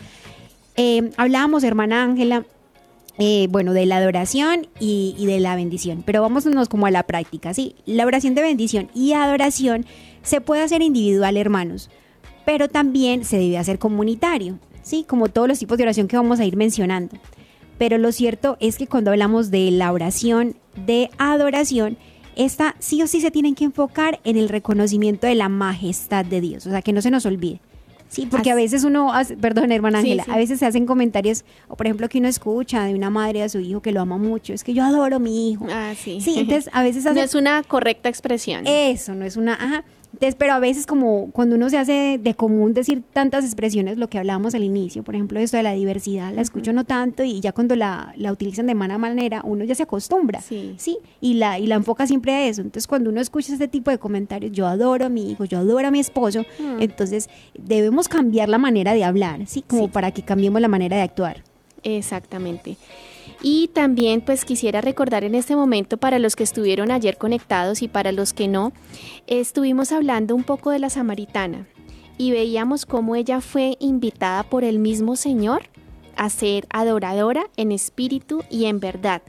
eh, 0.76 1.10
hablábamos, 1.16 1.64
hermana 1.64 2.02
Ángela, 2.02 2.44
eh, 3.18 3.48
bueno, 3.50 3.72
de 3.72 3.84
la 3.84 3.96
adoración 3.96 4.68
y, 4.78 5.16
y 5.18 5.26
de 5.26 5.40
la 5.40 5.56
bendición. 5.56 6.04
Pero 6.06 6.22
vámonos 6.22 6.68
como 6.68 6.86
a 6.86 6.90
la 6.90 7.02
práctica, 7.02 7.52
¿sí? 7.52 7.74
La 7.84 8.06
oración 8.06 8.36
de 8.36 8.42
bendición 8.42 8.88
y 8.94 9.12
adoración 9.12 9.86
se 10.22 10.40
puede 10.40 10.62
hacer 10.62 10.82
individual, 10.82 11.36
hermanos, 11.36 11.90
pero 12.48 12.66
también 12.68 13.26
se 13.26 13.36
debe 13.36 13.58
hacer 13.58 13.78
comunitario, 13.78 14.58
¿sí? 14.82 15.04
Como 15.06 15.28
todos 15.28 15.46
los 15.48 15.58
tipos 15.58 15.76
de 15.76 15.84
oración 15.84 16.08
que 16.08 16.16
vamos 16.16 16.40
a 16.40 16.46
ir 16.46 16.56
mencionando. 16.56 17.14
Pero 17.76 17.98
lo 17.98 18.10
cierto 18.10 18.56
es 18.58 18.78
que 18.78 18.86
cuando 18.86 19.10
hablamos 19.10 19.50
de 19.50 19.70
la 19.70 19.92
oración 19.92 20.56
de 20.86 21.10
adoración, 21.18 21.98
esta 22.36 22.74
sí 22.78 23.02
o 23.02 23.06
sí 23.06 23.20
se 23.20 23.30
tienen 23.30 23.54
que 23.54 23.64
enfocar 23.64 24.18
en 24.24 24.38
el 24.38 24.48
reconocimiento 24.48 25.26
de 25.26 25.34
la 25.34 25.50
majestad 25.50 26.24
de 26.24 26.40
Dios, 26.40 26.66
o 26.66 26.70
sea, 26.70 26.80
que 26.80 26.94
no 26.94 27.02
se 27.02 27.10
nos 27.10 27.26
olvide. 27.26 27.60
Sí, 28.08 28.24
porque 28.24 28.50
a 28.50 28.54
veces 28.54 28.84
uno, 28.84 29.12
hace- 29.12 29.36
perdón 29.36 29.70
hermana 29.70 30.00
Sí, 30.00 30.06
Ángela, 30.12 30.24
sí. 30.24 30.30
a 30.30 30.36
veces 30.38 30.58
se 30.58 30.64
hacen 30.64 30.86
comentarios, 30.86 31.44
o 31.68 31.76
por 31.76 31.84
ejemplo 31.86 32.08
que 32.08 32.16
uno 32.18 32.28
escucha 32.28 32.84
de 32.84 32.94
una 32.94 33.10
madre 33.10 33.42
a 33.42 33.50
su 33.50 33.60
hijo 33.60 33.82
que 33.82 33.92
lo 33.92 34.00
ama 34.00 34.16
mucho, 34.16 34.54
es 34.54 34.64
que 34.64 34.72
yo 34.72 34.82
adoro 34.82 35.16
a 35.16 35.18
mi 35.18 35.50
hijo. 35.50 35.66
Ah, 35.70 35.92
sí. 36.02 36.22
Sí, 36.22 36.38
entonces 36.38 36.70
a 36.72 36.82
veces 36.82 37.04
no 37.04 37.10
hace- 37.10 37.24
es 37.24 37.34
una 37.34 37.62
correcta 37.62 38.08
expresión. 38.08 38.66
eso 38.66 39.14
no 39.14 39.26
es 39.26 39.36
una, 39.36 39.52
ajá. 39.52 39.84
Entonces, 40.18 40.34
pero 40.36 40.54
a 40.54 40.58
veces 40.58 40.84
como 40.84 41.30
cuando 41.30 41.54
uno 41.54 41.70
se 41.70 41.78
hace 41.78 42.18
de 42.20 42.34
común 42.34 42.74
decir 42.74 43.04
tantas 43.12 43.44
expresiones, 43.44 43.98
lo 43.98 44.08
que 44.08 44.18
hablábamos 44.18 44.52
al 44.56 44.64
inicio, 44.64 45.04
por 45.04 45.14
ejemplo, 45.14 45.38
esto 45.38 45.56
de 45.56 45.62
la 45.62 45.74
diversidad, 45.74 46.34
la 46.34 46.40
escucho 46.42 46.72
no 46.72 46.82
tanto 46.82 47.22
y 47.22 47.38
ya 47.38 47.52
cuando 47.52 47.76
la, 47.76 48.12
la 48.16 48.32
utilizan 48.32 48.66
de 48.66 48.74
mala 48.74 48.98
manera, 48.98 49.42
uno 49.44 49.62
ya 49.62 49.76
se 49.76 49.84
acostumbra, 49.84 50.40
Sí. 50.40 50.74
¿sí? 50.76 50.98
Y 51.20 51.34
la, 51.34 51.60
y 51.60 51.68
la 51.68 51.76
enfoca 51.76 52.04
siempre 52.08 52.32
a 52.34 52.48
eso. 52.48 52.62
Entonces, 52.62 52.88
cuando 52.88 53.10
uno 53.10 53.20
escucha 53.20 53.52
este 53.52 53.68
tipo 53.68 53.92
de 53.92 53.98
comentarios, 53.98 54.50
yo 54.50 54.66
adoro 54.66 55.06
a 55.06 55.08
mi 55.08 55.30
hijo, 55.30 55.44
yo 55.44 55.58
adoro 55.58 55.86
a 55.86 55.92
mi 55.92 56.00
esposo, 56.00 56.44
entonces 56.80 57.30
debemos 57.56 58.08
cambiar 58.08 58.48
la 58.48 58.58
manera 58.58 58.94
de 58.94 59.04
hablar, 59.04 59.46
¿sí? 59.46 59.62
Como 59.64 59.84
Sí. 59.84 59.90
para 59.92 60.10
que 60.10 60.22
cambiemos 60.22 60.60
la 60.60 60.66
manera 60.66 60.96
de 60.96 61.02
actuar. 61.04 61.44
Exactamente. 61.84 62.76
Y 63.40 63.68
también 63.68 64.20
pues 64.20 64.44
quisiera 64.44 64.80
recordar 64.80 65.22
en 65.22 65.34
este 65.34 65.54
momento 65.54 65.96
para 65.96 66.18
los 66.18 66.34
que 66.34 66.42
estuvieron 66.42 66.90
ayer 66.90 67.18
conectados 67.18 67.82
y 67.82 67.88
para 67.88 68.10
los 68.10 68.32
que 68.32 68.48
no, 68.48 68.72
estuvimos 69.26 69.92
hablando 69.92 70.34
un 70.34 70.42
poco 70.42 70.70
de 70.70 70.80
la 70.80 70.90
samaritana 70.90 71.66
y 72.18 72.32
veíamos 72.32 72.84
cómo 72.84 73.14
ella 73.14 73.40
fue 73.40 73.76
invitada 73.78 74.42
por 74.42 74.64
el 74.64 74.80
mismo 74.80 75.14
Señor 75.16 75.62
a 76.16 76.28
ser 76.28 76.66
adoradora 76.70 77.44
en 77.56 77.70
espíritu 77.70 78.42
y 78.50 78.64
en 78.66 78.80
verdad. 78.80 79.22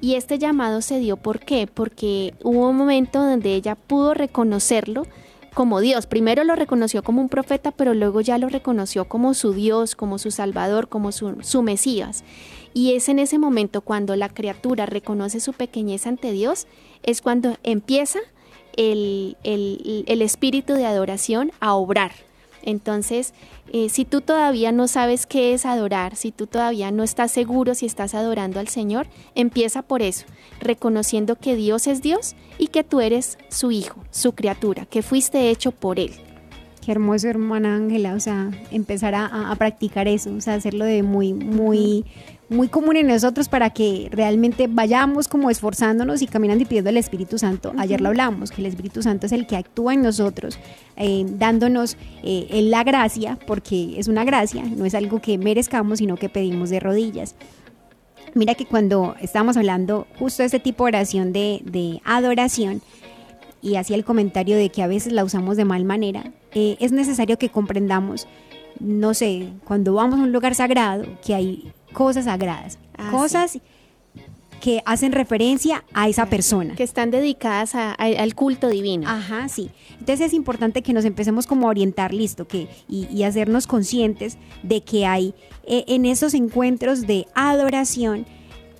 Y 0.00 0.14
este 0.14 0.38
llamado 0.38 0.80
se 0.80 0.98
dio 0.98 1.18
¿por 1.18 1.40
qué? 1.40 1.68
Porque 1.72 2.34
hubo 2.42 2.70
un 2.70 2.76
momento 2.76 3.22
donde 3.22 3.54
ella 3.54 3.76
pudo 3.76 4.14
reconocerlo 4.14 5.06
como 5.54 5.80
Dios. 5.80 6.06
Primero 6.06 6.42
lo 6.42 6.56
reconoció 6.56 7.02
como 7.02 7.20
un 7.20 7.28
profeta, 7.28 7.70
pero 7.70 7.92
luego 7.92 8.22
ya 8.22 8.38
lo 8.38 8.48
reconoció 8.48 9.04
como 9.04 9.34
su 9.34 9.52
Dios, 9.52 9.94
como 9.94 10.18
su 10.18 10.30
Salvador, 10.30 10.88
como 10.88 11.12
su, 11.12 11.36
su 11.42 11.62
Mesías. 11.62 12.24
Y 12.74 12.94
es 12.94 13.08
en 13.08 13.18
ese 13.18 13.38
momento 13.38 13.80
cuando 13.82 14.16
la 14.16 14.28
criatura 14.28 14.86
reconoce 14.86 15.40
su 15.40 15.52
pequeñez 15.52 16.06
ante 16.06 16.32
Dios, 16.32 16.66
es 17.02 17.20
cuando 17.20 17.56
empieza 17.62 18.18
el, 18.76 19.36
el- 19.44 20.04
el 20.06 20.22
espíritu 20.22 20.74
de 20.74 20.86
adoración 20.86 21.52
a 21.60 21.74
obrar. 21.74 22.12
Entonces, 22.64 23.34
eh, 23.72 23.88
si 23.88 24.04
tú 24.04 24.20
todavía 24.20 24.70
no 24.70 24.86
sabes 24.86 25.26
qué 25.26 25.52
es 25.52 25.66
adorar, 25.66 26.14
si 26.14 26.30
tú 26.30 26.46
todavía 26.46 26.92
no 26.92 27.02
estás 27.02 27.32
seguro 27.32 27.74
si 27.74 27.86
estás 27.86 28.14
adorando 28.14 28.60
al 28.60 28.68
Señor, 28.68 29.08
empieza 29.34 29.82
por 29.82 30.00
eso, 30.00 30.26
reconociendo 30.60 31.34
que 31.36 31.56
Dios 31.56 31.86
es 31.88 32.02
Dios 32.02 32.36
y 32.58 32.68
que 32.68 32.84
tú 32.84 33.00
eres 33.00 33.36
su 33.48 33.72
hijo, 33.72 34.04
su 34.12 34.32
criatura, 34.32 34.86
que 34.86 35.02
fuiste 35.02 35.50
hecho 35.50 35.72
por 35.72 35.98
Él. 35.98 36.12
Qué 36.84 36.90
hermoso, 36.90 37.28
hermana 37.28 37.76
Ángela, 37.76 38.14
o 38.14 38.18
sea, 38.18 38.50
empezar 38.72 39.14
a, 39.14 39.54
practicar 39.56 40.08
eso, 40.08 40.34
o 40.34 40.40
sea, 40.40 40.54
hacerlo 40.54 40.84
de 40.84 41.04
muy, 41.04 41.32
muy, 41.32 42.04
muy 42.48 42.66
común 42.66 42.96
en 42.96 43.06
nosotros 43.06 43.48
para 43.48 43.70
que 43.70 44.08
realmente 44.10 44.66
vayamos 44.68 45.28
como 45.28 45.48
esforzándonos 45.48 46.22
y 46.22 46.26
caminando 46.26 46.62
y 46.62 46.66
pidiendo 46.66 46.90
al 46.90 46.96
Espíritu 46.96 47.38
Santo. 47.38 47.72
Ayer 47.78 48.00
lo 48.00 48.08
hablamos, 48.08 48.50
que 48.50 48.62
el 48.62 48.66
Espíritu 48.66 49.00
Santo 49.00 49.26
es 49.26 49.32
el 49.32 49.46
que 49.46 49.56
actúa 49.56 49.94
en 49.94 50.02
nosotros, 50.02 50.58
eh, 50.96 51.24
dándonos 51.28 51.96
eh, 52.24 52.48
en 52.50 52.72
la 52.72 52.82
gracia, 52.82 53.38
porque 53.46 54.00
es 54.00 54.08
una 54.08 54.24
gracia, 54.24 54.64
no 54.64 54.84
es 54.84 54.96
algo 54.96 55.22
que 55.22 55.38
merezcamos, 55.38 56.00
sino 56.00 56.16
que 56.16 56.28
pedimos 56.28 56.68
de 56.68 56.80
rodillas. 56.80 57.36
Mira 58.34 58.56
que 58.56 58.66
cuando 58.66 59.14
estábamos 59.20 59.56
hablando 59.56 60.08
justo 60.18 60.42
de 60.42 60.46
este 60.46 60.58
tipo 60.58 60.84
de 60.84 60.88
oración 60.88 61.32
de, 61.32 61.60
de 61.64 62.00
adoración, 62.04 62.82
y 63.62 63.76
hacía 63.76 63.96
el 63.96 64.04
comentario 64.04 64.56
de 64.56 64.70
que 64.70 64.82
a 64.82 64.86
veces 64.88 65.12
la 65.12 65.24
usamos 65.24 65.56
de 65.56 65.64
mal 65.64 65.84
manera, 65.84 66.32
eh, 66.52 66.76
es 66.80 66.92
necesario 66.92 67.38
que 67.38 67.48
comprendamos, 67.48 68.26
no 68.80 69.14
sé, 69.14 69.48
cuando 69.64 69.94
vamos 69.94 70.18
a 70.18 70.22
un 70.24 70.32
lugar 70.32 70.54
sagrado, 70.54 71.04
que 71.24 71.34
hay 71.34 71.72
cosas 71.92 72.24
sagradas, 72.26 72.78
Ah, 72.98 73.10
cosas 73.10 73.58
que 74.60 74.80
hacen 74.86 75.10
referencia 75.10 75.82
a 75.92 76.08
esa 76.08 76.26
persona. 76.26 76.76
Que 76.76 76.84
están 76.84 77.10
dedicadas 77.10 77.74
a- 77.74 77.92
a- 77.92 78.22
al 78.22 78.34
culto 78.36 78.68
divino. 78.68 79.08
Ajá, 79.08 79.48
sí. 79.48 79.70
Entonces 79.98 80.26
es 80.28 80.34
importante 80.34 80.82
que 80.82 80.92
nos 80.92 81.04
empecemos 81.04 81.46
como 81.48 81.66
a 81.66 81.70
orientar, 81.70 82.14
listo, 82.14 82.46
que, 82.46 82.68
y, 82.88 83.08
y 83.12 83.24
hacernos 83.24 83.66
conscientes 83.66 84.38
de 84.62 84.82
que 84.84 85.04
hay 85.06 85.34
eh, 85.66 85.84
en 85.88 86.06
esos 86.06 86.34
encuentros 86.34 87.06
de 87.08 87.26
adoración, 87.34 88.24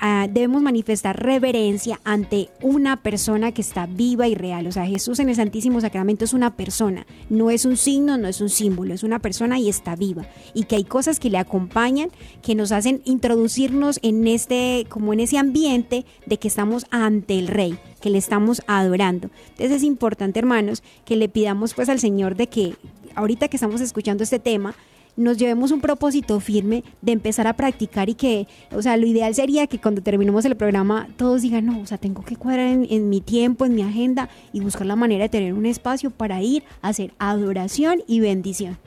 ah, 0.03 0.27
debemos 0.31 0.61
manifestar 0.61 1.19
reverencia 1.19 1.99
ante 2.05 2.51
una 2.61 3.03
persona 3.03 3.53
que 3.53 3.63
está 3.63 3.87
viva 3.87 4.29
y 4.29 4.35
real. 4.35 4.67
O 4.67 4.73
sea, 4.73 4.85
Jesús 4.85 5.19
en 5.21 5.31
el 5.31 5.37
Santísimo 5.37 5.81
Sacramento 5.81 6.27
es 6.27 6.35
una 6.35 6.55
persona, 6.55 7.07
no 7.31 7.51
es 7.51 7.65
un 7.65 7.79
signo, 7.79 8.19
no 8.19 8.29
es 8.29 8.43
un 8.43 8.51
símbolo, 8.51 8.93
es 8.93 9.03
una 9.03 9.21
persona 9.21 9.59
y 9.59 9.71
está 9.71 9.97
viva. 9.97 10.27
Y 10.53 10.65
que 10.65 10.77
hay 10.77 10.85
cosas 10.85 11.19
que 11.19 11.31
le 11.31 11.39
acompañan, 11.39 12.11
que 12.43 12.55
nos 12.55 12.73
hacen 12.73 13.01
introducirnos 13.05 13.99
en 14.03 14.27
este, 14.29 14.85
como 14.91 15.15
en 15.15 15.21
ese 15.21 15.39
ambiente 15.39 16.05
de 16.27 16.39
que 16.39 16.49
estamos 16.49 16.85
ante 16.91 17.39
el 17.39 17.49
Rey 17.49 17.79
que 18.03 18.11
le 18.11 18.19
estamos 18.19 18.61
adorando. 18.67 19.31
Entonces 19.51 19.71
es 19.77 19.83
importante, 19.85 20.41
hermanos, 20.41 20.83
que 21.05 21.17
le 21.17 21.29
pidamos 21.29 21.73
pues 21.73 21.89
al 21.89 22.01
Señor 22.01 22.35
de 22.35 22.49
que 22.49 22.75
ahorita 23.15 23.49
que 23.49 23.57
estamos 23.57 23.81
escuchando 23.81 24.25
este 24.25 24.39
tema, 24.39 24.75
nos 25.17 25.37
llevemos 25.37 25.71
un 25.71 25.81
propósito 25.81 26.41
firme 26.41 26.85
de 27.03 27.13
empezar 27.13 27.47
a 27.47 27.55
practicar 27.55 28.09
y 28.09 28.15
que, 28.15 28.47
o 28.73 28.83
sea, 28.83 28.97
lo 28.97 29.07
ideal 29.07 29.35
sería 29.35 29.67
que 29.67 29.81
cuando 29.81 30.03
terminemos 30.03 30.45
el 30.45 30.57
programa 30.57 31.09
todos 31.17 31.43
digan, 31.43 31.67
no, 31.67 31.81
o 31.81 31.87
sea, 31.87 31.99
tengo 31.99 32.23
que 32.25 32.37
cuadrar 32.37 32.69
en, 32.69 32.87
en 32.91 33.09
mi 33.09 33.21
tiempo, 33.21 33.65
en 33.65 33.75
mi 33.75 33.83
agenda 33.83 34.29
y 34.53 34.61
buscar 34.61 34.87
la 34.87 34.97
manera 34.97 35.25
de 35.25 35.29
tener 35.29 35.53
un 35.53 35.67
espacio 35.67 36.11
para 36.11 36.41
ir 36.43 36.65
a 36.81 36.89
hacer 36.89 37.13
adoración 37.19 38.03
y 38.07 38.21
bendición. 38.21 38.79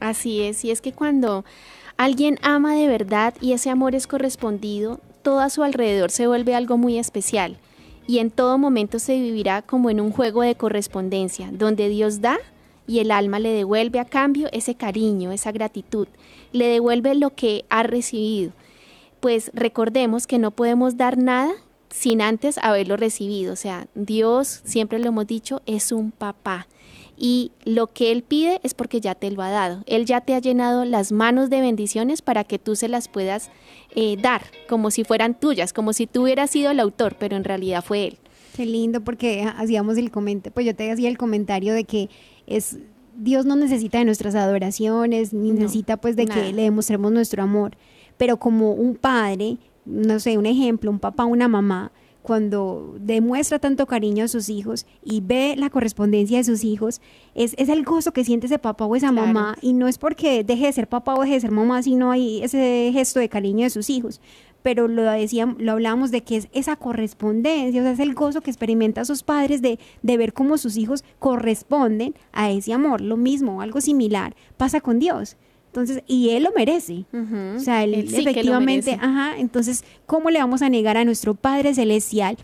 Así 0.00 0.40
es, 0.40 0.64
y 0.64 0.70
es 0.70 0.80
que 0.80 0.92
cuando 0.92 1.44
alguien 1.96 2.38
ama 2.42 2.74
de 2.74 2.88
verdad 2.88 3.34
y 3.40 3.52
ese 3.52 3.70
amor 3.70 3.94
es 3.94 4.06
correspondido, 4.06 5.00
todo 5.22 5.40
a 5.40 5.50
su 5.50 5.62
alrededor 5.62 6.10
se 6.10 6.26
vuelve 6.26 6.54
algo 6.54 6.78
muy 6.78 6.98
especial 6.98 7.58
y 8.06 8.18
en 8.18 8.30
todo 8.30 8.58
momento 8.58 8.98
se 8.98 9.14
vivirá 9.20 9.62
como 9.62 9.90
en 9.90 10.00
un 10.00 10.10
juego 10.10 10.42
de 10.42 10.54
correspondencia, 10.54 11.50
donde 11.52 11.88
Dios 11.88 12.20
da 12.20 12.38
y 12.90 12.98
el 12.98 13.12
alma 13.12 13.38
le 13.38 13.50
devuelve 13.50 14.00
a 14.00 14.04
cambio 14.04 14.48
ese 14.50 14.74
cariño, 14.74 15.30
esa 15.30 15.52
gratitud, 15.52 16.08
le 16.50 16.66
devuelve 16.66 17.14
lo 17.14 17.30
que 17.30 17.64
ha 17.68 17.84
recibido. 17.84 18.52
Pues 19.20 19.52
recordemos 19.54 20.26
que 20.26 20.40
no 20.40 20.50
podemos 20.50 20.96
dar 20.96 21.16
nada 21.16 21.52
sin 21.88 22.20
antes 22.20 22.58
haberlo 22.58 22.96
recibido, 22.96 23.52
o 23.52 23.56
sea, 23.56 23.86
Dios, 23.94 24.62
siempre 24.64 24.98
lo 24.98 25.06
hemos 25.06 25.28
dicho, 25.28 25.62
es 25.66 25.92
un 25.92 26.10
papá 26.10 26.66
y 27.16 27.52
lo 27.64 27.86
que 27.86 28.10
Él 28.10 28.22
pide 28.22 28.58
es 28.64 28.74
porque 28.74 29.00
ya 29.00 29.14
te 29.14 29.30
lo 29.30 29.42
ha 29.42 29.50
dado. 29.50 29.84
Él 29.86 30.06
ya 30.06 30.22
te 30.22 30.34
ha 30.34 30.38
llenado 30.38 30.84
las 30.84 31.12
manos 31.12 31.50
de 31.50 31.60
bendiciones 31.60 32.22
para 32.22 32.44
que 32.44 32.58
tú 32.58 32.74
se 32.74 32.88
las 32.88 33.08
puedas 33.08 33.50
eh, 33.94 34.16
dar, 34.20 34.42
como 34.68 34.90
si 34.90 35.04
fueran 35.04 35.38
tuyas, 35.38 35.72
como 35.72 35.92
si 35.92 36.06
tú 36.06 36.22
hubieras 36.22 36.50
sido 36.50 36.70
el 36.70 36.80
autor, 36.80 37.16
pero 37.18 37.36
en 37.36 37.44
realidad 37.44 37.84
fue 37.84 38.06
Él. 38.06 38.18
Qué 38.56 38.66
lindo 38.66 39.02
porque 39.02 39.44
hacíamos 39.44 39.96
el 39.96 40.10
comentario, 40.10 40.52
pues 40.52 40.66
yo 40.66 40.74
te 40.74 40.90
hacía 40.90 41.08
el 41.08 41.18
comentario 41.18 41.72
de 41.72 41.84
que 41.84 42.08
es 42.50 42.78
Dios 43.16 43.44
no 43.46 43.54
necesita 43.56 43.98
de 43.98 44.04
nuestras 44.04 44.34
adoraciones, 44.34 45.32
ni 45.32 45.50
No, 45.52 45.60
necesita 45.60 45.96
pues 45.98 46.16
de 46.16 46.26
nada. 46.26 46.42
que 46.42 46.52
le 46.52 46.62
demostremos 46.62 47.10
nuestro 47.12 47.42
amor, 47.42 47.76
pero 48.16 48.38
como 48.38 48.72
un 48.72 48.94
padre, 48.96 49.58
no 49.84 50.18
sé, 50.20 50.38
un 50.38 50.46
ejemplo, 50.46 50.90
un 50.90 50.98
papá, 50.98 51.24
una 51.24 51.48
mamá, 51.48 51.92
cuando 52.22 52.94
demuestra 53.00 53.58
tanto 53.58 53.86
cariño 53.86 54.24
a 54.24 54.28
sus 54.28 54.48
hijos 54.50 54.86
y 55.02 55.20
ve 55.22 55.54
la 55.56 55.70
correspondencia 55.70 56.36
de 56.38 56.44
sus 56.44 56.64
hijos, 56.64 57.00
es, 57.34 57.54
es 57.58 57.68
el 57.70 57.82
gozo 57.82 58.12
que 58.12 58.24
siente 58.24 58.46
ese 58.46 58.58
papá 58.58 58.84
o 58.84 58.94
esa 58.94 59.10
Claro. 59.10 59.26
mamá, 59.26 59.56
y 59.62 59.72
no 59.72 59.88
es 59.88 59.96
porque 59.98 60.44
deje 60.44 60.66
de 60.66 60.72
ser 60.72 60.86
papá 60.88 61.14
o 61.14 61.22
deje 61.22 61.34
de 61.34 61.40
ser 61.40 61.50
mamá, 61.50 61.82
sino 61.82 62.10
hay 62.10 62.42
ese 62.42 62.90
gesto 62.92 63.20
de 63.20 63.28
cariño 63.30 63.64
de 63.64 63.70
sus 63.70 63.88
hijos. 63.90 64.20
Pero 64.62 64.88
lo 64.88 65.02
decíamos, 65.02 65.56
lo 65.60 65.72
hablábamos 65.72 66.10
de 66.10 66.22
que 66.22 66.36
es 66.36 66.48
esa 66.52 66.76
correspondencia, 66.76 67.80
o 67.80 67.84
sea, 67.84 67.92
es 67.92 67.98
el 67.98 68.14
gozo 68.14 68.40
que 68.40 68.50
experimenta 68.50 69.04
sus 69.04 69.22
padres 69.22 69.62
de, 69.62 69.78
de 70.02 70.16
ver 70.16 70.32
cómo 70.32 70.58
sus 70.58 70.76
hijos 70.76 71.04
corresponden 71.18 72.14
a 72.32 72.50
ese 72.50 72.72
amor. 72.72 73.00
Lo 73.00 73.16
mismo, 73.16 73.62
algo 73.62 73.80
similar, 73.80 74.34
pasa 74.56 74.80
con 74.80 74.98
Dios. 74.98 75.36
Entonces, 75.70 76.02
y 76.08 76.30
él 76.30 76.42
lo 76.42 76.50
merece. 76.50 77.04
O 77.56 77.60
sea, 77.60 77.84
él, 77.84 78.08
sí 78.08 78.16
efectivamente, 78.16 78.98
ajá, 79.00 79.38
entonces, 79.38 79.84
¿cómo 80.04 80.30
le 80.30 80.40
vamos 80.40 80.62
a 80.62 80.68
negar 80.68 80.96
a 80.96 81.04
nuestro 81.04 81.34
Padre 81.34 81.74
Celestial 81.74 82.36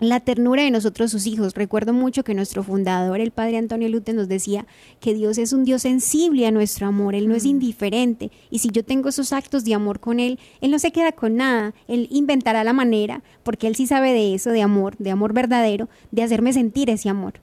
la 0.00 0.20
ternura 0.20 0.62
de 0.62 0.70
nosotros 0.70 1.10
sus 1.10 1.26
hijos? 1.26 1.54
Recuerdo 1.54 1.92
mucho 1.92 2.24
que 2.24 2.34
nuestro 2.34 2.62
fundador, 2.62 3.20
el 3.20 3.30
Padre 3.30 3.58
Antonio 3.58 3.88
Lute, 3.88 4.12
nos 4.12 4.28
decía 4.28 4.66
que 5.00 5.14
Dios 5.14 5.38
es 5.38 5.52
un 5.52 5.64
Dios 5.64 5.82
sensible 5.82 6.46
a 6.46 6.50
nuestro 6.50 6.86
amor, 6.86 7.14
Él 7.14 7.28
no 7.28 7.34
es 7.34 7.44
indiferente, 7.44 8.30
y 8.50 8.58
si 8.60 8.70
yo 8.70 8.84
tengo 8.84 9.08
esos 9.08 9.32
actos 9.32 9.64
de 9.64 9.74
amor 9.74 10.00
con 10.00 10.20
Él, 10.20 10.38
Él 10.60 10.70
no 10.70 10.78
se 10.78 10.92
queda 10.92 11.12
con 11.12 11.36
nada, 11.36 11.74
Él 11.86 12.08
inventará 12.10 12.64
la 12.64 12.72
manera, 12.72 13.22
porque 13.42 13.66
Él 13.66 13.76
sí 13.76 13.86
sabe 13.86 14.12
de 14.12 14.34
eso, 14.34 14.50
de 14.50 14.62
amor, 14.62 14.96
de 14.98 15.10
amor 15.10 15.32
verdadero, 15.32 15.88
de 16.10 16.22
hacerme 16.22 16.52
sentir 16.52 16.90
ese 16.90 17.08
amor. 17.08 17.34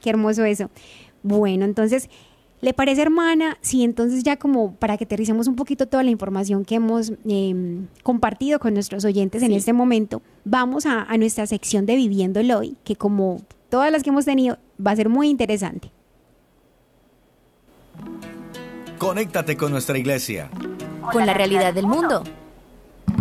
Qué 0.00 0.10
hermoso 0.10 0.44
eso. 0.44 0.70
Bueno, 1.22 1.64
entonces, 1.64 2.10
¿le 2.64 2.72
parece, 2.74 3.02
hermana? 3.02 3.58
Sí, 3.60 3.84
entonces 3.84 4.22
ya 4.24 4.36
como 4.38 4.74
para 4.76 4.96
que 4.96 5.04
aterricemos 5.04 5.46
un 5.48 5.54
poquito 5.56 5.86
toda 5.86 6.02
la 6.02 6.10
información 6.10 6.64
que 6.64 6.76
hemos 6.76 7.12
eh, 7.28 7.82
compartido 8.02 8.58
con 8.58 8.72
nuestros 8.74 9.04
oyentes 9.04 9.42
en 9.42 9.52
este 9.52 9.72
momento, 9.72 10.22
vamos 10.44 10.86
a, 10.86 11.02
a 11.02 11.16
nuestra 11.18 11.46
sección 11.46 11.84
de 11.86 11.96
Viviéndolo 11.96 12.58
hoy, 12.58 12.76
que 12.84 12.96
como 12.96 13.42
todas 13.68 13.92
las 13.92 14.02
que 14.02 14.10
hemos 14.10 14.24
tenido, 14.24 14.56
va 14.84 14.92
a 14.92 14.96
ser 14.96 15.08
muy 15.08 15.28
interesante. 15.28 15.90
Conéctate 18.98 19.56
con 19.56 19.70
nuestra 19.72 19.98
iglesia, 19.98 20.48
Con 21.12 21.26
la 21.26 21.34
realidad 21.34 21.74
del 21.74 21.86
mundo. 21.86 22.24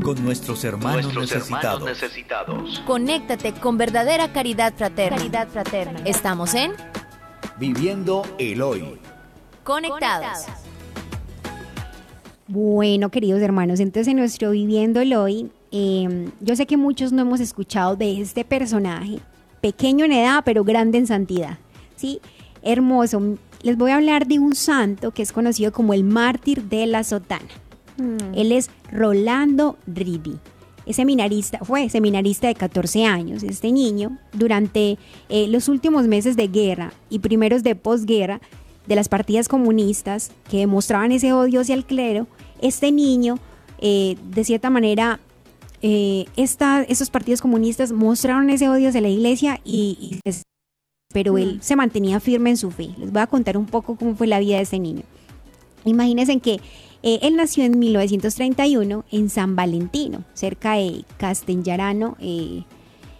con 0.04 0.24
nuestros 0.24 0.64
hermanos 0.64 1.14
Nuestros 1.14 1.32
necesitados. 1.32 1.80
hermanos 1.82 2.02
necesitados. 2.02 2.84
Conéctate 2.86 3.54
con 3.54 3.78
verdadera 3.78 4.32
caridad 4.32 4.74
fraterna. 4.76 5.18
Caridad 5.18 5.48
fraterna. 5.50 6.00
Estamos 6.06 6.54
en 6.54 6.72
Viviendo 7.60 8.24
el 8.40 8.62
hoy. 8.62 8.84
Conectados. 9.64 10.46
Bueno, 12.48 13.10
queridos 13.10 13.42
hermanos, 13.42 13.80
entonces 13.80 14.10
en 14.10 14.18
nuestro 14.18 14.52
Viviendo 14.52 15.00
el 15.00 15.14
Hoy, 15.14 15.50
eh, 15.72 16.30
yo 16.42 16.56
sé 16.56 16.66
que 16.66 16.78
muchos 16.78 17.12
no 17.12 17.22
hemos 17.22 17.40
escuchado 17.40 17.96
de 17.96 18.22
este 18.22 18.44
personaje, 18.44 19.20
pequeño 19.62 20.06
en 20.06 20.12
edad, 20.12 20.44
pero 20.44 20.64
grande 20.64 20.98
en 20.98 21.08
santidad. 21.08 21.58
¿sí? 21.96 22.20
Hermoso. 22.62 23.38
Les 23.62 23.78
voy 23.78 23.92
a 23.92 23.96
hablar 23.96 24.28
de 24.28 24.40
un 24.40 24.56
santo 24.56 25.12
que 25.12 25.22
es 25.22 25.32
conocido 25.32 25.72
como 25.72 25.94
el 25.94 26.04
mártir 26.04 26.64
de 26.64 26.86
la 26.86 27.04
sotana. 27.06 27.48
Mm. 27.98 28.36
Él 28.36 28.52
es 28.52 28.70
Rolando 28.92 29.78
Rivi. 29.88 30.38
Es 30.86 30.98
seminarista, 30.98 31.60
fue 31.60 31.88
seminarista 31.88 32.48
de 32.48 32.56
14 32.56 33.06
años. 33.06 33.42
Este 33.42 33.72
niño, 33.72 34.18
durante 34.34 34.98
eh, 35.30 35.48
los 35.48 35.70
últimos 35.70 36.08
meses 36.08 36.36
de 36.36 36.50
guerra 36.50 36.92
y 37.10 37.20
primeros 37.20 37.64
de 37.64 37.76
posguerra 37.76 38.42
de 38.88 38.96
las 38.96 39.10
partidas 39.10 39.48
comunistas 39.48 40.32
que 40.50 40.58
demostraban 40.58 41.12
ese 41.12 41.34
odio 41.34 41.62
hacia 41.62 41.76
el 41.76 41.86
clero, 41.86 42.28
este 42.62 42.92
niño, 42.92 43.40
eh, 43.80 44.18
de 44.32 44.44
cierta 44.44 44.70
manera, 44.70 45.20
eh, 45.82 46.26
esta- 46.38 46.84
esos 46.84 47.10
partidos 47.10 47.42
comunistas 47.42 47.92
mostraron 47.92 48.50
ese 48.50 48.70
odio 48.70 48.90
hacia 48.90 49.02
la 49.02 49.10
iglesia 49.10 49.60
y, 49.66 50.20
pero 51.14 51.38
él 51.38 51.60
se 51.62 51.76
mantenía 51.76 52.20
firme 52.20 52.50
en 52.52 52.58
su 52.58 52.72
fe. 52.72 52.90
Les 52.98 53.12
voy 53.12 53.22
a 53.22 53.28
contar 53.28 53.58
un 53.58 53.66
poco 53.66 53.96
cómo 53.96 54.16
fue 54.16 54.28
la 54.28 54.40
vida 54.40 54.56
de 54.58 54.64
este 54.64 54.80
niño. 54.80 55.04
Imagínense 55.86 56.40
que 56.40 56.60
eh, 57.04 57.20
él 57.22 57.36
nació 57.36 57.66
en 57.66 57.78
1931 57.78 59.04
en 59.12 59.30
San 59.30 59.56
Valentino, 59.56 60.24
cerca 60.34 60.74
de 60.76 61.04
Castellarano, 61.18 62.16
eh, 62.20 62.64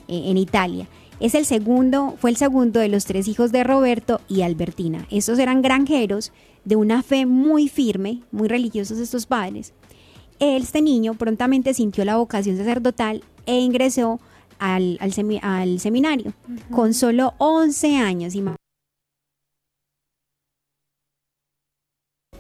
en 0.08 0.38
Italia. 0.38 0.88
Es 1.24 1.36
el 1.36 1.46
segundo, 1.46 2.16
fue 2.20 2.32
el 2.32 2.36
segundo 2.36 2.82
de 2.82 2.90
los 2.90 3.06
tres 3.06 3.30
hijos 3.30 3.54
de 3.54 3.64
Roberto 3.64 4.20
y 4.28 4.42
Albertina. 4.42 5.08
Estos 5.10 5.40
eran 5.40 5.62
granjeros 5.62 6.34
de 6.66 6.76
una 6.76 7.02
fe 7.02 7.26
muy 7.26 7.70
firme, 7.70 8.22
muy 8.32 8.50
religiosos 8.50 8.98
estos 9.00 9.26
padres. 9.26 9.72
Este 10.40 10.82
niño 10.82 11.14
prontamente 11.14 11.74
sintió 11.74 12.04
la 12.04 12.18
vocación 12.18 12.58
sacerdotal 12.58 13.24
e 13.46 13.58
ingresó 13.60 14.20
al, 14.60 14.98
al 15.00 15.14
semi- 15.14 15.40
al 15.42 15.80
seminario 15.80 16.34
con 16.72 16.94
solo 16.94 17.34
11 17.38 17.96
años. 17.98 18.36
ima- 18.36 18.56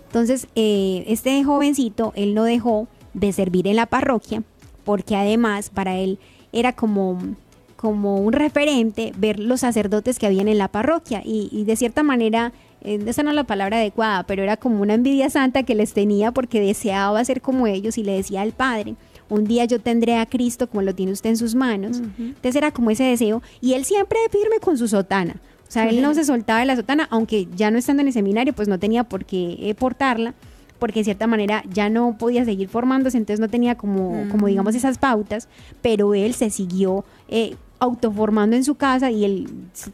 Entonces, 0.07 0.47
eh, 0.55 1.05
este 1.07 1.41
jovencito, 1.45 2.11
él 2.15 2.33
no 2.35 2.43
dejó 2.43 2.87
de 3.13 3.31
servir 3.31 3.65
en 3.67 3.77
la 3.77 3.85
parroquia, 3.85 4.43
porque 4.83 5.15
además 5.15 5.69
para 5.69 5.97
él 5.97 6.19
era 6.51 6.73
como, 6.73 7.35
como 7.83 8.15
un 8.15 8.31
referente 8.31 9.11
ver 9.17 9.41
los 9.41 9.59
sacerdotes 9.59 10.17
que 10.17 10.25
habían 10.25 10.47
en 10.47 10.57
la 10.57 10.69
parroquia. 10.69 11.21
Y, 11.21 11.49
y 11.51 11.65
de 11.65 11.75
cierta 11.75 12.01
manera, 12.01 12.53
eh, 12.79 12.97
esa 13.05 13.23
no 13.23 13.31
es 13.31 13.35
la 13.35 13.43
palabra 13.43 13.75
adecuada, 13.75 14.23
pero 14.23 14.41
era 14.41 14.55
como 14.55 14.81
una 14.81 14.93
envidia 14.93 15.29
santa 15.29 15.63
que 15.63 15.75
les 15.75 15.91
tenía 15.91 16.31
porque 16.31 16.61
deseaba 16.61 17.25
ser 17.25 17.41
como 17.41 17.67
ellos 17.67 17.97
y 17.97 18.03
le 18.03 18.13
decía 18.13 18.41
al 18.41 18.53
Padre, 18.53 18.95
un 19.27 19.43
día 19.43 19.65
yo 19.65 19.81
tendré 19.81 20.15
a 20.15 20.25
Cristo 20.25 20.69
como 20.69 20.81
lo 20.81 20.95
tiene 20.95 21.11
usted 21.11 21.31
en 21.31 21.35
sus 21.35 21.55
manos. 21.55 22.01
Entonces 22.17 22.55
era 22.55 22.71
como 22.71 22.89
ese 22.89 23.03
deseo. 23.03 23.41
Y 23.59 23.73
él 23.73 23.83
siempre 23.83 24.17
firme 24.31 24.61
con 24.61 24.77
su 24.77 24.87
sotana. 24.87 25.35
O 25.67 25.71
sea, 25.73 25.89
él 25.89 26.01
no 26.01 26.13
se 26.13 26.23
soltaba 26.23 26.61
de 26.61 26.65
la 26.65 26.77
sotana, 26.77 27.09
aunque 27.11 27.49
ya 27.53 27.69
no 27.69 27.77
estando 27.77 27.99
en 27.99 28.07
el 28.07 28.13
seminario, 28.13 28.53
pues 28.53 28.69
no 28.69 28.79
tenía 28.79 29.03
por 29.03 29.25
qué 29.25 29.57
eh, 29.59 29.75
portarla, 29.75 30.35
porque 30.79 31.01
de 31.01 31.03
cierta 31.03 31.27
manera 31.27 31.63
ya 31.69 31.89
no 31.89 32.17
podía 32.17 32.45
seguir 32.45 32.69
formándose, 32.69 33.17
entonces 33.17 33.41
no 33.41 33.49
tenía 33.49 33.75
como, 33.75 34.25
como 34.29 34.47
digamos, 34.47 34.73
esas 34.73 34.97
pautas, 34.97 35.49
pero 35.81 36.13
él 36.13 36.33
se 36.33 36.49
siguió 36.49 37.03
eh, 37.27 37.55
autoformando 37.83 38.55
en 38.55 38.63
su 38.63 38.75
casa 38.75 39.11
y 39.11 39.25
él 39.25 39.47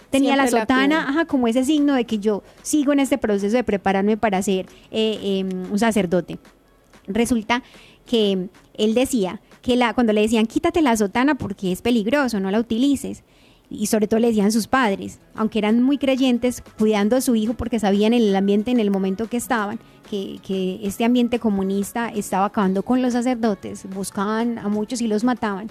tenía 0.10 0.36
la 0.36 0.44
Siempre 0.44 0.60
la 0.60 0.62
sotana, 0.62 1.10
ajá, 1.10 1.26
como 1.26 1.48
ese 1.48 1.66
signo 1.66 1.96
de 1.96 2.06
que 2.06 2.20
yo 2.20 2.44
sigo 2.62 2.94
en 2.94 3.00
este 3.00 3.18
proceso 3.18 3.56
de 3.56 3.64
prepararme 3.64 4.16
para 4.16 4.42
ser 4.42 4.68
eh, 4.92 5.40
em, 5.40 5.72
un 5.72 5.80
sacerdote. 5.80 6.38
Resulta 7.08 7.64
que 8.06 8.50
él 8.76 8.94
decía 8.94 9.42
que 9.62 9.76
la, 9.76 9.94
cuando 9.94 10.14
le 10.14 10.22
decían 10.22 10.46
quítate 10.46 10.82
la 10.82 10.96
sotana 10.96 11.36
porque 11.36 11.72
es 11.72 11.82
peligroso, 11.82 12.40
no 12.40 12.52
la 12.52 12.60
utilices. 12.60 13.24
Y 13.72 13.86
sobre 13.86 14.08
todo 14.08 14.20
le 14.20 14.30
decían 14.30 14.52
sus 14.52 14.66
padres, 14.66 15.20
aunque 15.36 15.60
eran 15.60 15.84
muy 15.84 16.00
creyentes, 16.00 16.64
cuidando 16.80 17.16
a 17.16 17.22
su 17.22 17.36
hijo 17.36 17.54
porque 17.54 17.80
sabían 17.80 18.14
el 18.14 18.36
ambiente 18.36 18.72
en 18.72 18.80
el 18.80 18.90
momento 18.90 19.28
que 19.28 19.38
estaban, 19.38 19.80
que, 20.10 20.40
que 20.42 20.80
este 20.82 21.06
ambiente 21.06 21.38
comunista 21.38 22.10
estaba 22.10 22.46
acabando 22.46 22.82
con 22.82 23.04
los 23.04 23.14
sacerdotes, 23.14 23.88
buscaban 23.94 24.58
a 24.58 24.70
muchos 24.70 25.02
y 25.02 25.08
los 25.08 25.24
mataban, 25.24 25.70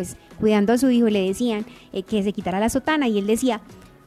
pues 0.00 0.16
cuidando 0.38 0.72
a 0.72 0.78
su 0.78 0.88
hijo 0.90 1.10
le 1.10 1.26
decían 1.26 1.66
eh, 1.92 2.02
que 2.04 2.22
se 2.22 2.32
quitara 2.32 2.58
la 2.58 2.70
sotana 2.70 3.06
y 3.06 3.18
él 3.18 3.26
decía 3.26 3.60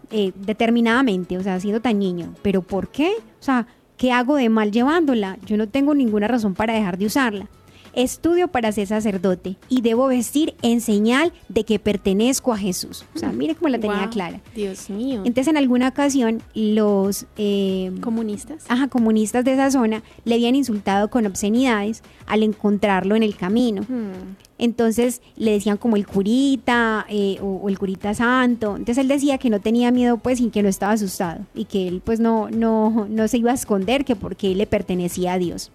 eh, 0.09 0.31
determinadamente, 0.35 1.37
o 1.37 1.43
sea, 1.43 1.59
siendo 1.59 1.81
tan 1.81 1.99
niño, 1.99 2.33
pero 2.41 2.63
¿por 2.63 2.87
qué? 2.89 3.11
O 3.39 3.43
sea, 3.43 3.67
¿qué 3.95 4.11
hago 4.11 4.35
de 4.37 4.49
mal 4.49 4.71
llevándola? 4.71 5.37
Yo 5.45 5.55
no 5.55 5.69
tengo 5.69 5.93
ninguna 5.93 6.27
razón 6.27 6.55
para 6.55 6.73
dejar 6.73 6.97
de 6.97 7.05
usarla. 7.05 7.47
Estudio 7.93 8.47
para 8.47 8.71
ser 8.71 8.87
sacerdote 8.87 9.57
y 9.69 9.81
debo 9.81 10.07
vestir 10.07 10.55
en 10.61 10.81
señal 10.81 11.31
de 11.49 11.63
que 11.63 11.79
pertenezco 11.79 12.53
a 12.53 12.57
Jesús. 12.57 13.05
O 13.15 13.19
sea, 13.19 13.31
mire 13.31 13.55
cómo 13.55 13.69
la 13.69 13.79
tenía 13.79 14.09
clara. 14.09 14.41
Dios 14.55 14.89
mío. 14.89 15.21
Entonces, 15.25 15.47
en 15.47 15.57
alguna 15.57 15.89
ocasión, 15.89 16.41
los 16.55 17.25
eh, 17.37 17.91
Comunistas. 18.01 18.65
ajá, 18.67 18.87
comunistas 18.87 19.45
de 19.45 19.53
esa 19.53 19.69
zona 19.71 20.03
le 20.25 20.35
habían 20.35 20.55
insultado 20.55 21.09
con 21.09 21.25
obscenidades 21.25 22.03
al 22.25 22.43
encontrarlo 22.43 23.15
en 23.15 23.23
el 23.23 23.35
camino. 23.35 23.83
Hmm. 23.83 24.35
Entonces 24.57 25.21
le 25.35 25.51
decían 25.51 25.77
como 25.77 25.95
el 25.95 26.07
curita 26.07 27.05
eh, 27.09 27.37
o, 27.41 27.59
o 27.63 27.69
el 27.69 27.77
curita 27.77 28.13
santo. 28.13 28.71
Entonces 28.77 28.97
él 28.99 29.07
decía 29.07 29.37
que 29.37 29.49
no 29.49 29.59
tenía 29.59 29.91
miedo 29.91 30.17
pues 30.17 30.39
y 30.39 30.49
que 30.49 30.63
no 30.63 30.69
estaba 30.69 30.93
asustado 30.93 31.41
y 31.53 31.65
que 31.65 31.87
él 31.87 32.01
pues 32.03 32.19
no, 32.19 32.49
no, 32.49 33.07
no 33.09 33.27
se 33.27 33.37
iba 33.37 33.51
a 33.51 33.55
esconder 33.55 34.05
que 34.05 34.15
porque 34.15 34.51
él 34.51 34.59
le 34.59 34.67
pertenecía 34.67 35.33
a 35.33 35.37
Dios. 35.37 35.71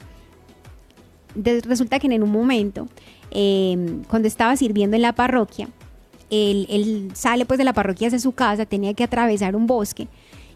Resulta 1.35 1.99
que 1.99 2.07
en 2.07 2.23
un 2.23 2.31
momento, 2.31 2.89
eh, 3.31 4.01
cuando 4.09 4.29
estaba 4.29 4.57
sirviendo 4.57 4.97
en 4.97 5.03
la 5.03 5.13
parroquia, 5.13 5.69
él, 6.31 6.67
él 6.69 7.11
sale 7.15 7.47
pues 7.47 7.59
de 7.59 7.65
la 7.65 7.73
parroquia 7.73 8.09
hacia 8.09 8.19
su 8.19 8.33
casa, 8.33 8.67
tenía 8.67 8.95
que 8.95 9.05
atravesar 9.05 9.57
un 9.57 9.67
bosque 9.67 10.09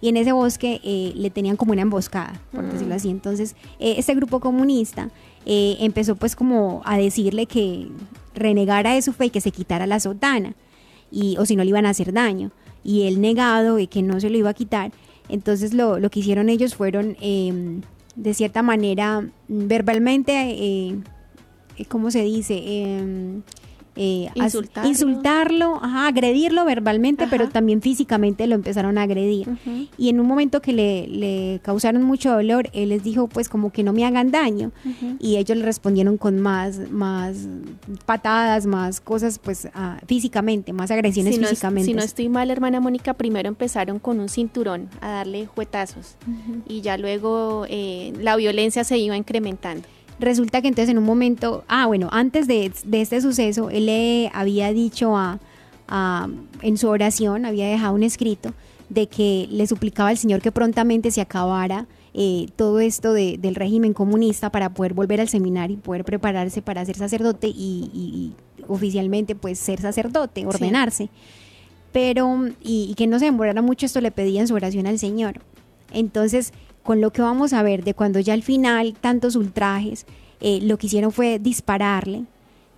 y 0.02 0.08
en 0.08 0.16
ese 0.16 0.32
bosque 0.32 0.80
eh, 0.82 1.12
le 1.14 1.30
tenían 1.30 1.56
como 1.56 1.72
una 1.72 1.82
emboscada, 1.82 2.42
por 2.50 2.64
decirlo 2.70 2.96
así. 2.96 3.08
Entonces, 3.08 3.54
eh, 3.78 3.94
este 3.98 4.16
grupo 4.16 4.40
comunista 4.40 5.10
eh, 5.46 5.76
empezó 5.78 6.16
pues 6.16 6.34
como 6.34 6.82
a 6.84 6.98
decirle 6.98 7.46
que 7.46 7.86
renegara 8.34 8.94
de 8.94 9.02
su 9.02 9.12
fe 9.12 9.26
y 9.26 9.30
que 9.30 9.40
se 9.40 9.52
quitara 9.52 9.86
la 9.86 10.00
sotana, 10.00 10.54
y, 11.12 11.36
o 11.38 11.46
si 11.46 11.54
no 11.54 11.62
le 11.62 11.70
iban 11.70 11.86
a 11.86 11.90
hacer 11.90 12.12
daño. 12.12 12.50
Y 12.82 13.02
él 13.02 13.20
negado 13.20 13.76
de 13.76 13.86
que 13.86 14.02
no 14.02 14.18
se 14.18 14.28
lo 14.28 14.36
iba 14.36 14.50
a 14.50 14.54
quitar. 14.54 14.90
Entonces 15.28 15.72
lo, 15.72 16.00
lo 16.00 16.10
que 16.10 16.18
hicieron 16.18 16.48
ellos 16.48 16.74
fueron, 16.74 17.16
eh, 17.20 17.80
de 18.14 18.34
cierta 18.34 18.62
manera, 18.62 19.20
mm, 19.20 19.66
verbalmente, 19.68 20.32
eh, 20.32 20.96
eh, 21.76 21.84
¿cómo 21.86 22.10
se 22.10 22.22
dice? 22.22 22.54
Eh, 22.64 23.40
eh, 23.96 24.28
Insultarlo. 24.34 24.88
insultarlo, 24.88 25.74
ajá, 25.82 26.06
agredirlo 26.06 26.64
verbalmente, 26.64 27.26
pero 27.28 27.48
también 27.50 27.82
físicamente 27.82 28.46
lo 28.46 28.54
empezaron 28.54 28.96
a 28.98 29.02
agredir. 29.02 29.48
Y 29.98 30.08
en 30.08 30.18
un 30.20 30.26
momento 30.26 30.62
que 30.62 30.72
le, 30.72 31.06
le 31.08 31.60
causaron 31.62 32.02
mucho 32.02 32.32
dolor, 32.32 32.70
él 32.72 32.88
les 32.88 33.02
dijo 33.02 33.28
pues 33.28 33.48
como 33.48 33.70
que 33.70 33.82
no 33.82 33.92
me 33.92 34.04
hagan 34.06 34.30
daño. 34.30 34.72
Y 35.20 35.36
ellos 35.36 35.56
le 35.58 35.64
respondieron 35.64 36.16
con 36.16 36.40
más, 36.40 36.90
más 36.90 37.48
patadas, 38.06 38.66
más 38.66 39.00
cosas 39.00 39.38
pues 39.38 39.68
ah, 39.74 39.98
físicamente, 40.06 40.72
más 40.72 40.90
agresiones 40.90 41.34
Si 41.34 41.40
no, 41.40 41.44
es- 41.46 41.50
físicamente. 41.50 41.86
si 41.86 41.94
no 41.94 42.02
estoy 42.02 42.28
mal, 42.28 42.50
hermana 42.50 42.80
Mónica, 42.80 43.14
primero 43.14 43.48
empezaron 43.48 43.98
con 43.98 44.20
un 44.20 44.28
cinturón 44.28 44.88
a 45.00 45.08
darle 45.10 45.46
juetazos 45.46 46.16
y 46.68 46.80
ya 46.80 46.96
luego 46.96 47.66
eh, 47.68 48.12
la 48.20 48.36
violencia 48.36 48.84
se 48.84 48.98
iba 48.98 49.16
incrementando. 49.16 49.86
Resulta 50.22 50.62
que 50.62 50.68
entonces 50.68 50.88
en 50.90 50.98
un 50.98 51.04
momento, 51.04 51.64
ah, 51.68 51.86
bueno, 51.86 52.08
antes 52.12 52.46
de, 52.46 52.70
de 52.84 53.00
este 53.02 53.20
suceso, 53.20 53.70
él 53.70 53.86
le 53.86 54.30
había 54.32 54.72
dicho 54.72 55.16
a, 55.16 55.40
a- 55.88 56.28
en 56.62 56.78
su 56.78 56.88
oración, 56.88 57.44
había 57.44 57.66
dejado 57.68 57.94
un 57.94 58.04
escrito 58.04 58.54
de 58.88 59.08
que 59.08 59.48
le 59.50 59.66
suplicaba 59.66 60.10
al 60.10 60.16
Señor 60.18 60.40
que 60.40 60.52
prontamente 60.52 61.10
se 61.10 61.20
acabara 61.20 61.86
eh, 62.14 62.46
todo 62.56 62.78
esto 62.78 63.12
de- 63.14 63.36
del 63.38 63.54
régimen 63.56 63.94
comunista 63.94 64.50
para 64.52 64.72
poder 64.74 64.94
volver 64.94 65.20
al 65.20 65.28
seminario 65.28 65.74
y 65.76 65.80
poder 65.80 66.04
prepararse 66.04 66.62
para 66.62 66.84
ser 66.84 66.96
sacerdote 66.96 67.48
y, 67.48 67.90
y- 67.92 67.98
y 67.98 68.32
oficialmente 68.68 69.34
pues 69.34 69.58
ser 69.58 69.80
sacerdote, 69.80 70.46
ordenarse. 70.46 71.08
Pero, 71.92 72.46
y, 72.62 72.86
y 72.90 72.94
que 72.94 73.06
no 73.06 73.18
se 73.18 73.24
demorara 73.26 73.60
mucho, 73.60 73.86
esto 73.86 74.00
le 74.00 74.10
pedía 74.12 74.40
en 74.40 74.48
su 74.48 74.54
oración 74.54 74.86
al 74.86 74.98
Señor. 74.98 75.40
Entonces, 75.92 76.52
con 76.82 77.00
lo 77.00 77.12
que 77.12 77.22
vamos 77.22 77.52
a 77.52 77.62
ver 77.62 77.84
de 77.84 77.94
cuando 77.94 78.18
ya 78.20 78.34
al 78.34 78.42
final 78.42 78.94
tantos 79.00 79.36
ultrajes, 79.36 80.06
eh, 80.40 80.60
lo 80.62 80.76
que 80.78 80.86
hicieron 80.88 81.12
fue 81.12 81.38
dispararle, 81.38 82.24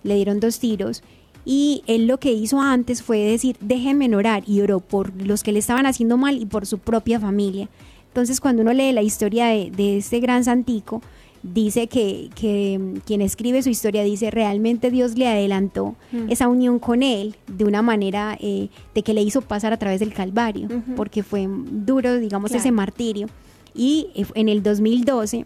le 0.03 0.15
dieron 0.15 0.39
dos 0.39 0.59
tiros 0.59 1.01
y 1.45 1.83
él 1.87 2.07
lo 2.07 2.19
que 2.19 2.31
hizo 2.33 2.59
antes 2.59 3.01
fue 3.03 3.19
decir, 3.19 3.55
déjenme 3.59 4.13
orar 4.15 4.43
y 4.47 4.61
oró 4.61 4.79
por 4.79 5.11
los 5.21 5.43
que 5.43 5.51
le 5.51 5.59
estaban 5.59 5.85
haciendo 5.85 6.17
mal 6.17 6.37
y 6.41 6.45
por 6.45 6.65
su 6.65 6.77
propia 6.79 7.19
familia. 7.19 7.67
Entonces 8.07 8.39
cuando 8.39 8.61
uno 8.61 8.73
lee 8.73 8.91
la 8.93 9.01
historia 9.01 9.47
de, 9.47 9.71
de 9.71 9.97
este 9.97 10.19
gran 10.19 10.43
santico, 10.43 11.01
dice 11.43 11.85
que, 11.87 12.29
que, 12.33 12.79
mm, 12.79 12.97
quien 13.05 13.21
escribe 13.21 13.61
su 13.61 13.69
historia 13.69 14.03
dice 14.03 14.31
realmente 14.31 14.89
Dios 14.89 15.15
le 15.17 15.27
adelantó 15.27 15.95
Mm. 16.11 16.31
esa 16.31 16.47
unión 16.47 16.79
con 16.79 17.03
él 17.03 17.35
de 17.47 17.65
una 17.65 17.81
manera 17.83 18.37
eh, 18.39 18.69
de 18.95 19.03
que 19.03 19.13
le 19.13 19.21
hizo 19.21 19.41
pasar 19.41 19.73
a 19.73 19.77
través 19.77 19.99
del 19.99 20.13
Calvario, 20.13 20.67
porque 20.95 21.21
fue 21.23 21.47
duro, 21.47 22.15
digamos, 22.17 22.49
Claro. 22.51 22.61
ese 22.61 22.71
martirio. 22.71 23.27
Y 23.75 24.07
eh, 24.15 24.25
en 24.35 24.49
el 24.49 24.63
2012 24.63 25.45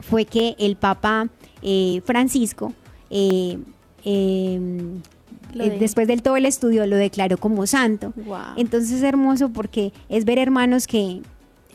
fue 0.00 0.24
que 0.24 0.56
el 0.58 0.76
Papa 0.76 1.28
eh, 1.62 2.00
Francisco, 2.04 2.72
eh, 3.10 3.58
de- 4.04 5.70
después 5.78 6.08
del 6.08 6.22
todo 6.22 6.36
el 6.36 6.46
estudio, 6.46 6.86
lo 6.86 6.96
declaró 6.96 7.36
como 7.36 7.66
santo. 7.66 8.12
Wow. 8.16 8.38
Entonces 8.56 8.90
es 8.92 9.02
hermoso 9.02 9.50
porque 9.50 9.92
es 10.08 10.24
ver 10.24 10.38
hermanos 10.38 10.86
que 10.86 11.20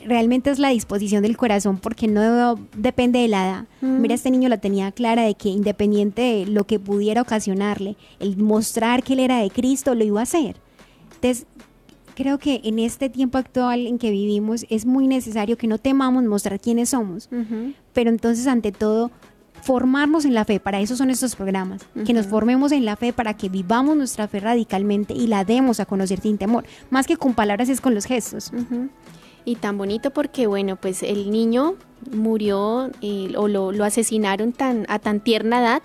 realmente 0.04 0.50
es 0.50 0.58
la 0.58 0.68
disposición 0.70 1.22
del 1.22 1.36
corazón 1.36 1.78
porque 1.78 2.06
no 2.06 2.56
depende 2.76 3.18
de 3.20 3.28
la 3.28 3.46
edad. 3.46 3.64
Mm. 3.80 4.00
Mira, 4.00 4.14
este 4.14 4.30
niño 4.30 4.48
la 4.48 4.58
tenía 4.58 4.92
clara 4.92 5.22
de 5.22 5.34
que 5.34 5.48
independiente 5.48 6.22
de 6.22 6.46
lo 6.46 6.64
que 6.66 6.78
pudiera 6.78 7.22
ocasionarle, 7.22 7.96
el 8.20 8.36
mostrar 8.36 9.02
que 9.02 9.14
él 9.14 9.20
era 9.20 9.38
de 9.40 9.50
Cristo 9.50 9.94
lo 9.94 10.04
iba 10.04 10.20
a 10.20 10.24
hacer. 10.24 10.56
Entonces, 11.14 11.46
creo 12.18 12.38
que 12.38 12.60
en 12.64 12.80
este 12.80 13.08
tiempo 13.08 13.38
actual 13.38 13.86
en 13.86 13.96
que 13.96 14.10
vivimos 14.10 14.66
es 14.70 14.86
muy 14.86 15.06
necesario 15.06 15.56
que 15.56 15.68
no 15.68 15.78
temamos 15.78 16.24
mostrar 16.24 16.58
quiénes 16.58 16.88
somos, 16.88 17.30
pero 17.92 18.10
entonces 18.10 18.48
ante 18.48 18.72
todo 18.72 19.12
formarnos 19.62 20.24
en 20.24 20.34
la 20.34 20.44
fe, 20.44 20.58
para 20.58 20.80
eso 20.80 20.96
son 20.96 21.10
estos 21.10 21.36
programas, 21.36 21.86
que 22.04 22.12
nos 22.12 22.26
formemos 22.26 22.72
en 22.72 22.84
la 22.84 22.96
fe 22.96 23.12
para 23.12 23.34
que 23.34 23.48
vivamos 23.48 23.96
nuestra 23.96 24.26
fe 24.26 24.40
radicalmente 24.40 25.14
y 25.14 25.28
la 25.28 25.44
demos 25.44 25.78
a 25.78 25.86
conocer 25.86 26.20
sin 26.20 26.38
temor, 26.38 26.64
más 26.90 27.06
que 27.06 27.16
con 27.16 27.34
palabras 27.34 27.68
es 27.68 27.80
con 27.80 27.94
los 27.94 28.04
gestos. 28.04 28.50
Y 29.44 29.54
tan 29.54 29.78
bonito 29.78 30.10
porque, 30.10 30.48
bueno, 30.48 30.74
pues 30.74 31.04
el 31.04 31.30
niño 31.30 31.76
murió 32.10 32.90
eh, 33.00 33.32
o 33.36 33.46
lo, 33.46 33.70
lo 33.70 33.84
asesinaron 33.84 34.52
tan, 34.52 34.86
a 34.88 34.98
tan 34.98 35.20
tierna 35.20 35.60
edad 35.60 35.82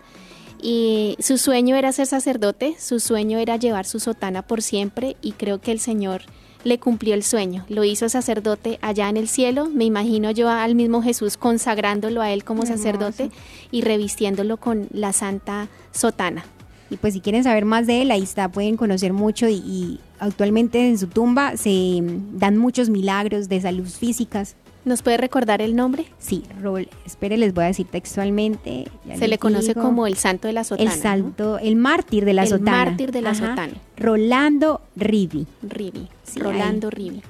y 0.64 1.18
su 1.20 1.38
sueño 1.38 1.76
era 1.76 1.92
ser 1.92 2.08
sacerdote, 2.08 2.76
su 2.80 3.02
sueño 3.02 3.38
era 3.38 3.58
llevar 3.58 3.86
su 3.86 4.00
sotana 4.00 4.44
por 4.44 4.62
siempre 4.62 5.18
y 5.22 5.34
creo 5.34 5.60
que 5.60 5.74
el 5.74 5.80
Señor 5.80 6.22
le 6.64 6.80
cumplió 6.80 7.16
el 7.16 7.24
sueño, 7.24 7.66
lo 7.68 7.84
hizo 7.84 8.08
sacerdote 8.08 8.80
allá 8.82 9.10
en 9.10 9.18
el 9.18 9.28
cielo, 9.28 9.70
me 9.70 9.84
imagino 9.84 10.32
yo 10.32 10.48
al 10.48 10.76
mismo 10.76 11.04
Jesús 11.04 11.36
consagrándolo 11.36 12.22
a 12.22 12.32
él 12.32 12.46
como 12.46 12.66
sacerdote 12.66 13.30
y 13.72 13.82
revistiéndolo 13.82 14.56
con 14.56 14.88
la 14.94 15.12
santa 15.12 15.68
sotana. 15.92 16.46
Y 16.90 16.96
pues 16.96 17.14
si 17.14 17.20
quieren 17.20 17.44
saber 17.44 17.66
más 17.66 17.86
de 17.86 18.02
él, 18.02 18.12
ahí 18.12 18.24
está, 18.24 18.48
pueden 18.48 18.78
conocer 18.78 19.12
mucho 19.12 19.50
y, 19.50 19.56
y 19.56 20.00
actualmente 20.20 20.88
en 20.88 20.98
su 20.98 21.08
tumba 21.08 21.58
se 21.58 22.02
mm, 22.02 22.38
dan 22.38 22.58
muchos 22.58 22.90
milagros 22.90 23.50
de 23.50 23.60
salud 23.60 23.88
físicas. 23.88 24.56
¿Nos 24.86 25.02
puede 25.02 25.18
recordar 25.18 25.62
el 25.62 25.76
nombre? 25.76 26.06
Sí, 26.20 26.44
Rol, 26.62 26.90
espere, 27.06 27.38
les 27.38 27.54
voy 27.54 27.64
a 27.64 27.68
decir 27.68 27.88
textualmente. 27.88 28.90
Se 29.18 29.28
le 29.30 29.38
conoce 29.38 29.70
digo. 29.70 29.82
como 29.82 30.08
el 30.08 30.16
santo 30.18 30.48
de 30.48 30.54
la 30.54 30.64
sotana. 30.66 30.92
el 30.92 30.98
¿no? 30.98 31.02
salto, 31.04 31.58
el 31.60 31.76
mártir 31.78 32.26
de 32.26 32.34
la 32.34 32.44
El 32.44 32.50
sotana. 32.50 32.86
mártir 32.86 33.12
de 33.14 33.22
la 33.22 33.30
Ajá. 33.32 33.50
sotana. 33.50 33.74
Rolando 33.96 34.82
Rivi. 34.98 35.48
Rivi, 35.62 36.10
Sí, 36.24 36.40
Rolando 36.40 36.88
ahí. 36.88 36.96
Rivi. 37.10 37.22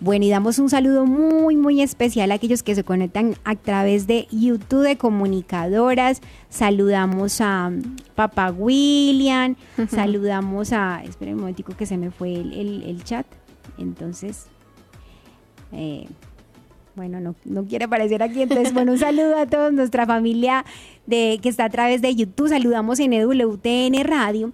Bueno, 0.00 0.24
y 0.24 0.30
damos 0.30 0.58
un 0.58 0.68
saludo 0.68 1.06
muy, 1.06 1.56
muy 1.56 1.80
especial 1.80 2.30
a 2.30 2.34
aquellos 2.34 2.62
que 2.62 2.74
se 2.74 2.84
conectan 2.84 3.36
a 3.44 3.54
través 3.54 4.06
de 4.06 4.26
YouTube 4.30 4.82
de 4.82 4.96
comunicadoras. 4.96 6.20
Saludamos 6.50 7.40
a 7.40 7.70
mm, 7.70 7.96
Papá 8.14 8.50
William, 8.50 9.56
saludamos 9.88 10.72
a... 10.72 11.02
Esperen 11.04 11.34
un 11.34 11.40
momentico 11.40 11.76
que 11.76 11.86
se 11.86 11.96
me 11.96 12.10
fue 12.10 12.34
el, 12.34 12.52
el- 12.54 12.82
el 12.82 13.04
chat. 13.04 13.24
Entonces, 13.78 14.46
eh, 15.72 16.06
bueno, 16.96 17.20
no, 17.20 17.34
no 17.44 17.64
quiere 17.64 17.86
aparecer 17.86 18.22
aquí. 18.22 18.42
Entonces, 18.42 18.72
bueno, 18.72 18.92
un 18.92 18.98
saludo 18.98 19.36
a 19.36 19.46
toda 19.46 19.70
nuestra 19.70 20.06
familia 20.06 20.64
de, 21.06 21.38
que 21.42 21.48
está 21.48 21.64
a 21.64 21.70
través 21.70 22.02
de 22.02 22.14
YouTube. 22.14 22.48
Saludamos 22.48 23.00
en 23.00 23.12
EWTN 23.12 24.04
Radio. 24.04 24.52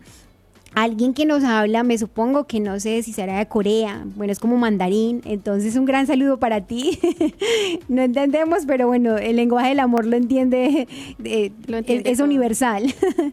Alguien 0.72 1.14
que 1.14 1.26
nos 1.26 1.42
habla, 1.42 1.82
me 1.82 1.98
supongo 1.98 2.44
que 2.46 2.60
no 2.60 2.78
sé 2.78 3.02
si 3.02 3.12
será 3.12 3.38
de 3.38 3.46
Corea, 3.46 4.04
bueno, 4.14 4.32
es 4.32 4.38
como 4.38 4.56
mandarín, 4.56 5.20
entonces 5.24 5.74
un 5.74 5.84
gran 5.84 6.06
saludo 6.06 6.38
para 6.38 6.60
ti. 6.60 6.96
no 7.88 8.02
entendemos, 8.02 8.60
pero 8.66 8.86
bueno, 8.86 9.18
el 9.18 9.34
lenguaje 9.34 9.70
del 9.70 9.80
amor 9.80 10.06
lo 10.06 10.16
entiende, 10.16 10.86
eh, 11.24 11.50
Lo 11.66 11.78
es- 11.78 11.80
entiende 11.80 12.10
es, 12.12 12.18
todo. 12.18 12.26
universal. 12.28 12.84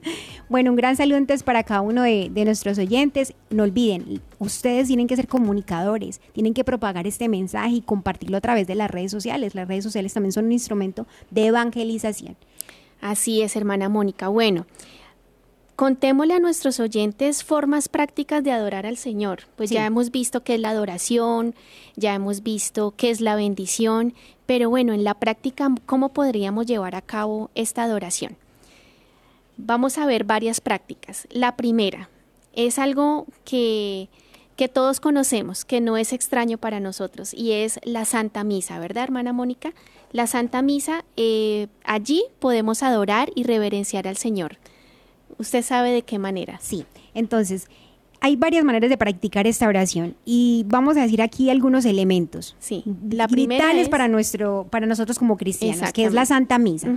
bueno, 0.50 0.72
un 0.72 0.78
gran 0.78 0.96
saludo 0.96 1.18
entonces 1.20 1.44
para 1.44 1.62
cada 1.64 1.82
uno 1.82 2.02
de, 2.02 2.32
de 2.34 2.44
nuestros 2.44 2.80
oyentes. 2.80 3.34
No 3.52 3.64
olviden, 3.64 4.20
ustedes 4.40 4.88
tienen 4.88 5.06
que 5.06 5.16
ser 5.16 5.28
comunicadores, 5.28 6.20
tienen 6.34 6.56
que 6.56 6.64
propagar 6.64 7.06
este 7.06 7.30
mensaje 7.30 7.76
y 7.76 7.82
compartirlo 7.82 8.38
a 8.38 8.42
través 8.42 8.66
de 8.66 8.74
las 8.74 8.90
redes 8.90 9.12
sociales. 9.12 9.54
Las 9.54 9.68
redes 9.68 9.84
sociales 9.84 10.12
también 10.12 10.32
son 10.32 10.46
un 10.46 10.54
instrumento 10.54 11.06
de 11.30 11.46
evangelización. 11.46 12.36
Así 13.00 13.44
es, 13.44 13.56
hermana 13.56 13.90
Mónica. 13.90 14.28
Bueno, 14.28 14.66
contémosle 15.78 16.34
a 16.34 16.40
nuestros 16.40 16.80
oyentes 16.82 17.44
formas 17.44 17.88
prácticas 17.88 18.44
de 18.44 18.52
adorar 18.52 18.86
al 18.88 18.98
Señor. 18.98 19.44
Pues 19.56 19.70
Sí. 19.70 19.76
ya 19.76 19.86
hemos 19.86 20.12
visto 20.12 20.44
qué 20.44 20.56
es 20.56 20.60
la 20.60 20.72
adoración, 20.72 21.54
ya 21.96 22.16
hemos 22.16 22.42
visto 22.44 22.94
qué 22.98 23.12
es 23.12 23.22
la 23.22 23.36
bendición, 23.36 24.14
pero 24.48 24.70
bueno, 24.72 24.92
en 24.94 25.04
la 25.04 25.14
práctica, 25.14 25.70
¿cómo 25.86 26.10
podríamos 26.10 26.66
llevar 26.66 26.96
a 26.96 27.02
cabo 27.04 27.52
esta 27.54 27.84
adoración? 27.84 28.36
Vamos 29.56 30.00
a 30.00 30.08
ver 30.08 30.24
varias 30.24 30.62
prácticas. 30.62 31.28
La 31.30 31.56
primera 31.56 32.10
es 32.54 32.80
algo 32.80 33.28
que, 33.46 34.10
que 34.56 34.68
todos 34.70 35.00
conocemos, 35.00 35.64
que 35.64 35.80
no 35.80 35.96
es 35.96 36.12
extraño 36.12 36.58
para 36.58 36.80
nosotros, 36.80 37.36
y 37.36 37.52
es 37.52 37.80
la 37.84 38.06
Santa 38.06 38.44
Misa, 38.44 38.80
¿verdad, 38.80 39.04
hermana 39.04 39.32
Mónica? 39.32 39.74
La 40.12 40.26
Santa 40.26 40.64
Misa, 40.64 41.06
eh, 41.18 41.68
allí 41.84 42.24
podemos 42.40 42.82
adorar 42.82 43.30
y 43.36 43.44
reverenciar 43.44 44.08
al 44.08 44.18
Señor. 44.18 44.58
¿Usted 45.40 45.62
sabe 45.64 45.92
de 45.92 46.02
qué 46.02 46.20
manera? 46.20 46.60
Sí, 46.62 46.86
entonces 47.14 47.68
hay 48.20 48.36
varias 48.36 48.66
maneras 48.66 48.90
de 48.90 48.98
practicar 48.98 49.46
esta 49.46 49.68
oración 49.68 50.16
y 50.26 50.66
vamos 50.68 50.98
a 50.98 51.02
decir 51.04 51.22
aquí 51.22 51.50
algunos 51.50 51.86
elementos. 51.86 52.56
Sí, 52.60 52.84
la 53.12 53.28
primera 53.28 53.66
vitales 53.66 53.84
es- 53.84 53.90
para 53.90 54.08
nuestro 54.08 54.68
para 54.72 54.88
nosotros 54.88 55.20
como 55.20 55.38
cristianos, 55.38 55.92
que 55.94 56.06
es 56.06 56.14
la. 56.14 56.26
Santa 56.26 56.58
Misa. 56.58 56.88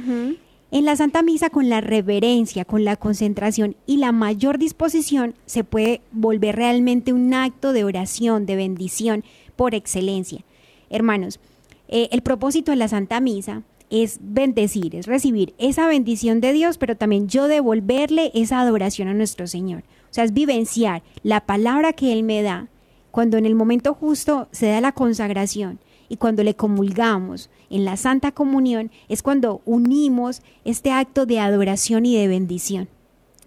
En 0.73 0.85
la 0.85 0.95
Santa 0.95 1.23
Misa 1.23 1.51
con 1.51 1.69
la 1.69 1.81
reverencia, 1.81 2.65
con 2.65 2.85
la 2.85 2.95
concentración 2.97 3.75
y 3.87 3.97
la 3.97 4.13
mayor 4.13 4.57
disposición 4.57 5.35
se 5.45 5.65
puede 5.65 6.01
volver 6.13 6.55
realmente 6.57 7.13
un 7.13 7.35
acto 7.35 7.73
de 7.73 7.83
oración, 7.83 8.47
de 8.47 8.55
bendición 8.55 9.25
por 9.57 9.75
excelencia. 9.75 10.45
Hermanos, 10.89 11.41
eh, 11.89 12.09
el 12.13 12.23
propósito 12.23 12.71
de 12.71 12.77
la 12.77 12.87
Santa 12.87 13.19
Misa 13.21 13.63
es 13.91 14.19
bendecir, 14.23 14.95
es 14.95 15.07
recibir 15.07 15.55
esa 15.59 15.87
bendición 15.87 16.41
de 16.41 16.53
Dios, 16.53 16.79
pero 16.79 16.97
también 16.97 17.29
yo 17.29 17.49
devolverle 17.49 18.31
esa 18.35 18.61
adoración 18.61 19.09
a 19.09 19.15
nuestro 19.15 19.47
Señor. 19.47 19.83
O 20.11 20.15
sea, 20.15 20.25
es 20.25 20.33
vivenciar 20.33 21.03
la 21.23 21.41
palabra 21.41 21.93
que 21.93 22.13
Él 22.13 22.23
me 22.23 22.43
da 22.43 22.69
cuando 23.11 23.37
en 23.37 23.47
el 23.47 23.55
momento 23.55 23.95
justo 23.95 24.49
se 24.53 24.69
da 24.69 24.81
la 24.81 24.93
consagración 24.93 25.81
y 26.09 26.17
cuando 26.17 26.43
le 26.43 26.55
comulgamos 26.55 27.51
en 27.71 27.85
la 27.85 27.97
Santa 27.97 28.33
Comunión, 28.33 28.91
es 29.09 29.23
cuando 29.23 29.63
unimos 29.65 30.43
este 30.65 30.91
acto 30.91 31.25
de 31.25 31.39
adoración 31.39 32.05
y 32.05 32.17
de 32.17 32.27
bendición. 32.27 32.89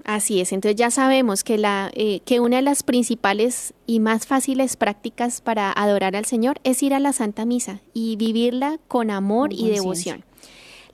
Así 0.05 0.41
es, 0.41 0.51
entonces 0.51 0.75
ya 0.75 0.91
sabemos 0.91 1.43
que, 1.43 1.57
la, 1.57 1.89
eh, 1.93 2.19
que 2.25 2.41
una 2.41 2.57
de 2.57 2.61
las 2.61 2.83
principales 2.83 3.73
y 3.85 3.99
más 3.99 4.27
fáciles 4.27 4.75
prácticas 4.75 5.39
para 5.39 5.71
adorar 5.71 6.15
al 6.15 6.25
Señor 6.25 6.59
es 6.63 6.83
ir 6.83 6.93
a 6.93 6.99
la 6.99 7.13
Santa 7.13 7.45
Misa 7.45 7.79
y 7.93 8.17
vivirla 8.17 8.79
con 8.87 9.11
amor 9.11 9.49
Con 9.49 9.59
y 9.59 9.69
devoción. 9.69 10.25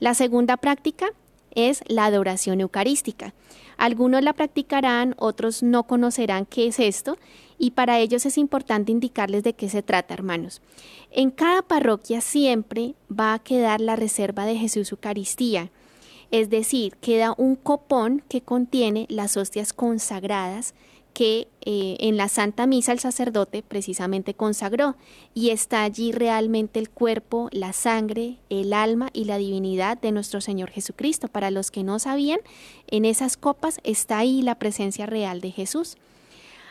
La 0.00 0.14
segunda 0.14 0.56
práctica 0.56 1.10
es 1.54 1.82
la 1.86 2.06
adoración 2.06 2.60
eucarística. 2.60 3.34
Algunos 3.76 4.22
la 4.22 4.32
practicarán, 4.32 5.14
otros 5.18 5.62
no 5.62 5.84
conocerán 5.84 6.46
qué 6.46 6.66
es 6.66 6.80
esto 6.80 7.18
y 7.58 7.72
para 7.72 7.98
ellos 7.98 8.24
es 8.24 8.38
importante 8.38 8.92
indicarles 8.92 9.42
de 9.42 9.52
qué 9.52 9.68
se 9.68 9.82
trata, 9.82 10.14
hermanos. 10.14 10.62
En 11.10 11.30
cada 11.30 11.60
parroquia 11.62 12.22
siempre 12.22 12.94
va 13.10 13.34
a 13.34 13.38
quedar 13.40 13.80
la 13.82 13.96
reserva 13.96 14.46
de 14.46 14.56
Jesús 14.56 14.90
Eucaristía, 14.90 15.70
es 16.30 16.48
decir, 16.48 16.96
queda 16.96 17.34
un 17.36 17.56
copón 17.56 18.22
que 18.28 18.40
contiene 18.40 19.06
las 19.10 19.36
hostias 19.36 19.72
consagradas 19.72 20.74
que 21.12 21.48
eh, 21.62 21.96
en 22.00 22.16
la 22.16 22.28
Santa 22.28 22.66
Misa 22.66 22.92
el 22.92 23.00
sacerdote 23.00 23.62
precisamente 23.62 24.34
consagró 24.34 24.96
y 25.34 25.50
está 25.50 25.82
allí 25.82 26.12
realmente 26.12 26.78
el 26.78 26.88
cuerpo, 26.88 27.48
la 27.52 27.72
sangre, 27.72 28.38
el 28.48 28.72
alma 28.72 29.10
y 29.12 29.24
la 29.24 29.38
divinidad 29.38 29.98
de 29.98 30.12
nuestro 30.12 30.40
Señor 30.40 30.70
Jesucristo. 30.70 31.28
Para 31.28 31.50
los 31.50 31.70
que 31.70 31.82
no 31.82 31.98
sabían, 31.98 32.40
en 32.86 33.04
esas 33.04 33.36
copas 33.36 33.80
está 33.84 34.18
ahí 34.18 34.42
la 34.42 34.54
presencia 34.54 35.06
real 35.06 35.40
de 35.40 35.50
Jesús. 35.50 35.96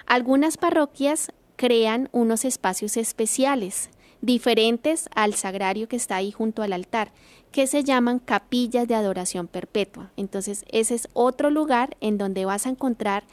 Algunas 0.06 0.58
parroquias 0.58 1.32
crean 1.56 2.10
unos 2.12 2.46
espacios 2.46 2.98
especiales, 2.98 3.90
diferentes 4.22 5.10
al 5.14 5.34
sagrario 5.36 5.88
que 5.88 5.96
está 5.98 6.16
ahí 6.16 6.32
junto 6.32 6.64
al 6.64 6.74
altar, 6.74 7.12
que 7.52 7.68
se 7.68 7.84
llaman 7.84 8.20
capillas 8.20 8.88
de 8.88 8.96
adoración 8.96 9.48
perpetua. 9.48 10.12
Entonces, 10.18 10.66
ese 10.72 10.96
es 10.96 11.10
otro 11.14 11.50
lugar 11.50 11.96
en 12.00 12.18
donde 12.18 12.46
vas 12.46 12.66
a 12.66 12.70
encontrar 12.70 13.24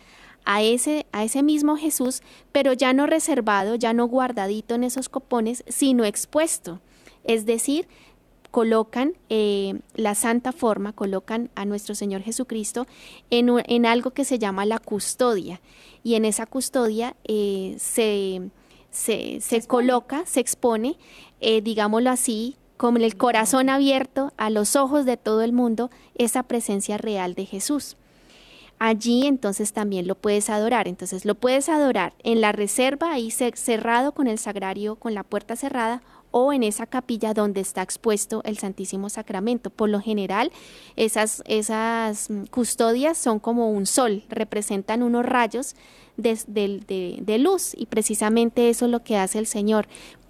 a 0.46 0.62
ese, 0.62 1.06
a 1.12 1.24
ese 1.24 1.42
mismo 1.42 1.76
Jesús, 1.76 2.22
pero 2.52 2.72
ya 2.72 2.94
no 2.94 3.06
reservado, 3.06 3.74
ya 3.74 3.92
no 3.92 4.06
guardadito 4.06 4.76
en 4.76 4.84
esos 4.84 5.10
copones, 5.10 5.64
sino 5.68 6.04
expuesto. 6.04 6.80
Es 7.24 7.44
decir, 7.44 7.88
colocan 8.52 9.14
eh, 9.28 9.80
la 9.96 10.14
santa 10.14 10.52
forma, 10.52 10.92
colocan 10.92 11.50
a 11.56 11.64
nuestro 11.64 11.94
Señor 11.94 12.22
Jesucristo 12.22 12.86
en, 13.28 13.50
en, 13.66 13.84
algo 13.84 14.12
que 14.12 14.24
se 14.24 14.38
llama 14.38 14.64
la 14.64 14.78
custodia. 14.78 15.60
Y 16.04 16.14
en 16.14 16.24
esa 16.24 16.46
custodia 16.46 17.16
eh, 17.24 17.74
se, 17.78 18.48
se, 18.90 19.40
se, 19.40 19.66
coloca, 19.66 20.24
se 20.26 20.40
expone, 20.40 20.96
eh, 21.40 21.60
digámoslo 21.60 22.08
así, 22.08 22.56
con 22.76 22.96
el 22.96 23.16
corazón 23.16 23.68
abierto 23.68 24.32
a 24.36 24.48
los 24.48 24.76
ojos 24.76 25.04
de 25.06 25.16
todo 25.16 25.42
el 25.42 25.52
mundo, 25.52 25.90
esa 26.14 26.44
presencia 26.44 26.98
real 26.98 27.34
de 27.34 27.46
Jesús. 27.46 27.96
Allí 28.78 29.26
entonces 29.26 29.72
también 29.72 30.06
lo 30.06 30.14
puedes 30.14 30.50
adorar. 30.50 30.88
Entonces 30.88 31.24
lo 31.24 31.34
puedes 31.34 31.68
adorar 31.68 32.14
en 32.22 32.40
la 32.40 32.52
reserva, 32.52 33.12
ahí 33.12 33.30
cerrado 33.30 34.12
con 34.12 34.26
el 34.26 34.38
sagrario, 34.38 34.96
con 34.96 35.14
la 35.14 35.22
puerta 35.22 35.56
cerrada, 35.56 36.02
o 36.30 36.52
en 36.52 36.62
esa 36.62 36.84
capilla 36.86 37.32
donde 37.32 37.62
está 37.62 37.80
expuesto 37.80 38.42
el 38.44 38.58
Santísimo 38.58 39.08
Sacramento. 39.08 39.70
Por 39.70 39.88
lo 39.88 40.00
general, 40.00 40.52
esas, 40.94 41.42
esas 41.46 42.28
mm, 42.28 42.44
custodias 42.46 43.16
son 43.16 43.38
como 43.38 43.70
un 43.70 43.86
sol, 43.86 44.22
representan 44.28 45.02
unos 45.02 45.24
rayos 45.24 45.74
de, 46.18 46.38
de, 46.46 47.38
luz 47.38 47.72
y 47.74 47.86
precisamente 47.86 48.68
eso 48.68 48.84
es 48.84 48.90
lo 48.90 49.02
que 49.02 49.16
hace 49.16 49.38
el 49.38 49.46
Señor. 49.46 49.88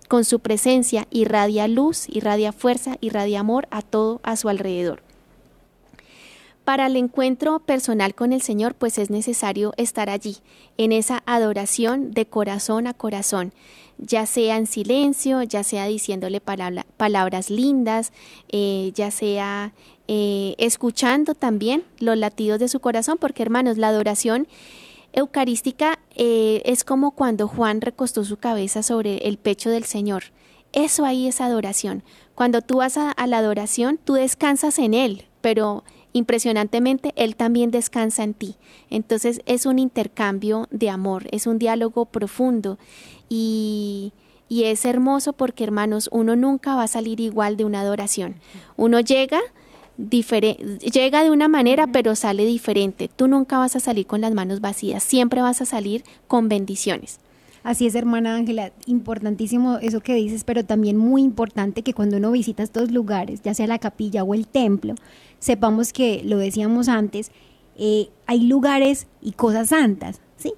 Con 0.09 0.25
su 0.25 0.39
presencia 0.39 1.09
irradia 1.11 1.67
luz, 1.67 2.09
irradia 2.09 2.53
fuerza, 2.53 2.97
irradia 3.01 3.41
amor 3.41 3.67
a 3.73 3.83
todo 3.83 4.21
a 4.23 4.37
su 4.37 4.49
alrededor. 4.49 5.06
Para 6.67 6.89
el 6.89 6.97
encuentro 6.97 7.61
personal 7.61 8.17
con 8.17 8.33
el 8.33 8.43
Señor, 8.43 8.75
pues 8.75 8.99
es 8.99 9.09
necesario 9.09 9.73
estar 9.77 10.11
allí, 10.11 10.39
en 10.77 10.91
esa 10.91 11.23
adoración 11.25 12.11
de 12.11 12.27
corazón 12.27 12.89
a 12.89 12.93
corazón, 12.93 13.53
ya 13.99 14.27
sea 14.27 14.57
en 14.57 14.67
silencio, 14.67 15.45
ya 15.45 15.63
sea 15.63 15.87
diciéndole 15.87 16.41
palabras 16.41 17.51
lindas, 17.51 18.13
eh, 18.49 18.91
ya 18.97 19.13
sea 19.13 19.75
eh, 20.09 20.57
escuchando 20.59 21.37
también 21.37 21.85
los 22.01 22.19
latidos 22.19 22.59
de 22.59 22.67
su 22.67 22.81
corazón, 22.81 23.17
porque 23.21 23.45
hermanos, 23.45 23.79
la 23.79 23.91
adoración 23.91 24.49
eucarística 25.13 26.01
eh, 26.17 26.63
es 26.65 26.83
como 26.83 27.13
cuando 27.13 27.47
Juan 27.47 27.81
recostó 27.81 28.25
su 28.25 28.39
cabeza 28.39 28.83
sobre 28.83 29.19
el 29.19 29.39
pecho 29.39 29.71
del 29.71 29.85
Señor. 29.85 30.25
Eso 30.73 31.05
ahí 31.05 31.29
es 31.29 31.41
adoración. 31.41 32.03
Cuando 32.35 32.61
tú 32.61 32.79
vas 32.79 32.97
a 32.97 33.27
la 33.29 33.39
adoración, 33.39 34.01
tú 34.03 34.15
descansas 34.15 34.81
en 34.81 34.95
Él, 34.95 35.27
pero 35.41 35.85
impresionantemente, 36.17 37.13
Él 37.17 37.37
también 37.37 37.71
descansa 37.71 38.25
en 38.25 38.35
ti. 38.35 38.57
Entonces 38.91 39.41
es 39.47 39.67
un 39.67 39.79
intercambio 39.79 40.67
de 40.71 40.91
amor, 40.91 41.27
es 41.31 41.47
un 41.47 41.59
diálogo 41.59 42.07
profundo 42.07 42.79
y, 43.29 44.13
y 44.49 44.65
es 44.65 44.85
hermoso 44.85 45.33
porque, 45.33 45.65
hermanos, 45.65 46.09
uno 46.13 46.37
nunca 46.37 46.75
va 46.75 46.85
a 46.85 46.89
salir 46.89 47.21
igual 47.21 47.57
de 47.57 47.65
una 47.65 47.81
adoración. 47.81 48.37
Uno 48.77 49.01
llega, 49.01 49.41
llega 49.99 51.23
de 51.23 51.31
una 51.31 51.49
manera, 51.49 51.87
pero 51.87 52.15
sale 52.15 52.47
diferente. 52.47 53.11
Tú 53.15 53.29
nunca 53.29 53.59
vas 53.59 53.77
a 53.77 53.81
salir 53.81 54.07
con 54.07 54.21
las 54.21 54.33
manos 54.33 54.61
vacías, 54.61 55.03
siempre 55.03 55.43
vas 55.43 55.61
a 55.61 55.67
salir 55.67 56.05
con 56.29 56.49
bendiciones. 56.49 57.19
Así 57.67 57.85
es, 57.85 57.97
hermana 57.97 58.37
Ángela, 58.37 58.71
importantísimo 58.87 59.79
eso 59.79 59.99
que 59.99 60.15
dices, 60.15 60.45
pero 60.45 60.65
también 60.65 60.97
muy 60.97 61.23
importante 61.23 61.83
que 61.83 61.95
cuando 61.95 62.19
uno 62.19 62.31
visita 62.31 62.63
estos 62.63 62.93
lugares, 62.93 63.43
ya 63.43 63.55
sea 63.55 63.67
la 63.67 63.81
capilla 63.81 64.23
o 64.23 64.35
el 64.35 64.47
templo, 64.47 64.95
sepamos 65.47 65.93
que, 65.93 66.23
lo 66.25 66.39
decíamos 66.39 66.89
antes, 66.89 67.31
eh, 67.77 68.09
hay 68.27 68.41
lugares 68.41 69.07
y 69.23 69.31
cosas 69.31 69.69
santas, 69.69 70.21
¿sí? 70.37 70.53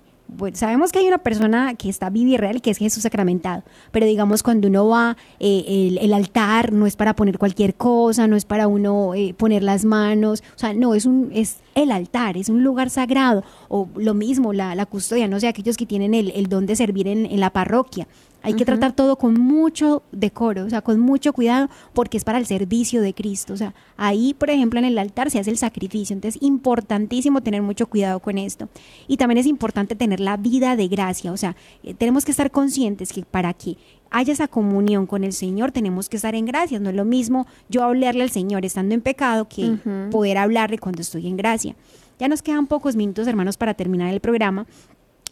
sabemos 0.54 0.92
que 0.92 1.00
hay 1.00 1.08
una 1.08 1.18
persona 1.18 1.74
que 1.74 1.90
está 1.90 2.08
viva 2.08 2.30
y 2.30 2.36
real, 2.38 2.62
que 2.62 2.70
es 2.70 2.78
Jesús 2.78 3.02
sacramentado, 3.02 3.64
pero 3.92 4.06
digamos 4.06 4.42
cuando 4.42 4.66
uno 4.66 4.88
va, 4.88 5.18
eh, 5.40 5.98
el, 6.00 6.14
altar 6.14 6.72
no 6.72 6.86
es 6.86 6.96
para 6.96 7.14
poner 7.14 7.38
cualquier 7.38 7.74
cosa, 7.74 8.26
no 8.28 8.34
es 8.34 8.46
para 8.46 8.66
uno 8.66 9.14
eh, 9.14 9.34
poner 9.36 9.62
las 9.62 9.84
manos, 9.84 10.42
o 10.56 10.58
sea, 10.58 10.72
no, 10.72 10.94
es, 10.94 11.04
un, 11.04 11.32
es 11.34 11.58
el 11.74 11.92
altar, 11.92 12.36
es 12.36 12.48
un 12.48 12.64
lugar 12.64 12.90
sagrado, 12.90 13.44
o 13.68 13.88
lo 13.96 14.14
mismo, 14.14 14.52
la, 14.52 14.74
la 14.74 14.86
custodia, 14.86 15.28
no 15.28 15.40
sé, 15.40 15.48
aquellos 15.48 15.76
que 15.76 15.86
tienen 15.86 16.14
el, 16.14 16.30
el 16.30 16.48
don 16.48 16.66
de 16.66 16.76
servir 16.76 17.08
en, 17.08 17.26
en 17.26 17.40
la 17.40 17.50
parroquia, 17.50 18.06
hay 18.42 18.54
que 18.54 18.64
tratar 18.64 18.92
todo 18.92 19.16
con 19.16 19.34
mucho 19.34 20.02
decoro, 20.12 20.64
o 20.64 20.70
sea, 20.70 20.80
con 20.80 21.00
mucho 21.00 21.32
cuidado, 21.32 21.68
porque 21.92 22.16
es 22.16 22.24
para 22.24 22.38
el 22.38 22.46
servicio 22.46 23.02
de 23.02 23.12
Cristo. 23.12 23.52
O 23.52 23.56
sea, 23.56 23.74
ahí, 23.96 24.32
por 24.32 24.48
ejemplo, 24.48 24.78
en 24.78 24.84
el 24.84 24.98
altar 24.98 25.30
se 25.30 25.40
hace 25.40 25.50
el 25.50 25.58
sacrificio. 25.58 26.14
Entonces, 26.14 26.40
importantísimo 26.40 27.40
tener 27.42 27.62
mucho 27.62 27.88
cuidado 27.88 28.20
con 28.20 28.38
esto. 28.38 28.68
Y 29.08 29.16
también 29.16 29.38
es 29.38 29.46
importante 29.46 29.96
tener 29.96 30.20
la 30.20 30.36
vida 30.36 30.76
de 30.76 30.88
gracia. 30.88 31.32
O 31.32 31.36
sea, 31.36 31.56
eh, 31.82 31.94
tenemos 31.94 32.24
que 32.24 32.30
estar 32.30 32.50
conscientes 32.50 33.12
que 33.12 33.22
para 33.22 33.52
que 33.54 33.76
haya 34.10 34.32
esa 34.32 34.48
comunión 34.48 35.06
con 35.06 35.24
el 35.24 35.32
Señor, 35.32 35.72
tenemos 35.72 36.08
que 36.08 36.16
estar 36.16 36.34
en 36.34 36.46
gracia. 36.46 36.78
No 36.78 36.90
es 36.90 36.96
lo 36.96 37.04
mismo 37.04 37.46
yo 37.68 37.82
hablarle 37.82 38.22
al 38.22 38.30
Señor 38.30 38.64
estando 38.64 38.94
en 38.94 39.00
pecado 39.00 39.48
que 39.48 39.76
poder 40.10 40.38
hablarle 40.38 40.78
cuando 40.78 41.02
estoy 41.02 41.26
en 41.26 41.36
gracia. 41.36 41.76
Ya 42.18 42.28
nos 42.28 42.42
quedan 42.42 42.66
pocos 42.66 42.96
minutos, 42.96 43.26
hermanos, 43.28 43.56
para 43.56 43.74
terminar 43.74 44.12
el 44.12 44.20
programa. 44.20 44.66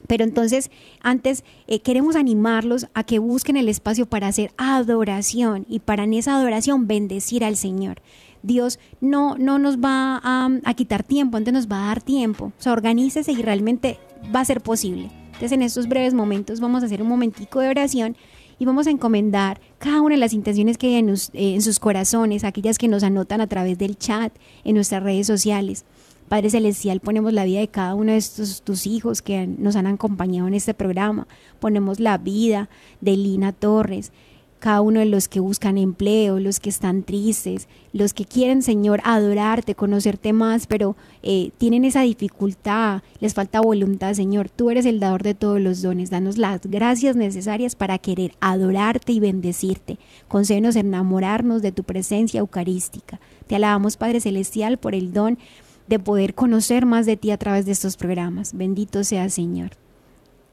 Pero 0.07 0.25
entonces, 0.25 0.71
antes 1.01 1.45
eh, 1.67 1.81
queremos 1.81 2.17
animarlos 2.17 2.87
a 2.95 3.03
que 3.03 3.19
busquen 3.19 3.57
el 3.57 3.69
espacio 3.69 4.07
para 4.07 4.29
hacer 4.29 4.53
adoración 4.57 5.67
y 5.69 5.81
para 5.81 6.05
en 6.05 6.15
esa 6.15 6.37
adoración 6.37 6.87
bendecir 6.87 7.45
al 7.45 7.57
Señor. 7.57 8.03
Dios 8.43 8.79
no, 9.01 9.37
no 9.37 9.59
nos 9.59 9.79
va 9.79 10.21
a, 10.23 10.75
quitar 10.75 11.03
tiempo, 11.03 11.37
antes 11.37 11.53
nos 11.53 11.67
va 11.67 11.85
a 11.85 11.87
dar 11.89 12.03
tiempo. 12.03 12.53
O 12.59 12.63
sea, 12.63 12.73
organícese 12.73 13.33
y 13.33 13.43
realmente 13.43 13.99
va 14.35 14.41
a 14.41 14.45
ser 14.45 14.61
posible. 14.61 15.11
Entonces, 15.27 15.53
en 15.53 15.63
estos 15.63 15.89
breves 15.89 16.15
momentos 16.15 16.61
vamos 16.61 16.83
a 16.83 16.87
hacer 16.87 17.03
un 17.03 17.09
momentico 17.09 17.61
de 17.61 17.69
oración 17.69 18.17
y 18.59 18.65
vamos 18.65 18.87
a 18.87 18.91
encomendar 18.91 19.61
cada 19.79 20.01
una 20.01 20.15
de 20.15 20.21
las 20.21 20.33
intenciones 20.33 20.79
que 20.79 20.89
hay 20.89 20.95
en, 20.95 21.15
en 21.35 21.63
sus 21.63 21.79
corazones, 21.79 22.45
aquellas 22.45 22.79
que 22.79 22.89
nos 22.89 23.03
anotan 23.03 23.41
a 23.41 23.47
través 23.47 23.79
del 23.79 23.97
chat, 23.99 24.33
en 24.65 24.75
nuestras 24.75 25.03
redes 25.03 25.27
sociales. 25.27 25.85
Padre 26.29 26.51
Celestial, 26.51 26.99
ponemos 26.99 27.33
la 27.33 27.45
vida 27.45 27.61
de 27.61 27.69
cada 27.69 27.95
uno 27.95 28.11
de 28.11 28.19
estos 28.19 28.63
tus 28.63 28.87
hijos 28.89 29.23
que 29.23 29.47
nos 29.47 29.77
han 29.77 29.87
acompañado 29.87 30.49
en 30.49 30.55
este 30.55 30.75
programa. 30.75 31.29
Ponemos 31.61 32.01
la 32.01 32.19
vida 32.19 32.69
de 33.01 33.17
Lina 33.17 33.53
Torres, 33.53 34.11
cada 34.59 34.81
uno 34.81 35.01
de 35.01 35.07
los 35.07 35.29
que 35.29 35.41
buscan 35.41 35.79
empleo, 35.79 36.39
los 36.41 36.61
que 36.61 36.71
están 36.71 37.03
tristes, 37.03 37.69
los 37.93 38.15
que 38.15 38.25
quieren, 38.25 38.63
Señor, 38.63 39.01
adorarte, 39.05 39.75
conocerte 39.75 40.33
más, 40.33 40.67
pero 40.67 40.97
eh, 41.23 41.51
tienen 41.59 41.85
esa 41.85 42.03
dificultad, 42.03 43.03
les 43.21 43.35
falta 43.35 43.61
voluntad, 43.61 44.15
Señor. 44.15 44.49
Tú 44.49 44.71
eres 44.71 44.87
el 44.87 45.01
dador 45.01 45.23
de 45.23 45.35
todos 45.35 45.61
los 45.61 45.83
dones. 45.83 46.11
Danos 46.11 46.39
las 46.39 46.61
gracias 46.63 47.17
necesarias 47.17 47.77
para 47.77 47.99
querer 47.99 48.33
adorarte 48.41 49.13
y 49.13 49.21
bendecirte. 49.21 49.99
Concédenos 50.29 50.77
enamorarnos 50.77 51.63
de 51.63 51.73
tu 51.73 51.85
presencia 51.85 52.41
eucarística. 52.41 53.21
Te 53.47 53.57
alabamos, 53.57 53.97
Padre 53.97 54.21
Celestial, 54.21 54.79
por 54.79 54.95
el 54.95 55.13
don 55.13 55.39
de 55.87 55.99
poder 55.99 56.35
conocer 56.35 56.85
más 56.85 57.07
de 57.07 57.17
ti 57.17 57.31
a 57.31 57.39
través 57.39 57.67
de 57.67 57.73
estos 57.73 57.97
programas. 57.97 58.57
Bendito 58.57 59.05
sea 59.05 59.29
Señor. 59.31 59.86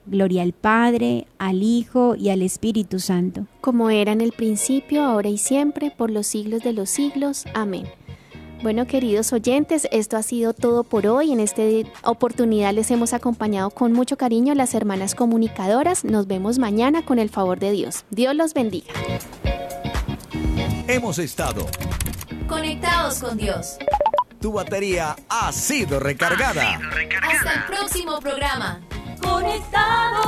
Gloria 0.06 0.43
al 0.43 0.54
Padre, 0.54 1.28
al 1.38 1.64
Hijo 1.64 2.16
y 2.16 2.30
al 2.30 2.41
Espíritu 2.41 2.99
Santo. 2.99 3.47
Como 3.62 3.89
era 3.89 4.12
en 4.12 4.22
el 4.22 4.32
principio, 4.32 5.04
ahora 5.04 5.30
y 5.30 5.38
siempre, 5.38 5.91
por 5.91 6.10
los 6.10 6.28
siglos 6.28 6.64
de 6.64 6.74
los 6.74 6.89
siglos. 6.89 7.45
Amén. 7.54 7.88
Bueno, 8.62 8.88
queridos 8.88 9.34
oyentes, 9.34 9.88
esto 9.91 10.16
ha 10.16 10.24
sido 10.24 10.54
todo 10.54 10.84
por 10.84 11.06
hoy. 11.08 11.34
En 11.34 11.39
esta 11.39 11.64
oportunidad 12.04 12.74
les 12.74 12.91
hemos 12.91 13.14
acompañado 13.14 13.70
con 13.70 13.91
mucho 13.91 14.18
cariño 14.18 14.56
las 14.56 14.74
hermanas 14.74 15.16
comunicadoras. 15.16 16.06
Nos 16.06 16.28
vemos 16.28 16.60
mañana 16.60 17.04
con 17.04 17.20
el 17.20 17.30
favor 17.30 17.60
de 17.60 17.72
Dios. 17.72 18.06
Dios 18.10 18.36
los 18.36 18.54
bendiga. 18.54 18.93
Hemos 20.88 21.20
estado 21.20 21.66
conectados 22.47 23.20
con 23.20 23.38
Dios 23.38 23.78
tu 24.43 24.51
batería 24.51 25.16
ha 25.30 25.54
sido 25.54 26.01
recargada. 26.01 26.78
Hasta 27.22 27.54
el 27.54 27.64
próximo 27.64 28.20
programa. 28.20 28.82
Conectados. 29.24 30.24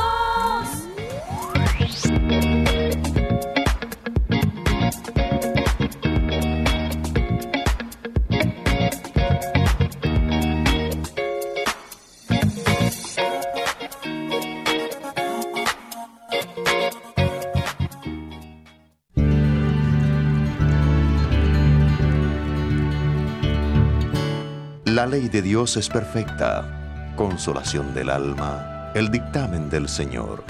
La 24.85 25.05
ley 25.05 25.27
de 25.27 25.41
Dios 25.41 25.75
es 25.75 25.89
perfecta, 25.89 27.13
consolación 27.17 27.93
del 27.93 28.09
alma, 28.09 28.74
el 28.95 29.11
dictamen 29.11 29.69
del 29.69 29.89
Señor. 29.89 30.41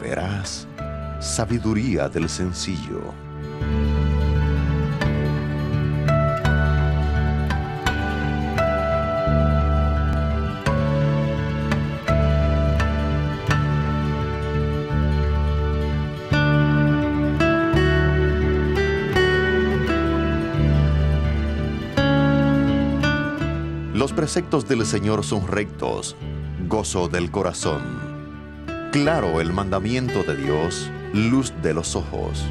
Verás 0.00 0.66
sabiduría 1.20 2.08
del 2.08 2.30
sencillo. 2.30 3.12
Los 23.92 24.14
preceptos 24.14 24.66
del 24.66 24.86
Señor 24.86 25.22
son 25.22 25.46
rectos 25.46 26.16
del 26.74 27.30
corazón. 27.30 27.80
Claro 28.90 29.40
el 29.40 29.52
mandamiento 29.52 30.24
de 30.24 30.34
Dios, 30.34 30.90
luz 31.12 31.52
de 31.62 31.72
los 31.72 31.94
ojos. 31.94 32.44